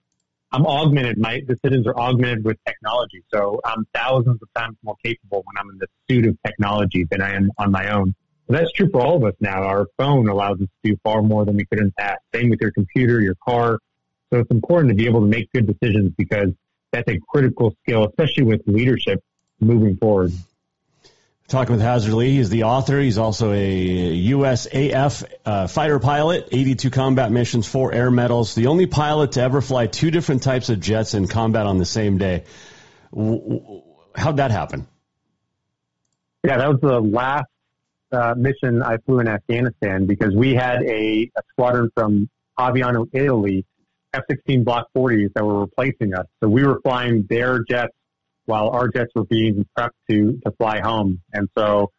I'm 0.53 0.67
augmented. 0.67 1.17
My 1.17 1.41
decisions 1.41 1.87
are 1.87 1.99
augmented 1.99 2.45
with 2.45 2.59
technology. 2.67 3.25
So 3.33 3.63
I'm 3.65 3.87
thousands 3.95 4.43
of 4.43 4.49
times 4.55 4.77
more 4.85 4.97
capable 5.03 5.43
when 5.47 5.57
I'm 5.57 5.71
in 5.71 5.79
the 5.79 5.87
suit 6.07 6.27
of 6.27 6.37
technology 6.45 7.07
than 7.11 7.23
I 7.23 7.33
am 7.33 7.51
on 7.57 7.73
my 7.73 7.93
own. 7.93 8.15
So 8.47 8.53
that's 8.57 8.71
true 8.73 8.91
for 8.93 9.01
all 9.01 9.17
of 9.17 9.25
us 9.25 9.33
now. 9.41 9.63
Our 9.63 9.87
phone 9.97 10.29
allows 10.29 10.61
us 10.61 10.69
to 10.85 10.91
do 10.91 10.99
far 11.03 11.23
more 11.23 11.47
than 11.47 11.57
we 11.57 11.65
could 11.65 11.81
in 11.81 11.87
the 11.87 11.93
past. 11.93 12.19
Same 12.35 12.51
with 12.51 12.61
your 12.61 12.73
computer, 12.73 13.23
your 13.23 13.37
car. 13.37 13.79
So 14.31 14.41
it's 14.41 14.51
important 14.51 14.91
to 14.91 14.95
be 14.95 15.07
able 15.07 15.21
to 15.21 15.27
make 15.27 15.51
good 15.51 15.67
decisions 15.67 16.13
because 16.19 16.51
that's 16.93 17.11
a 17.11 17.19
critical 17.31 17.75
skill, 17.83 18.07
especially 18.07 18.45
with 18.45 18.61
leadership 18.67 19.25
moving 19.61 19.97
forward. 19.97 20.31
Talking 21.47 21.77
with 21.77 21.85
Hasard 21.85 22.15
Lee, 22.15 22.37
he's 22.37 22.49
the 22.49 22.65
author. 22.65 22.99
He's 22.99 23.19
also 23.19 23.53
a 23.53 24.31
USAF 24.31 25.25
uh, 25.45 25.67
fighter 25.67 25.99
pilot, 25.99 26.49
82 26.51 26.91
combat 26.91 27.31
missions, 27.31 27.67
four 27.67 27.93
air 27.93 28.11
medals, 28.11 28.55
the 28.55 28.69
only 28.69 28.87
pilot 28.87 29.33
to 29.33 29.43
ever 29.43 29.61
fly 29.61 29.87
two 29.87 30.11
different 30.11 30.43
types 30.43 30.71
of 30.71 30.81
jets 30.81 31.13
in 31.13 31.29
combat 31.29 31.67
on 31.67 31.77
the 31.77 31.85
same 31.85 32.17
day. 32.17 32.45
How'd 33.15 34.39
that 34.39 34.53
happen? 34.53 34.87
Yeah, 36.43 36.57
that 36.59 36.69
was 36.69 36.81
the 36.81 37.01
last 37.01 37.49
uh, 38.11 38.35
mission 38.37 38.83
I 38.83 38.97
flew 38.99 39.21
in 39.21 39.29
Afghanistan 39.29 40.07
because 40.07 40.35
we 40.35 40.55
had 40.55 40.83
a, 40.83 41.31
a 41.37 41.43
squadron 41.53 41.91
from 41.95 42.31
Aviano, 42.59 43.07
Italy, 43.13 43.67
F-16 44.15 44.65
Block 44.65 44.87
40s 44.97 45.35
that 45.35 45.45
were 45.45 45.61
replacing 45.61 46.15
us. 46.15 46.27
So 46.43 46.49
we 46.49 46.65
were 46.65 46.81
flying 46.81 47.27
their 47.29 47.63
jets 47.65 47.93
while 48.47 48.69
our 48.71 48.89
jets 48.89 49.13
were 49.15 49.25
being 49.25 49.67
prepped 49.77 49.91
to, 50.11 50.41
to 50.45 50.53
fly 50.59 50.81
home. 50.81 51.21
And 51.33 51.49
so 51.57 51.91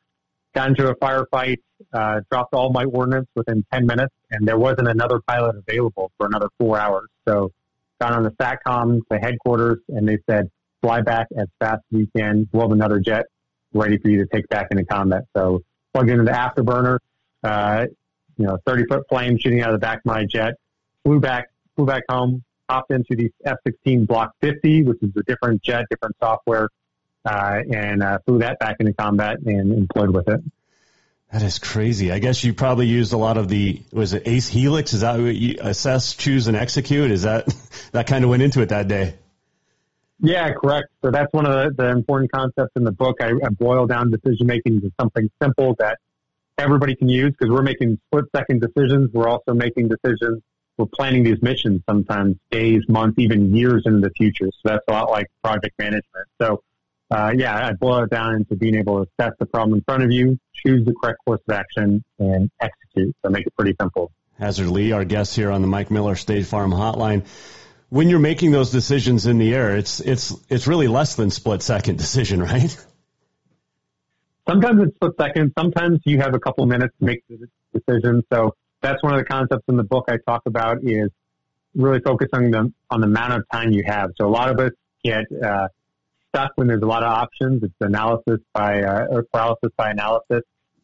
got 0.53 0.69
into 0.69 0.87
a 0.87 0.95
firefight, 0.95 1.57
uh, 1.93 2.21
dropped 2.31 2.53
all 2.53 2.71
my 2.71 2.85
ordnance 2.85 3.27
within 3.35 3.65
10 3.73 3.85
minutes, 3.85 4.13
and 4.31 4.47
there 4.47 4.57
wasn't 4.57 4.87
another 4.87 5.19
pilot 5.27 5.55
available 5.55 6.11
for 6.17 6.27
another 6.27 6.47
four 6.59 6.79
hours. 6.79 7.09
So 7.27 7.51
got 7.99 8.13
on 8.13 8.23
the 8.23 8.31
SATCOM 8.31 9.01
to 9.11 9.17
headquarters, 9.17 9.79
and 9.89 10.07
they 10.07 10.17
said, 10.29 10.49
fly 10.81 11.01
back 11.01 11.27
as 11.37 11.47
fast 11.59 11.81
as 11.93 11.99
you 11.99 12.07
can. 12.15 12.47
We'll 12.51 12.63
have 12.63 12.71
another 12.71 12.99
jet 12.99 13.25
ready 13.73 13.97
for 13.97 14.09
you 14.09 14.19
to 14.19 14.27
take 14.31 14.47
back 14.49 14.67
into 14.71 14.85
combat. 14.85 15.23
So 15.35 15.61
plugged 15.93 16.09
into 16.09 16.23
the 16.23 16.31
afterburner, 16.31 16.99
uh, 17.43 17.87
you 18.37 18.45
know, 18.45 18.57
30 18.65 18.85
foot 18.89 19.03
flame 19.09 19.37
shooting 19.37 19.61
out 19.61 19.69
of 19.69 19.75
the 19.75 19.79
back 19.79 19.97
of 19.97 20.05
my 20.05 20.25
jet, 20.25 20.53
flew 21.03 21.19
back, 21.19 21.47
flew 21.75 21.85
back 21.85 22.03
home, 22.09 22.43
hopped 22.69 22.91
into 22.91 23.15
the 23.15 23.31
F-16 23.45 24.07
Block 24.07 24.33
50, 24.41 24.83
which 24.83 25.01
is 25.01 25.11
a 25.15 25.23
different 25.23 25.61
jet, 25.61 25.85
different 25.89 26.15
software, 26.19 26.69
uh, 27.25 27.61
and 27.71 28.03
uh, 28.03 28.19
flew 28.25 28.39
that 28.39 28.59
back 28.59 28.77
into 28.79 28.93
combat 28.93 29.37
and 29.45 29.71
employed 29.71 30.11
with 30.11 30.27
it. 30.27 30.41
That 31.31 31.41
is 31.41 31.59
crazy. 31.59 32.11
I 32.11 32.19
guess 32.19 32.43
you 32.43 32.53
probably 32.53 32.87
used 32.87 33.11
a 33.11 33.17
lot 33.17 33.37
of 33.37 33.49
the 33.49 33.81
was 33.91 34.13
it 34.13 34.23
Ace 34.25 34.47
Helix? 34.47 34.93
Is 34.93 35.01
that 35.01 35.19
what 35.19 35.35
you 35.35 35.57
assess, 35.59 36.13
choose, 36.13 36.47
and 36.47 36.55
execute? 36.55 37.11
Is 37.11 37.23
that 37.23 37.53
that 37.91 38.07
kind 38.07 38.23
of 38.23 38.29
went 38.29 38.43
into 38.43 38.61
it 38.61 38.69
that 38.69 38.87
day? 38.87 39.15
Yeah, 40.21 40.53
correct. 40.53 40.87
So 41.03 41.11
that's 41.11 41.31
one 41.33 41.45
of 41.45 41.75
the, 41.75 41.83
the 41.83 41.89
important 41.89 42.31
concepts 42.31 42.71
in 42.75 42.83
the 42.83 42.91
book. 42.91 43.17
I, 43.19 43.31
I 43.31 43.49
boil 43.49 43.85
down 43.85 44.11
decision 44.11 44.47
making 44.47 44.81
to 44.81 44.91
something 44.99 45.29
simple 45.41 45.75
that 45.79 45.97
everybody 46.57 46.95
can 46.95 47.09
use 47.09 47.33
because 47.37 47.51
we're 47.51 47.63
making 47.63 47.99
split 48.07 48.25
second 48.33 48.61
decisions. 48.61 49.11
We're 49.13 49.27
also 49.27 49.53
making 49.53 49.89
decisions 49.89 50.41
we're 50.77 50.85
planning 50.87 51.23
these 51.23 51.41
missions 51.41 51.81
sometimes 51.89 52.35
days, 52.51 52.83
months, 52.87 53.17
even 53.17 53.55
years 53.55 53.83
into 53.85 54.01
the 54.01 54.11
future. 54.11 54.47
So 54.51 54.69
that's 54.69 54.83
a 54.87 54.91
lot 54.91 55.09
like 55.09 55.27
project 55.43 55.73
management. 55.79 56.27
So 56.41 56.61
uh, 57.11 57.33
yeah, 57.35 57.67
I 57.67 57.73
boil 57.73 58.03
it 58.03 58.09
down 58.09 58.35
into 58.35 58.55
being 58.55 58.75
able 58.75 59.05
to 59.05 59.11
assess 59.19 59.33
the 59.39 59.45
problem 59.45 59.77
in 59.77 59.83
front 59.83 60.03
of 60.03 60.11
you, 60.11 60.39
choose 60.65 60.85
the 60.85 60.93
correct 60.93 61.19
course 61.25 61.41
of 61.47 61.55
action, 61.55 62.03
and 62.19 62.49
execute. 62.59 63.15
So 63.23 63.29
make 63.29 63.45
it 63.45 63.55
pretty 63.55 63.75
simple. 63.79 64.11
Hasard 64.39 64.67
Lee, 64.67 64.91
our 64.91 65.05
guest 65.05 65.35
here 65.35 65.51
on 65.51 65.61
the 65.61 65.67
Mike 65.67 65.91
Miller 65.91 66.15
State 66.15 66.45
Farm 66.45 66.71
Hotline. 66.71 67.25
When 67.89 68.09
you're 68.09 68.19
making 68.19 68.51
those 68.51 68.71
decisions 68.71 69.27
in 69.27 69.37
the 69.37 69.53
air, 69.53 69.77
it's 69.77 69.99
it's 69.99 70.35
it's 70.49 70.67
really 70.67 70.87
less 70.87 71.15
than 71.15 71.29
split 71.29 71.61
second 71.61 71.97
decision, 71.99 72.41
right? 72.41 72.75
Sometimes 74.47 74.81
it's 74.81 74.95
split 74.95 75.13
second. 75.19 75.53
Sometimes 75.57 75.99
you 76.05 76.19
have 76.19 76.33
a 76.33 76.39
couple 76.39 76.65
minutes 76.65 76.93
to 76.99 77.05
make 77.05 77.23
the 77.29 77.47
decision. 77.73 78.23
So 78.33 78.55
that's 78.85 79.01
one 79.01 79.13
of 79.13 79.19
the 79.19 79.25
concepts 79.25 79.63
in 79.67 79.77
the 79.77 79.83
book 79.83 80.05
I 80.07 80.17
talk 80.17 80.43
about 80.45 80.83
is 80.83 81.09
really 81.73 81.99
focusing 81.99 82.45
on 82.45 82.51
the, 82.51 82.73
on 82.91 83.01
the 83.01 83.07
amount 83.07 83.33
of 83.33 83.43
time 83.51 83.71
you 83.71 83.83
have. 83.85 84.11
So 84.19 84.27
a 84.27 84.29
lot 84.29 84.49
of 84.49 84.59
us 84.59 84.71
get 85.03 85.25
uh, 85.43 85.67
stuck 86.29 86.51
when 86.55 86.67
there's 86.67 86.83
a 86.83 86.87
lot 86.87 87.03
of 87.03 87.09
options. 87.09 87.63
It's 87.63 87.73
analysis 87.81 88.39
by 88.53 88.83
uh, 88.83 89.07
or 89.09 89.23
paralysis 89.23 89.71
by 89.75 89.89
analysis. 89.89 90.43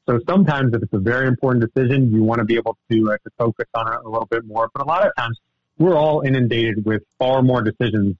So 0.10 0.20
sometimes 0.28 0.74
if 0.74 0.82
it's 0.82 0.94
a 0.94 1.00
very 1.00 1.28
important 1.28 1.64
decision, 1.72 2.12
you 2.12 2.24
want 2.24 2.40
to 2.40 2.46
be 2.46 2.56
able 2.56 2.76
to, 2.90 3.12
uh, 3.12 3.18
to 3.24 3.30
focus 3.38 3.68
on 3.76 3.94
it 3.94 4.00
a 4.04 4.10
little 4.10 4.26
bit 4.26 4.46
more. 4.46 4.70
But 4.74 4.84
a 4.84 4.86
lot 4.86 5.06
of 5.06 5.14
times 5.16 5.40
we're 5.78 5.96
all 5.96 6.22
inundated 6.22 6.84
with 6.86 7.04
far 7.20 7.44
more 7.44 7.62
decisions 7.62 8.16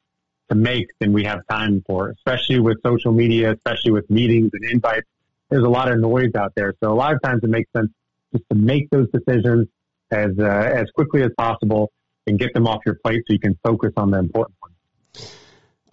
to 0.50 0.56
make 0.56 0.88
than 1.00 1.12
we 1.12 1.24
have 1.24 1.40
time 1.48 1.84
for, 1.88 2.10
especially 2.10 2.60
with 2.60 2.78
social 2.84 3.12
media, 3.12 3.54
especially 3.54 3.92
with 3.92 4.10
meetings 4.10 4.52
and 4.54 4.64
invites. 4.64 5.08
There's 5.50 5.64
a 5.64 5.70
lot 5.70 5.92
of 5.92 6.00
noise 6.00 6.36
out 6.36 6.54
there. 6.56 6.76
So 6.82 6.94
a 6.94 6.96
lot 6.96 7.14
of 7.14 7.22
times 7.22 7.44
it 7.44 7.50
makes 7.50 7.72
sense 7.76 7.92
just 8.32 8.44
to 8.50 8.56
make 8.56 8.90
those 8.90 9.08
decisions 9.12 9.68
as, 10.12 10.32
uh, 10.40 10.44
as 10.44 10.86
quickly 10.96 11.24
as 11.24 11.32
possible 11.38 11.92
and 12.28 12.40
get 12.40 12.54
them 12.54 12.68
off 12.68 12.82
your 12.86 12.96
plate 13.04 13.24
so 13.28 13.34
you 13.34 13.40
can 13.40 13.58
focus 13.64 13.94
on 13.98 14.12
the 14.12 14.20
important 14.20 14.56
ones. 14.62 15.32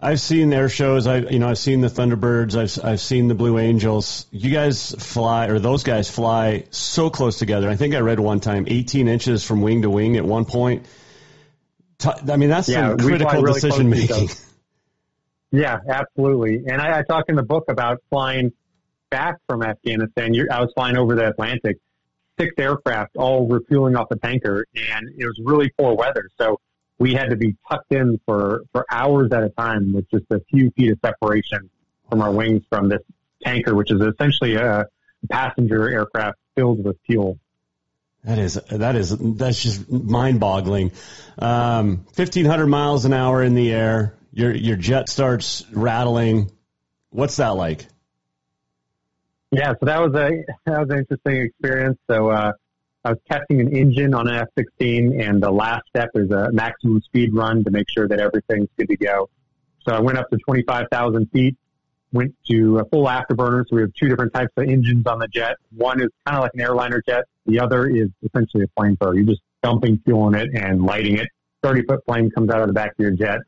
I've 0.01 0.21
seen 0.21 0.49
their 0.49 0.69
shows. 0.69 1.07
I, 1.07 1.17
you 1.17 1.39
know, 1.39 1.49
I've 1.49 1.57
seen 1.57 1.81
the 1.81 1.89
Thunderbirds. 1.89 2.55
I've, 2.55 2.85
I've 2.85 3.01
seen 3.01 3.27
the 3.27 3.35
Blue 3.35 3.57
Angels. 3.57 4.27
You 4.31 4.49
guys 4.51 4.95
fly, 4.97 5.47
or 5.47 5.59
those 5.59 5.83
guys 5.83 6.09
fly 6.09 6.65
so 6.69 7.09
close 7.09 7.37
together. 7.37 7.69
I 7.69 7.75
think 7.75 7.95
I 7.95 7.99
read 7.99 8.19
one 8.19 8.39
time 8.39 8.65
18 8.67 9.09
inches 9.09 9.43
from 9.43 9.61
wing 9.61 9.81
to 9.81 9.89
wing 9.89 10.15
at 10.15 10.23
one 10.23 10.45
point. 10.45 10.85
I 12.05 12.37
mean, 12.37 12.49
that's 12.49 12.69
yeah, 12.69 12.89
some 12.89 12.97
critical 12.97 13.41
really 13.41 13.53
decision 13.53 13.89
making. 13.89 14.29
Yeah, 15.51 15.77
absolutely. 15.89 16.63
And 16.67 16.79
I, 16.79 16.99
I 16.99 17.01
talk 17.01 17.25
in 17.27 17.35
the 17.35 17.43
book 17.43 17.65
about 17.69 18.03
flying 18.11 18.51
back 19.09 19.37
from 19.47 19.63
Afghanistan. 19.63 20.31
I 20.51 20.61
was 20.61 20.71
flying 20.75 20.95
over 20.95 21.15
the 21.15 21.27
Atlantic, 21.27 21.77
six 22.39 22.53
aircraft, 22.57 23.15
all 23.17 23.47
refueling 23.47 23.95
off 23.95 24.07
a 24.11 24.15
tanker, 24.15 24.65
and 24.75 25.09
it 25.17 25.25
was 25.25 25.39
really 25.43 25.69
poor 25.77 25.95
weather. 25.95 26.29
So 26.37 26.59
we 26.97 27.13
had 27.13 27.29
to 27.29 27.35
be 27.35 27.55
tucked 27.69 27.91
in 27.91 28.19
for, 28.25 28.63
for 28.71 28.85
hours 28.91 29.31
at 29.31 29.43
a 29.43 29.49
time 29.49 29.93
with 29.93 30.09
just 30.09 30.25
a 30.31 30.41
few 30.49 30.71
feet 30.71 30.91
of 30.91 30.99
separation 31.03 31.69
from 32.09 32.21
our 32.21 32.31
wings 32.31 32.63
from 32.69 32.89
this 32.89 33.01
tanker, 33.43 33.75
which 33.75 33.91
is 33.91 34.01
essentially 34.01 34.55
a 34.55 34.85
passenger 35.29 35.89
aircraft 35.89 36.37
filled 36.55 36.83
with 36.83 36.97
fuel. 37.05 37.39
That 38.25 38.37
is 38.37 38.55
that 38.69 38.95
is 38.97 39.17
that's 39.17 39.63
just 39.63 39.89
mind 39.89 40.41
boggling. 40.41 40.91
Um, 41.37 42.05
Fifteen 42.13 42.43
hundred 42.43 42.67
miles 42.67 43.05
an 43.05 43.13
hour 43.13 43.41
in 43.41 43.55
the 43.55 43.71
air. 43.71 44.13
Your 44.33 44.53
your 44.53 44.75
jet 44.75 45.07
starts 45.07 45.65
rattling. 45.71 46.51
What's 47.11 47.37
that 47.37 47.55
like? 47.55 47.87
Yeah, 49.51 49.73
so 49.79 49.85
that 49.85 49.99
was 49.99 50.13
a 50.15 50.43
that 50.65 50.79
was 50.79 50.89
an 50.89 50.99
interesting 50.99 51.41
experience. 51.41 51.97
So 52.09 52.29
uh, 52.29 52.53
I 53.03 53.09
was 53.11 53.19
testing 53.29 53.61
an 53.61 53.75
engine 53.75 54.13
on 54.13 54.27
an 54.27 54.35
F-16, 54.35 55.27
and 55.27 55.41
the 55.41 55.51
last 55.51 55.87
step 55.87 56.09
is 56.15 56.29
a 56.31 56.51
maximum 56.51 57.01
speed 57.01 57.33
run 57.33 57.63
to 57.63 57.71
make 57.71 57.89
sure 57.89 58.07
that 58.07 58.19
everything's 58.19 58.69
good 58.77 58.89
to 58.89 58.97
go. 58.97 59.29
So 59.87 59.95
I 59.95 60.01
went 60.01 60.17
up 60.17 60.29
to 60.29 60.37
25,000 60.37 61.31
feet, 61.31 61.57
went 62.11 62.35
to 62.51 62.79
a 62.79 62.85
full 62.85 63.05
afterburner. 63.05 63.63
So 63.67 63.77
we 63.77 63.81
have 63.81 63.93
two 63.93 64.09
different 64.09 64.33
types 64.33 64.51
of 64.57 64.67
engines 64.67 65.07
on 65.07 65.19
the 65.19 65.27
jet. 65.27 65.55
One 65.75 66.01
is 66.01 66.09
kind 66.25 66.37
of 66.37 66.43
like 66.43 66.51
an 66.53 66.61
airliner 66.61 67.01
jet. 67.07 67.23
The 67.45 67.59
other 67.59 67.87
is 67.87 68.09
essentially 68.21 68.65
a 68.65 68.79
flamethrower. 68.79 69.15
You're 69.15 69.25
just 69.25 69.41
dumping 69.63 70.01
fuel 70.05 70.27
in 70.27 70.35
it 70.35 70.49
and 70.53 70.83
lighting 70.83 71.17
it. 71.17 71.29
30 71.63 71.83
foot 71.83 72.01
flame 72.05 72.29
comes 72.31 72.49
out 72.49 72.61
of 72.61 72.67
the 72.67 72.73
back 72.73 72.91
of 72.91 72.99
your 72.99 73.11
jet. 73.11 73.39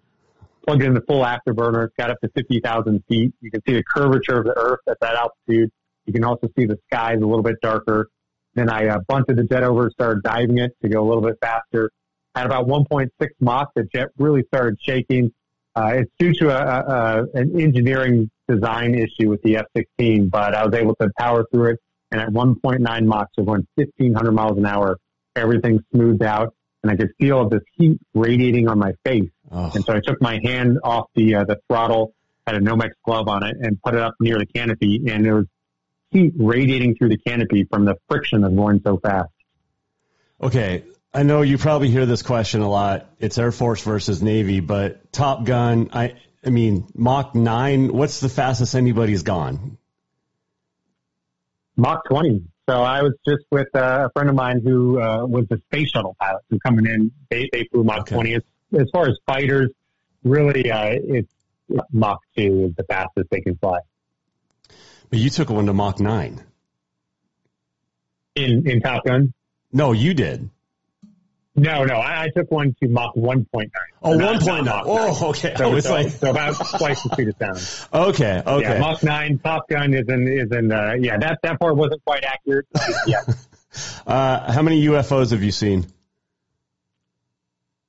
Plugged 0.65 0.83
in 0.83 0.93
the 0.93 1.01
full 1.01 1.23
afterburner. 1.23 1.85
It's 1.85 1.95
got 1.97 2.09
up 2.09 2.21
to 2.21 2.29
50,000 2.29 3.03
feet. 3.09 3.33
You 3.41 3.51
can 3.51 3.61
see 3.67 3.73
the 3.73 3.83
curvature 3.83 4.39
of 4.39 4.45
the 4.45 4.57
earth 4.57 4.79
at 4.87 4.99
that 5.01 5.15
altitude. 5.15 5.71
You 6.05 6.13
can 6.13 6.23
also 6.23 6.47
see 6.57 6.65
the 6.65 6.77
skies 6.87 7.17
a 7.17 7.25
little 7.25 7.43
bit 7.43 7.55
darker. 7.61 8.09
Then 8.53 8.69
I 8.69 8.87
uh, 8.87 8.99
bunted 9.07 9.37
the 9.37 9.43
jet 9.43 9.63
over, 9.63 9.89
started 9.91 10.23
diving 10.23 10.57
it 10.57 10.71
to 10.81 10.89
go 10.89 11.03
a 11.03 11.07
little 11.07 11.23
bit 11.23 11.37
faster. 11.41 11.91
At 12.35 12.45
about 12.45 12.67
1.6 12.67 13.09
Mach, 13.39 13.69
the 13.75 13.83
jet 13.93 14.09
really 14.17 14.43
started 14.47 14.77
shaking. 14.81 15.31
Uh, 15.75 15.91
it's 15.95 16.11
due 16.19 16.33
to 16.33 16.49
a, 16.49 17.23
a, 17.23 17.23
an 17.33 17.59
engineering 17.59 18.29
design 18.47 18.95
issue 18.95 19.29
with 19.29 19.41
the 19.43 19.57
F-16, 19.57 20.29
but 20.29 20.53
I 20.53 20.65
was 20.65 20.75
able 20.75 20.95
to 20.95 21.09
power 21.17 21.45
through 21.51 21.71
it. 21.71 21.79
And 22.11 22.19
at 22.19 22.29
1.9 22.29 23.05
Mach, 23.05 23.27
so 23.33 23.43
going 23.43 23.65
1,500 23.75 24.31
miles 24.31 24.57
an 24.57 24.65
hour, 24.65 24.97
everything 25.35 25.79
smoothed 25.93 26.23
out, 26.23 26.53
and 26.83 26.91
I 26.91 26.97
could 26.97 27.11
feel 27.17 27.47
this 27.47 27.61
heat 27.77 27.99
radiating 28.13 28.67
on 28.67 28.79
my 28.79 28.91
face. 29.05 29.29
Oh. 29.49 29.71
And 29.73 29.85
so 29.85 29.93
I 29.93 30.01
took 30.01 30.21
my 30.21 30.39
hand 30.43 30.79
off 30.83 31.07
the 31.15 31.35
uh, 31.35 31.43
the 31.45 31.57
throttle, 31.67 32.13
had 32.45 32.55
a 32.55 32.59
Nomex 32.59 32.89
glove 33.05 33.29
on 33.29 33.43
it, 33.43 33.55
and 33.61 33.81
put 33.81 33.93
it 33.93 34.01
up 34.01 34.15
near 34.19 34.37
the 34.37 34.45
canopy, 34.45 35.03
and 35.07 35.25
it 35.25 35.33
was 35.33 35.45
heat 36.11 36.33
radiating 36.37 36.95
through 36.95 37.09
the 37.09 37.17
canopy 37.17 37.63
from 37.63 37.85
the 37.85 37.95
friction 38.07 38.43
of 38.43 38.55
going 38.55 38.81
so 38.83 38.97
fast. 38.97 39.31
Okay, 40.41 40.83
I 41.13 41.23
know 41.23 41.41
you 41.41 41.57
probably 41.57 41.89
hear 41.89 42.05
this 42.05 42.21
question 42.21 42.61
a 42.61 42.69
lot. 42.69 43.09
It's 43.19 43.37
Air 43.37 43.51
Force 43.51 43.81
versus 43.83 44.21
Navy, 44.21 44.59
but 44.59 45.11
Top 45.11 45.43
Gun, 45.43 45.89
I 45.93 46.15
I 46.45 46.49
mean 46.49 46.87
Mach 46.95 47.35
9, 47.35 47.93
what's 47.93 48.19
the 48.19 48.29
fastest 48.29 48.75
anybody's 48.75 49.23
gone? 49.23 49.77
Mach 51.77 52.03
20. 52.09 52.43
So 52.69 52.81
I 52.81 53.01
was 53.01 53.13
just 53.27 53.43
with 53.51 53.67
uh, 53.75 54.07
a 54.07 54.11
friend 54.11 54.29
of 54.29 54.35
mine 54.35 54.61
who 54.63 55.01
uh, 55.01 55.25
was 55.25 55.45
a 55.51 55.57
space 55.57 55.89
shuttle 55.89 56.15
pilot 56.19 56.43
who 56.49 56.59
coming 56.59 56.85
in. 56.85 57.11
They, 57.29 57.49
they 57.51 57.67
flew 57.71 57.83
Mach 57.83 58.01
okay. 58.01 58.15
20. 58.15 58.35
As, 58.35 58.43
as 58.79 58.87
far 58.91 59.07
as 59.07 59.17
fighters, 59.25 59.71
really, 60.23 60.71
uh, 60.71 60.91
it's 60.93 61.31
Mach 61.91 62.19
2 62.37 62.65
is 62.69 62.75
the 62.75 62.83
fastest 62.83 63.29
they 63.29 63.41
can 63.41 63.57
fly. 63.57 63.79
But 65.11 65.19
you 65.19 65.29
took 65.29 65.49
one 65.49 65.65
to 65.67 65.73
Mach 65.73 65.99
9. 65.99 66.41
In, 68.35 68.67
in 68.67 68.81
Top 68.81 69.03
Gun? 69.05 69.33
No, 69.73 69.91
you 69.91 70.13
did. 70.13 70.49
No, 71.53 71.83
no, 71.83 71.95
I, 71.95 72.23
I 72.23 72.29
took 72.29 72.49
one 72.49 72.73
to 72.81 72.87
Mach 72.87 73.13
1.9. 73.15 73.69
Oh, 74.01 74.17
1.9. 74.17 74.83
Oh, 74.85 75.29
okay. 75.29 75.53
So, 75.57 75.65
oh, 75.65 75.75
it's 75.75 75.85
so, 75.85 75.93
like... 75.93 76.09
so 76.09 76.31
about 76.31 76.53
twice 76.77 77.03
the 77.03 77.09
speed 77.09 77.27
of 77.27 77.35
sound. 77.37 78.07
Okay, 78.07 78.41
okay. 78.47 78.73
Yeah, 78.73 78.79
Mach 78.79 79.03
9, 79.03 79.39
Top 79.39 79.67
Gun 79.67 79.93
is 79.93 80.07
in, 80.07 80.27
is 80.29 80.49
in, 80.49 80.71
uh, 80.71 80.95
yeah, 80.97 81.17
that, 81.17 81.39
that 81.43 81.59
part 81.59 81.75
wasn't 81.75 82.03
quite 82.05 82.23
accurate. 82.23 82.67
yeah. 83.05 83.21
uh, 84.07 84.49
how 84.49 84.61
many 84.61 84.85
UFOs 84.85 85.31
have 85.31 85.43
you 85.43 85.51
seen? 85.51 85.87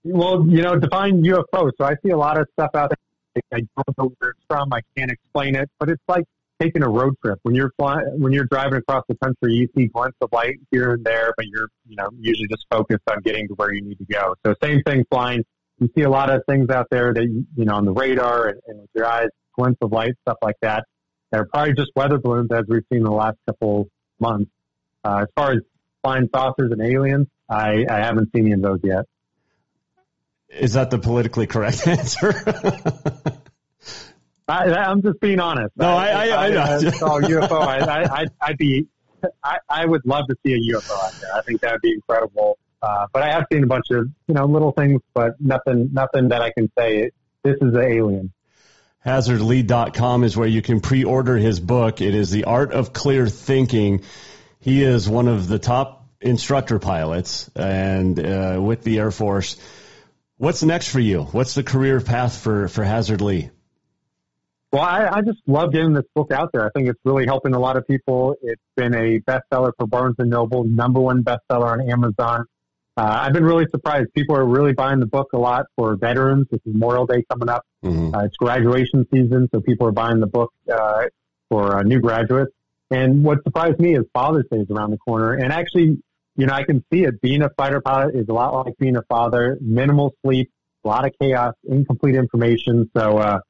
Well, 0.02 0.44
you 0.48 0.62
know, 0.62 0.76
define 0.76 1.22
UFO. 1.22 1.70
So 1.78 1.84
I 1.84 1.94
see 2.02 2.10
a 2.10 2.16
lot 2.16 2.40
of 2.40 2.48
stuff 2.54 2.70
out 2.74 2.90
there. 2.90 3.42
I 3.54 3.60
don't 3.76 3.96
know 3.98 4.12
where 4.18 4.30
it's 4.30 4.40
from. 4.48 4.72
I 4.72 4.80
can't 4.96 5.12
explain 5.12 5.54
it, 5.54 5.70
but 5.78 5.88
it's 5.88 6.02
like 6.08 6.26
taking 6.61 6.82
a 6.82 6.88
road 6.88 7.14
trip. 7.24 7.38
When 7.42 7.55
you're 7.55 7.72
flying, 7.76 8.05
when 8.18 8.32
you're 8.32 8.44
driving 8.44 8.78
across 8.78 9.05
the 9.09 9.16
country, 9.16 9.55
you 9.55 9.68
see 9.76 9.86
glints 9.86 10.16
of 10.20 10.30
light 10.32 10.61
here 10.70 10.92
and 10.92 11.05
there, 11.05 11.32
but 11.36 11.46
you're, 11.46 11.68
you 11.88 11.96
know, 11.96 12.09
usually 12.18 12.48
just 12.48 12.66
focused 12.70 13.03
on 13.11 13.20
getting 13.22 13.48
to 13.48 13.55
where 13.55 13.72
you 13.72 13.82
need 13.82 13.98
to 13.98 14.05
go. 14.05 14.34
So 14.44 14.55
same 14.62 14.82
thing 14.82 15.05
flying. 15.11 15.44
You 15.78 15.90
see 15.96 16.03
a 16.03 16.11
lot 16.11 16.30
of 16.30 16.42
things 16.48 16.70
out 16.70 16.88
there 16.90 17.12
that, 17.12 17.24
you 17.24 17.64
know, 17.64 17.74
on 17.74 17.84
the 17.84 17.92
radar 17.92 18.48
and, 18.48 18.61
and 18.66 18.80
with 18.80 18.90
your 18.94 19.07
eyes, 19.07 19.28
glints 19.59 19.78
of 19.82 19.92
light, 19.92 20.14
stuff 20.22 20.38
like 20.42 20.57
that. 20.62 20.84
They're 21.30 21.46
probably 21.46 21.74
just 21.74 21.90
weather 21.96 22.18
balloons 22.18 22.50
as 22.53 22.64
we've 22.68 22.84
seen 22.90 22.98
in 22.98 23.05
the 23.05 23.11
last 23.11 23.38
couple 23.46 23.88
months. 24.20 24.50
Uh, 25.05 25.22
as 25.22 25.28
far 25.34 25.53
as 25.53 25.59
flying 26.03 26.28
saucers 26.32 26.70
and 26.70 26.80
aliens, 26.82 27.26
I, 27.48 27.84
I 27.88 27.98
haven't 27.98 28.30
seen 28.34 28.46
any 28.46 28.53
of 28.53 28.62
those 28.62 28.80
yet. 28.82 29.07
Is 30.48 30.74
that 30.74 30.90
the 30.90 30.98
politically 30.98 31.46
correct 31.46 31.86
answer? 31.86 32.32
I, 34.53 34.90
am 34.90 35.03
just 35.03 35.20
being 35.20 35.40
honest. 35.40 35.76
No, 35.76 35.88
I, 35.88 36.09
I, 36.09 36.26
I, 36.26 36.48
I, 36.48 36.74
I 36.74 36.78
saw 36.78 37.18
a 37.18 37.22
UFO. 37.22 37.61
I, 37.61 38.22
I, 38.22 38.26
I'd 38.40 38.59
be, 38.59 38.86
I, 39.42 39.59
I 39.68 39.86
would 39.86 40.05
love 40.05 40.26
to 40.28 40.36
see 40.44 40.53
a 40.53 40.76
UFO 40.76 40.92
out 40.92 41.12
there. 41.20 41.34
I 41.34 41.42
think 41.42 41.61
that 41.62 41.72
would 41.72 41.82
be 41.82 41.92
incredible. 41.92 42.59
Uh, 42.82 43.07
but 43.12 43.22
I 43.22 43.30
have 43.30 43.46
seen 43.53 43.62
a 43.62 43.66
bunch 43.66 43.86
of, 43.90 44.09
you 44.26 44.34
know, 44.34 44.44
little 44.46 44.72
things, 44.72 45.00
but 45.14 45.40
nothing, 45.40 45.90
nothing 45.92 46.28
that 46.28 46.42
I 46.42 46.50
can 46.50 46.70
say. 46.76 47.12
This 47.44 47.57
is 47.61 47.74
an 47.74 47.80
alien. 47.80 48.32
HasardLee.com 49.07 50.24
is 50.24 50.36
where 50.36 50.48
you 50.48 50.62
can 50.62 50.80
pre-order 50.80 51.36
his 51.36 51.59
book. 51.59 52.00
It 52.00 52.14
is 52.14 52.30
the 52.30 52.44
art 52.44 52.72
of 52.72 52.92
clear 52.92 53.28
thinking. 53.28 54.03
He 54.61 54.82
is 54.82 55.09
one 55.09 55.28
of 55.28 55.48
the 55.48 55.59
top 55.59 56.07
instructor 56.20 56.78
pilots 56.78 57.50
and 57.57 58.18
uh, 58.18 58.59
with 58.61 58.84
the 58.84 58.98
Air 58.98 59.11
Force. 59.11 59.57
What's 60.36 60.62
next 60.62 60.88
for 60.88 61.00
you? 61.00 61.22
What's 61.22 61.55
the 61.55 61.62
career 61.62 62.00
path 62.00 62.36
for, 62.36 62.68
for 62.68 62.84
Hasard 62.84 63.20
Lee? 63.20 63.50
Well, 64.72 64.82
I, 64.82 65.06
I 65.06 65.20
just 65.20 65.40
love 65.46 65.72
getting 65.72 65.92
this 65.92 66.06
book 66.14 66.32
out 66.32 66.50
there. 66.52 66.64
I 66.64 66.70
think 66.74 66.88
it's 66.88 66.98
really 67.04 67.26
helping 67.26 67.52
a 67.54 67.58
lot 67.58 67.76
of 67.76 67.86
people. 67.86 68.36
It's 68.40 68.62
been 68.74 68.94
a 68.94 69.20
bestseller 69.20 69.72
for 69.78 69.86
Barnes 69.86 70.16
and 70.18 70.30
Noble, 70.30 70.64
number 70.64 70.98
one 70.98 71.22
bestseller 71.22 71.72
on 71.72 71.90
Amazon. 71.90 72.46
uh, 72.96 73.18
I've 73.20 73.34
been 73.34 73.44
really 73.44 73.66
surprised. 73.70 74.14
People 74.14 74.34
are 74.34 74.46
really 74.46 74.72
buying 74.72 74.98
the 74.98 75.06
book 75.06 75.34
a 75.34 75.38
lot 75.38 75.66
for 75.76 75.96
veterans. 75.96 76.46
It's 76.52 76.64
Memorial 76.64 77.04
Day 77.04 77.22
coming 77.30 77.50
up. 77.50 77.66
Mm-hmm. 77.84 78.14
Uh, 78.14 78.24
it's 78.24 78.36
graduation 78.38 79.06
season, 79.12 79.50
so 79.52 79.60
people 79.60 79.86
are 79.88 79.92
buying 79.92 80.20
the 80.20 80.26
book 80.26 80.52
uh, 80.72 81.02
for 81.50 81.76
uh, 81.76 81.82
new 81.82 82.00
graduates. 82.00 82.52
And 82.90 83.22
what 83.22 83.44
surprised 83.44 83.78
me 83.78 83.94
is 83.94 84.04
Father's 84.14 84.46
Day 84.50 84.58
is 84.58 84.70
around 84.70 84.90
the 84.90 84.98
corner. 84.98 85.34
And 85.34 85.52
actually, 85.52 86.02
you 86.36 86.46
know, 86.46 86.54
I 86.54 86.64
can 86.64 86.82
see 86.90 87.04
it. 87.04 87.20
Being 87.20 87.42
a 87.42 87.50
fighter 87.58 87.82
pilot 87.82 88.14
is 88.14 88.26
a 88.30 88.32
lot 88.32 88.54
like 88.64 88.78
being 88.78 88.96
a 88.96 89.02
father. 89.02 89.58
Minimal 89.60 90.14
sleep, 90.24 90.50
a 90.82 90.88
lot 90.88 91.06
of 91.06 91.12
chaos, 91.20 91.52
incomplete 91.64 92.14
information. 92.14 92.90
So, 92.96 93.18
uh, 93.18 93.40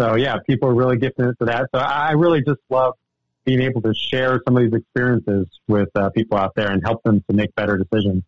so 0.00 0.16
yeah, 0.16 0.36
people 0.46 0.68
are 0.68 0.74
really 0.74 0.96
gifting 0.98 1.26
it 1.26 1.36
for 1.38 1.46
that. 1.46 1.68
So 1.74 1.80
I 1.80 2.12
really 2.12 2.42
just 2.42 2.60
love 2.70 2.94
being 3.44 3.62
able 3.62 3.82
to 3.82 3.92
share 3.94 4.40
some 4.46 4.56
of 4.56 4.62
these 4.62 4.72
experiences 4.72 5.46
with 5.66 5.88
uh, 5.94 6.10
people 6.10 6.38
out 6.38 6.54
there 6.54 6.70
and 6.70 6.82
help 6.82 7.02
them 7.02 7.22
to 7.28 7.36
make 7.36 7.54
better 7.54 7.76
decisions. 7.76 8.22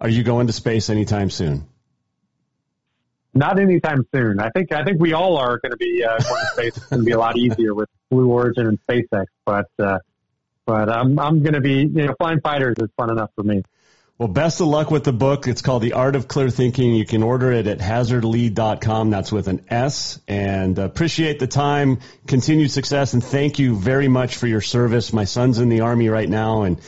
Are 0.00 0.08
you 0.08 0.22
going 0.22 0.48
to 0.48 0.52
space 0.52 0.90
anytime 0.90 1.30
soon? 1.30 1.66
Not 3.32 3.58
anytime 3.58 4.06
soon. 4.14 4.38
I 4.38 4.50
think 4.50 4.72
I 4.72 4.84
think 4.84 5.00
we 5.00 5.12
all 5.12 5.36
are 5.36 5.58
going 5.58 5.72
to 5.72 5.76
be 5.76 6.04
uh, 6.04 6.18
going 6.18 6.40
to 6.40 6.46
space. 6.52 6.76
It's 6.76 6.86
going 6.86 7.00
to 7.00 7.06
be 7.06 7.12
a 7.12 7.18
lot 7.18 7.36
easier 7.36 7.74
with 7.74 7.88
Blue 8.10 8.28
Origin 8.28 8.66
and 8.66 8.78
SpaceX. 8.86 9.26
But 9.44 9.68
uh, 9.78 9.98
but 10.66 10.88
I'm 10.88 11.18
I'm 11.18 11.42
going 11.42 11.54
to 11.54 11.60
be 11.60 11.80
you 11.80 12.06
know 12.06 12.14
flying 12.18 12.40
fighters 12.40 12.76
is 12.78 12.90
fun 12.96 13.10
enough 13.10 13.30
for 13.34 13.42
me. 13.42 13.62
Well, 14.16 14.28
best 14.28 14.60
of 14.60 14.68
luck 14.68 14.92
with 14.92 15.02
the 15.02 15.12
book. 15.12 15.48
It's 15.48 15.60
called 15.60 15.82
The 15.82 15.94
Art 15.94 16.14
of 16.14 16.28
Clear 16.28 16.48
Thinking. 16.48 16.94
You 16.94 17.04
can 17.04 17.24
order 17.24 17.50
it 17.50 17.66
at 17.66 17.80
hasardlee.com. 17.80 19.10
That's 19.10 19.32
with 19.32 19.48
an 19.48 19.64
S. 19.68 20.20
And 20.28 20.78
appreciate 20.78 21.40
the 21.40 21.48
time, 21.48 21.98
continued 22.28 22.70
success, 22.70 23.14
and 23.14 23.24
thank 23.24 23.58
you 23.58 23.74
very 23.74 24.06
much 24.06 24.36
for 24.36 24.46
your 24.46 24.60
service. 24.60 25.12
My 25.12 25.24
son's 25.24 25.58
in 25.58 25.68
the 25.68 25.80
Army 25.80 26.10
right 26.10 26.28
now, 26.28 26.62
and 26.62 26.80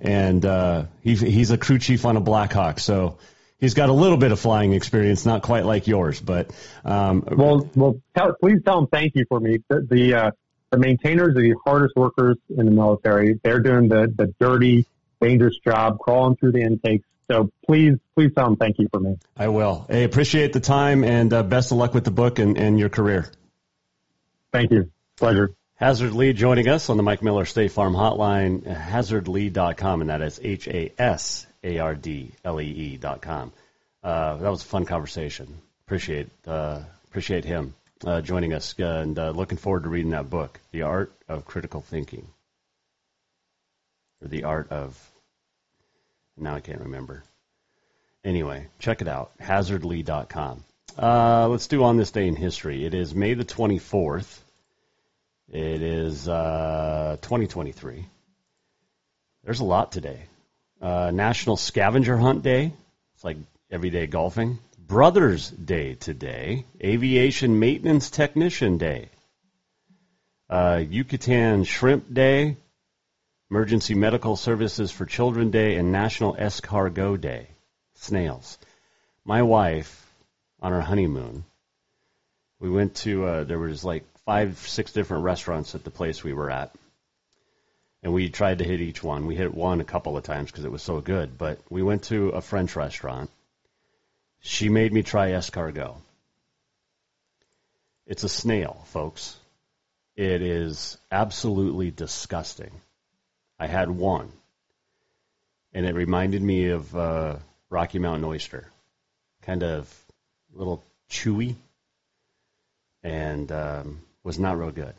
and 0.00 0.42
uh, 0.46 0.84
he, 1.02 1.16
he's 1.16 1.50
a 1.50 1.58
crew 1.58 1.78
chief 1.78 2.06
on 2.06 2.16
a 2.16 2.20
Blackhawk. 2.22 2.80
So 2.80 3.18
he's 3.58 3.74
got 3.74 3.90
a 3.90 3.92
little 3.92 4.16
bit 4.16 4.32
of 4.32 4.40
flying 4.40 4.72
experience, 4.72 5.26
not 5.26 5.42
quite 5.42 5.66
like 5.66 5.86
yours, 5.86 6.18
but 6.18 6.50
um, 6.82 7.22
well, 7.30 7.68
well, 7.74 8.00
tell, 8.16 8.34
please 8.40 8.62
tell 8.64 8.78
him 8.78 8.86
thank 8.86 9.14
you 9.16 9.26
for 9.28 9.38
me. 9.38 9.58
The 9.68 9.86
the, 9.86 10.14
uh, 10.14 10.30
the 10.70 10.78
maintainers 10.78 11.36
are 11.36 11.42
the 11.42 11.56
hardest 11.62 11.94
workers 11.94 12.38
in 12.48 12.64
the 12.64 12.72
military. 12.72 13.38
They're 13.44 13.60
doing 13.60 13.88
the 13.88 14.10
the 14.16 14.32
dirty, 14.40 14.86
dangerous 15.20 15.56
job, 15.64 15.98
crawling 15.98 16.36
through 16.36 16.52
the 16.52 16.62
intakes. 16.62 17.06
So 17.30 17.50
please, 17.64 17.94
please 18.16 18.32
tell 18.34 18.46
them 18.46 18.56
thank 18.56 18.78
you 18.78 18.88
for 18.92 18.98
me. 18.98 19.16
I 19.36 19.48
will. 19.48 19.86
I 19.88 19.98
appreciate 19.98 20.52
the 20.52 20.60
time 20.60 21.04
and 21.04 21.32
uh, 21.32 21.42
best 21.44 21.70
of 21.70 21.78
luck 21.78 21.94
with 21.94 22.04
the 22.04 22.10
book 22.10 22.38
and, 22.38 22.58
and 22.58 22.78
your 22.78 22.88
career. 22.88 23.30
Thank 24.52 24.72
you. 24.72 24.90
Pleasure. 25.16 25.54
Hasard 25.76 26.12
Lee 26.12 26.32
joining 26.34 26.68
us 26.68 26.90
on 26.90 26.98
the 26.98 27.02
Mike 27.02 27.22
Miller 27.22 27.46
State 27.46 27.72
Farm 27.72 27.94
Hotline, 27.94 28.62
hasardlee.com, 28.64 30.02
and 30.02 30.10
that 30.10 30.20
is 30.20 30.38
H 30.42 30.68
A 30.68 30.92
S 30.98 31.46
A 31.64 31.78
R 31.78 31.94
D 31.94 32.32
L 32.44 32.60
E 32.60 32.64
E.com. 32.66 33.52
Uh, 34.02 34.36
that 34.36 34.50
was 34.50 34.62
a 34.62 34.66
fun 34.66 34.84
conversation. 34.84 35.58
Appreciate 35.86 36.28
uh, 36.46 36.80
appreciate 37.08 37.44
him 37.44 37.74
uh, 38.04 38.20
joining 38.20 38.52
us, 38.52 38.74
and 38.78 39.18
uh, 39.18 39.30
looking 39.30 39.56
forward 39.56 39.84
to 39.84 39.88
reading 39.88 40.10
that 40.10 40.28
book, 40.28 40.60
The 40.70 40.82
Art 40.82 41.12
of 41.28 41.44
Critical 41.44 41.80
Thinking, 41.80 42.28
or 44.22 44.28
The 44.28 44.44
Art 44.44 44.70
of. 44.70 45.09
Now 46.40 46.54
I 46.54 46.60
can't 46.60 46.80
remember. 46.80 47.22
Anyway, 48.24 48.68
check 48.78 49.00
it 49.00 49.08
out, 49.08 49.32
hasardlee.com. 49.38 50.64
Uh, 50.98 51.48
let's 51.48 51.68
do 51.68 51.84
on 51.84 51.96
this 51.96 52.10
day 52.10 52.26
in 52.26 52.36
history. 52.36 52.84
It 52.84 52.94
is 52.94 53.14
May 53.14 53.34
the 53.34 53.44
24th. 53.44 54.38
It 55.48 55.82
is 55.82 56.28
uh, 56.28 57.16
2023. 57.22 58.04
There's 59.44 59.60
a 59.60 59.64
lot 59.64 59.92
today. 59.92 60.20
Uh, 60.80 61.10
National 61.12 61.56
Scavenger 61.56 62.16
Hunt 62.16 62.42
Day. 62.42 62.72
It's 63.14 63.24
like 63.24 63.36
everyday 63.70 64.06
golfing. 64.06 64.58
Brothers 64.78 65.50
Day 65.50 65.94
today. 65.94 66.64
Aviation 66.82 67.58
Maintenance 67.58 68.10
Technician 68.10 68.78
Day. 68.78 69.08
Uh, 70.48 70.82
Yucatan 70.88 71.64
Shrimp 71.64 72.12
Day. 72.12 72.56
Emergency 73.50 73.96
Medical 73.96 74.36
Services 74.36 74.92
for 74.92 75.04
Children 75.04 75.50
Day 75.50 75.74
and 75.74 75.90
National 75.90 76.34
Escargot 76.34 77.20
Day. 77.20 77.48
Snails. 77.94 78.56
My 79.24 79.42
wife, 79.42 80.08
on 80.60 80.72
our 80.72 80.80
honeymoon, 80.80 81.44
we 82.60 82.70
went 82.70 82.94
to, 82.96 83.24
uh, 83.24 83.44
there 83.44 83.58
was 83.58 83.84
like 83.84 84.04
five, 84.24 84.56
six 84.58 84.92
different 84.92 85.24
restaurants 85.24 85.74
at 85.74 85.82
the 85.82 85.90
place 85.90 86.22
we 86.22 86.32
were 86.32 86.48
at. 86.48 86.72
And 88.04 88.12
we 88.12 88.28
tried 88.28 88.58
to 88.58 88.64
hit 88.64 88.80
each 88.80 89.02
one. 89.02 89.26
We 89.26 89.34
hit 89.34 89.52
one 89.52 89.80
a 89.80 89.84
couple 89.84 90.16
of 90.16 90.22
times 90.22 90.52
because 90.52 90.64
it 90.64 90.70
was 90.70 90.82
so 90.82 91.00
good. 91.00 91.36
But 91.36 91.58
we 91.68 91.82
went 91.82 92.04
to 92.04 92.28
a 92.28 92.40
French 92.40 92.76
restaurant. 92.76 93.30
She 94.38 94.68
made 94.68 94.92
me 94.92 95.02
try 95.02 95.30
escargot. 95.30 95.96
It's 98.06 98.22
a 98.22 98.28
snail, 98.28 98.84
folks. 98.86 99.36
It 100.14 100.40
is 100.40 100.98
absolutely 101.10 101.90
disgusting. 101.90 102.70
I 103.60 103.66
had 103.66 103.90
one, 103.90 104.32
and 105.74 105.84
it 105.84 105.94
reminded 105.94 106.40
me 106.40 106.70
of 106.70 106.96
uh, 106.96 107.36
Rocky 107.68 107.98
Mountain 107.98 108.24
oyster, 108.24 108.66
kind 109.42 109.62
of 109.62 109.94
a 110.54 110.58
little 110.58 110.82
chewy, 111.10 111.56
and 113.02 113.52
um, 113.52 114.00
was 114.24 114.38
not 114.38 114.58
real 114.58 114.70
good, 114.70 114.94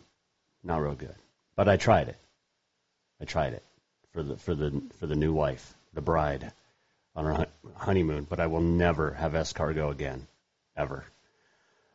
not 0.63 0.77
real 0.77 0.93
good. 0.93 1.15
But 1.55 1.69
I 1.69 1.77
tried 1.77 2.09
it. 2.09 2.17
I 3.19 3.25
tried 3.25 3.53
it 3.53 3.63
for 4.13 4.21
the 4.21 4.37
for 4.37 4.53
the 4.53 4.79
for 4.99 5.07
the 5.07 5.15
new 5.15 5.33
wife, 5.33 5.73
the 5.95 6.01
bride, 6.01 6.51
on 7.15 7.25
our 7.25 7.47
honeymoon. 7.75 8.27
But 8.29 8.39
I 8.39 8.45
will 8.45 8.61
never 8.61 9.11
have 9.13 9.33
escargot 9.33 9.89
again, 9.89 10.27
ever. 10.77 11.03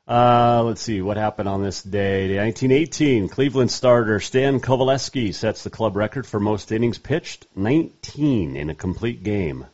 Uh, 0.09 0.63
let's 0.65 0.83
see 0.83 1.03
what 1.03 1.17
happened 1.17 1.49
on 1.49 1.65
this 1.65 1.83
day. 1.83 2.37
1918, 2.37 3.29
Cleveland 3.29 3.73
starter 3.73 4.21
Stan 4.21 4.61
Coveleski 4.61 5.35
sets 5.35 5.65
the 5.65 5.71
club 5.71 5.97
record 5.97 6.25
for 6.27 6.39
most 6.39 6.71
innings 6.71 6.99
pitched, 6.99 7.47
19 7.57 8.55
in 8.55 8.71
a 8.71 8.75
complete 8.75 9.25
game. 9.25 9.67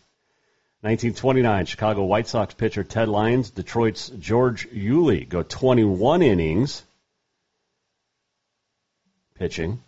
1929, 0.80 1.66
Chicago 1.66 2.04
White 2.04 2.28
Sox 2.28 2.54
pitcher 2.54 2.82
Ted 2.82 3.08
Lyons, 3.08 3.50
Detroit's 3.50 4.08
George 4.08 4.68
Uhle 4.70 5.28
go 5.28 5.42
21 5.42 6.22
innings 6.22 6.82
pitching. 9.34 9.82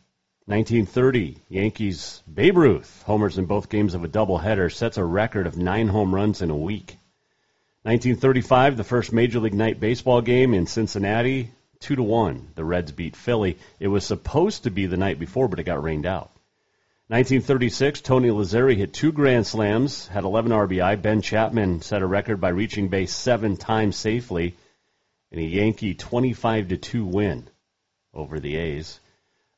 1930, 0.44 1.38
Yankees 1.48 2.22
Babe 2.32 2.58
Ruth 2.58 3.02
homers 3.06 3.38
in 3.38 3.46
both 3.46 3.70
games 3.70 3.94
of 3.94 4.04
a 4.04 4.08
doubleheader, 4.08 4.70
sets 4.70 4.98
a 4.98 5.04
record 5.04 5.46
of 5.46 5.56
nine 5.56 5.88
home 5.88 6.14
runs 6.14 6.42
in 6.42 6.50
a 6.50 6.56
week. 6.56 6.98
1935, 7.84 8.78
the 8.78 8.82
first 8.82 9.12
Major 9.12 9.40
League 9.40 9.52
Night 9.52 9.78
baseball 9.78 10.22
game 10.22 10.54
in 10.54 10.66
Cincinnati, 10.66 11.50
two 11.80 11.94
to 11.94 12.02
one. 12.02 12.48
The 12.54 12.64
Reds 12.64 12.92
beat 12.92 13.14
Philly. 13.14 13.58
It 13.78 13.88
was 13.88 14.06
supposed 14.06 14.62
to 14.62 14.70
be 14.70 14.86
the 14.86 14.96
night 14.96 15.18
before, 15.18 15.48
but 15.48 15.58
it 15.58 15.64
got 15.64 15.82
rained 15.82 16.06
out. 16.06 16.30
1936, 17.08 18.00
Tony 18.00 18.30
Lazzeri 18.30 18.74
hit 18.74 18.94
two 18.94 19.12
grand 19.12 19.46
slams, 19.46 20.06
had 20.06 20.24
11 20.24 20.50
RBI. 20.50 21.02
Ben 21.02 21.20
Chapman 21.20 21.82
set 21.82 22.00
a 22.00 22.06
record 22.06 22.40
by 22.40 22.48
reaching 22.48 22.88
base 22.88 23.12
seven 23.12 23.58
times 23.58 23.96
safely 23.96 24.54
in 25.30 25.38
a 25.38 25.42
Yankee 25.42 25.92
25 25.92 26.68
to 26.68 26.78
two 26.78 27.04
win 27.04 27.46
over 28.14 28.40
the 28.40 28.56
A's. 28.56 28.98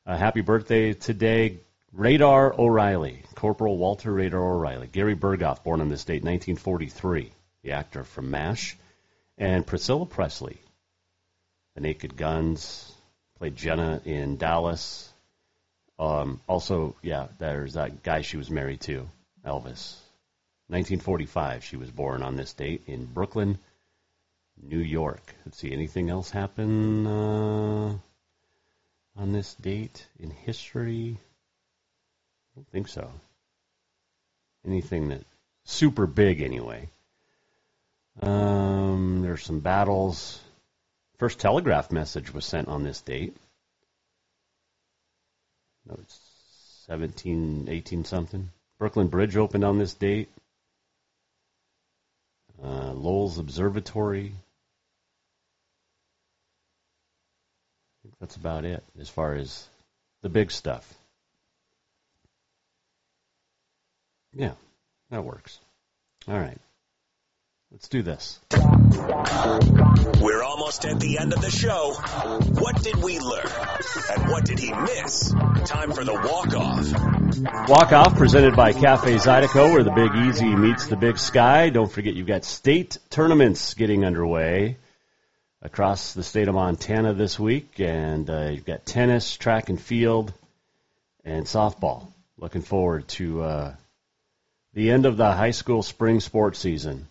Uh, 0.05 0.17
happy 0.17 0.41
birthday 0.41 0.91
today, 0.91 1.59
Radar 1.93 2.53
O'Reilly, 2.59 3.23
Corporal 3.35 3.77
Walter 3.77 4.11
Radar 4.11 4.55
O'Reilly. 4.55 4.87
Gary 4.87 5.15
Burghoff, 5.15 5.63
born 5.63 5.79
on 5.79 5.87
this 5.87 6.03
date, 6.03 6.25
1943, 6.25 7.31
the 7.67 7.73
actor 7.73 8.03
from 8.05 8.31
MASH. 8.31 8.77
And 9.37 9.67
Priscilla 9.67 10.05
Presley, 10.05 10.57
The 11.75 11.81
Naked 11.81 12.15
Guns, 12.15 12.91
played 13.37 13.55
Jenna 13.55 14.01
in 14.05 14.37
Dallas. 14.37 15.11
Um, 15.99 16.41
also, 16.47 16.95
yeah, 17.03 17.27
there's 17.37 17.73
that 17.73 18.03
guy 18.03 18.21
she 18.21 18.37
was 18.37 18.49
married 18.49 18.81
to, 18.81 19.07
Elvis. 19.45 19.99
1945, 20.69 21.63
she 21.63 21.77
was 21.77 21.91
born 21.91 22.23
on 22.23 22.35
this 22.35 22.53
date 22.53 22.83
in 22.87 23.05
Brooklyn, 23.05 23.59
New 24.61 24.79
York. 24.79 25.35
Let's 25.45 25.59
see, 25.59 25.71
anything 25.71 26.09
else 26.09 26.31
happen? 26.31 27.05
Uh, 27.05 27.97
on 29.17 29.31
this 29.33 29.53
date 29.55 30.07
in 30.19 30.31
history? 30.31 31.17
I 31.19 32.55
don't 32.55 32.69
think 32.69 32.87
so. 32.87 33.11
Anything 34.65 35.09
that 35.09 35.21
super 35.63 36.07
big 36.07 36.41
anyway. 36.41 36.89
Um, 38.21 39.21
there's 39.21 39.43
some 39.43 39.59
battles. 39.59 40.39
First 41.17 41.39
telegraph 41.39 41.91
message 41.91 42.33
was 42.33 42.45
sent 42.45 42.67
on 42.67 42.83
this 42.83 43.01
date. 43.01 43.35
No, 45.85 45.97
it's 46.01 46.19
17, 46.87 47.67
18 47.69 48.05
something. 48.05 48.49
Brooklyn 48.79 49.07
Bridge 49.07 49.35
opened 49.37 49.63
on 49.63 49.79
this 49.79 49.93
date. 49.93 50.29
Uh, 52.61 52.91
Lowell's 52.93 53.37
Observatory 53.37 54.33
that's 58.19 58.35
about 58.35 58.65
it 58.65 58.83
as 58.99 59.09
far 59.09 59.33
as 59.33 59.67
the 60.21 60.29
big 60.29 60.51
stuff. 60.51 60.93
Yeah, 64.33 64.53
that 65.09 65.23
works. 65.23 65.59
All 66.27 66.39
right. 66.39 66.59
Let's 67.69 67.89
do 67.89 68.01
this. 68.01 68.39
We're 70.21 70.41
almost 70.41 70.85
at 70.85 71.01
the 71.01 71.17
end 71.19 71.33
of 71.33 71.41
the 71.41 71.51
show. 71.51 71.95
What 72.61 72.81
did 72.81 72.95
we 73.03 73.19
learn? 73.19 73.45
And 74.09 74.31
what 74.31 74.45
did 74.45 74.57
he 74.57 74.71
miss? 74.71 75.33
Time 75.65 75.91
for 75.91 76.05
the 76.05 76.13
walk-off. 76.13 77.67
Walk-off 77.69 78.15
presented 78.15 78.55
by 78.55 78.71
Cafe 78.71 79.15
Zydeco, 79.15 79.73
where 79.73 79.83
the 79.83 79.91
Big 79.91 80.15
Easy 80.15 80.55
meets 80.55 80.87
the 80.87 80.95
Big 80.95 81.17
Sky. 81.17 81.69
Don't 81.69 81.91
forget 81.91 82.13
you've 82.13 82.25
got 82.25 82.45
state 82.45 82.97
tournaments 83.09 83.73
getting 83.73 84.05
underway 84.05 84.77
across 85.61 86.13
the 86.13 86.23
state 86.23 86.47
of 86.47 86.55
Montana 86.55 87.13
this 87.13 87.37
week, 87.37 87.81
and 87.81 88.29
uh, 88.29 88.47
you've 88.51 88.65
got 88.65 88.85
tennis, 88.85 89.35
track 89.35 89.67
and 89.67 89.79
field, 89.79 90.31
and 91.25 91.45
softball. 91.45 92.07
Looking 92.37 92.61
forward 92.61 93.09
to 93.09 93.43
uh, 93.43 93.75
the 94.73 94.89
end 94.89 95.05
of 95.05 95.17
the 95.17 95.33
high 95.33 95.51
school 95.51 95.83
spring 95.83 96.21
sports 96.21 96.59
season 96.59 97.09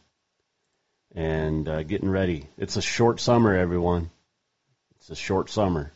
and 1.16 1.66
uh, 1.66 1.82
getting 1.82 2.10
ready. 2.10 2.46
It's 2.58 2.76
a 2.76 2.82
short 2.82 3.20
summer, 3.20 3.56
everyone. 3.56 4.10
It's 4.96 5.10
a 5.10 5.16
short 5.16 5.48
summer. 5.48 5.90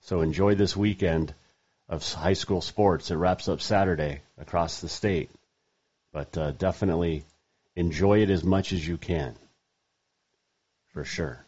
So 0.00 0.22
enjoy 0.22 0.54
this 0.54 0.74
weekend 0.76 1.34
of 1.88 2.10
high 2.10 2.32
school 2.32 2.62
sports. 2.62 3.10
It 3.10 3.16
wraps 3.16 3.48
up 3.48 3.60
Saturday 3.60 4.22
across 4.38 4.80
the 4.80 4.88
state. 4.88 5.30
But 6.12 6.36
uh, 6.36 6.50
definitely 6.52 7.24
enjoy 7.76 8.22
it 8.22 8.30
as 8.30 8.42
much 8.42 8.72
as 8.72 8.86
you 8.86 8.96
can. 8.96 9.36
For 10.94 11.04
sure. 11.04 11.44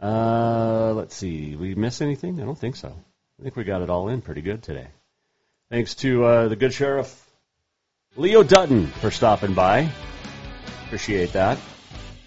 Uh, 0.00 0.92
let's 0.94 1.16
see. 1.16 1.56
We 1.56 1.74
miss 1.74 2.00
anything? 2.00 2.40
I 2.40 2.44
don't 2.44 2.58
think 2.58 2.76
so. 2.76 2.94
I 3.38 3.42
think 3.42 3.56
we 3.56 3.64
got 3.64 3.82
it 3.82 3.90
all 3.90 4.08
in 4.08 4.22
pretty 4.22 4.42
good 4.42 4.62
today. 4.62 4.86
Thanks 5.68 5.94
to 5.96 6.24
uh, 6.24 6.48
the 6.48 6.56
good 6.56 6.72
sheriff 6.72 7.24
Leo 8.16 8.42
Dutton 8.42 8.86
for 8.86 9.10
stopping 9.10 9.54
by. 9.54 9.90
Appreciate 10.86 11.32
that. 11.32 11.58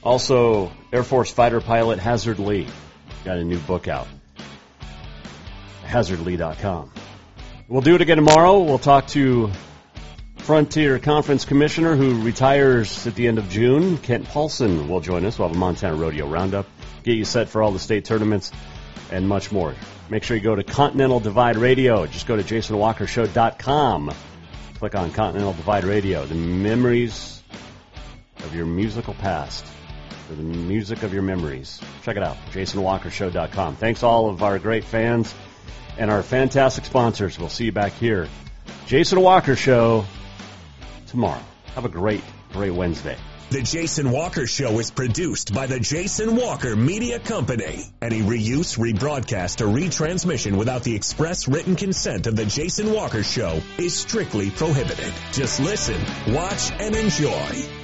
Also, 0.03 0.71
Air 0.93 1.03
Force 1.03 1.31
fighter 1.31 1.59
pilot 1.59 1.99
Hasard 1.99 2.39
Lee 2.39 2.67
got 3.25 3.37
a 3.37 3.43
new 3.43 3.59
book 3.59 3.87
out. 3.87 4.07
HasardLee.com. 5.83 6.91
We'll 7.67 7.81
do 7.81 7.95
it 7.95 8.01
again 8.01 8.17
tomorrow. 8.17 8.59
We'll 8.59 8.79
talk 8.79 9.07
to 9.07 9.51
Frontier 10.37 10.99
Conference 10.99 11.45
Commissioner 11.45 11.95
who 11.95 12.21
retires 12.23 13.05
at 13.05 13.15
the 13.15 13.27
end 13.27 13.37
of 13.37 13.49
June. 13.49 13.97
Kent 13.97 14.25
Paulson 14.25 14.87
will 14.87 15.01
join 15.01 15.25
us. 15.25 15.37
We'll 15.37 15.49
have 15.49 15.57
a 15.57 15.59
Montana 15.59 15.95
Rodeo 15.95 16.27
Roundup. 16.27 16.67
Get 17.03 17.15
you 17.15 17.25
set 17.25 17.49
for 17.49 17.61
all 17.61 17.71
the 17.71 17.79
state 17.79 18.05
tournaments 18.05 18.51
and 19.11 19.27
much 19.27 19.51
more. 19.51 19.75
Make 20.09 20.23
sure 20.23 20.37
you 20.37 20.43
go 20.43 20.55
to 20.55 20.63
Continental 20.63 21.19
Divide 21.19 21.57
Radio. 21.57 22.05
Just 22.07 22.25
go 22.25 22.35
to 22.35 22.43
JasonWalkerShow.com. 22.43 24.13
Click 24.75 24.95
on 24.95 25.11
Continental 25.11 25.53
Divide 25.53 25.83
Radio. 25.83 26.25
The 26.25 26.35
memories 26.35 27.43
of 28.37 28.55
your 28.55 28.65
musical 28.65 29.13
past 29.15 29.65
for 30.29 30.35
the 30.35 30.43
music 30.43 31.01
of 31.01 31.11
your 31.11 31.23
memories. 31.23 31.81
Check 32.03 32.15
it 32.15 32.21
out, 32.21 32.37
jasonwalkershow.com. 32.51 33.77
Thanks 33.77 34.03
all 34.03 34.29
of 34.29 34.43
our 34.43 34.59
great 34.59 34.83
fans 34.83 35.33
and 35.97 36.11
our 36.11 36.21
fantastic 36.21 36.85
sponsors. 36.85 37.39
We'll 37.39 37.49
see 37.49 37.65
you 37.65 37.71
back 37.71 37.93
here. 37.93 38.27
Jason 38.85 39.21
Walker 39.21 39.55
Show 39.55 40.05
tomorrow. 41.07 41.41
Have 41.73 41.85
a 41.85 41.89
great, 41.89 42.21
great 42.53 42.71
Wednesday. 42.71 43.17
The 43.49 43.63
Jason 43.63 44.11
Walker 44.11 44.45
Show 44.45 44.77
is 44.77 44.91
produced 44.91 45.51
by 45.51 45.65
the 45.65 45.79
Jason 45.79 46.35
Walker 46.35 46.75
Media 46.75 47.17
Company. 47.17 47.83
Any 47.99 48.21
reuse, 48.21 48.77
rebroadcast, 48.77 49.61
or 49.61 49.65
retransmission 49.65 50.57
without 50.57 50.83
the 50.83 50.95
express 50.95 51.47
written 51.47 51.75
consent 51.75 52.27
of 52.27 52.35
the 52.35 52.45
Jason 52.45 52.93
Walker 52.93 53.23
Show 53.23 53.59
is 53.79 53.95
strictly 53.95 54.51
prohibited. 54.51 55.11
Just 55.31 55.59
listen, 55.59 55.99
watch, 56.31 56.71
and 56.73 56.95
enjoy. 56.95 57.78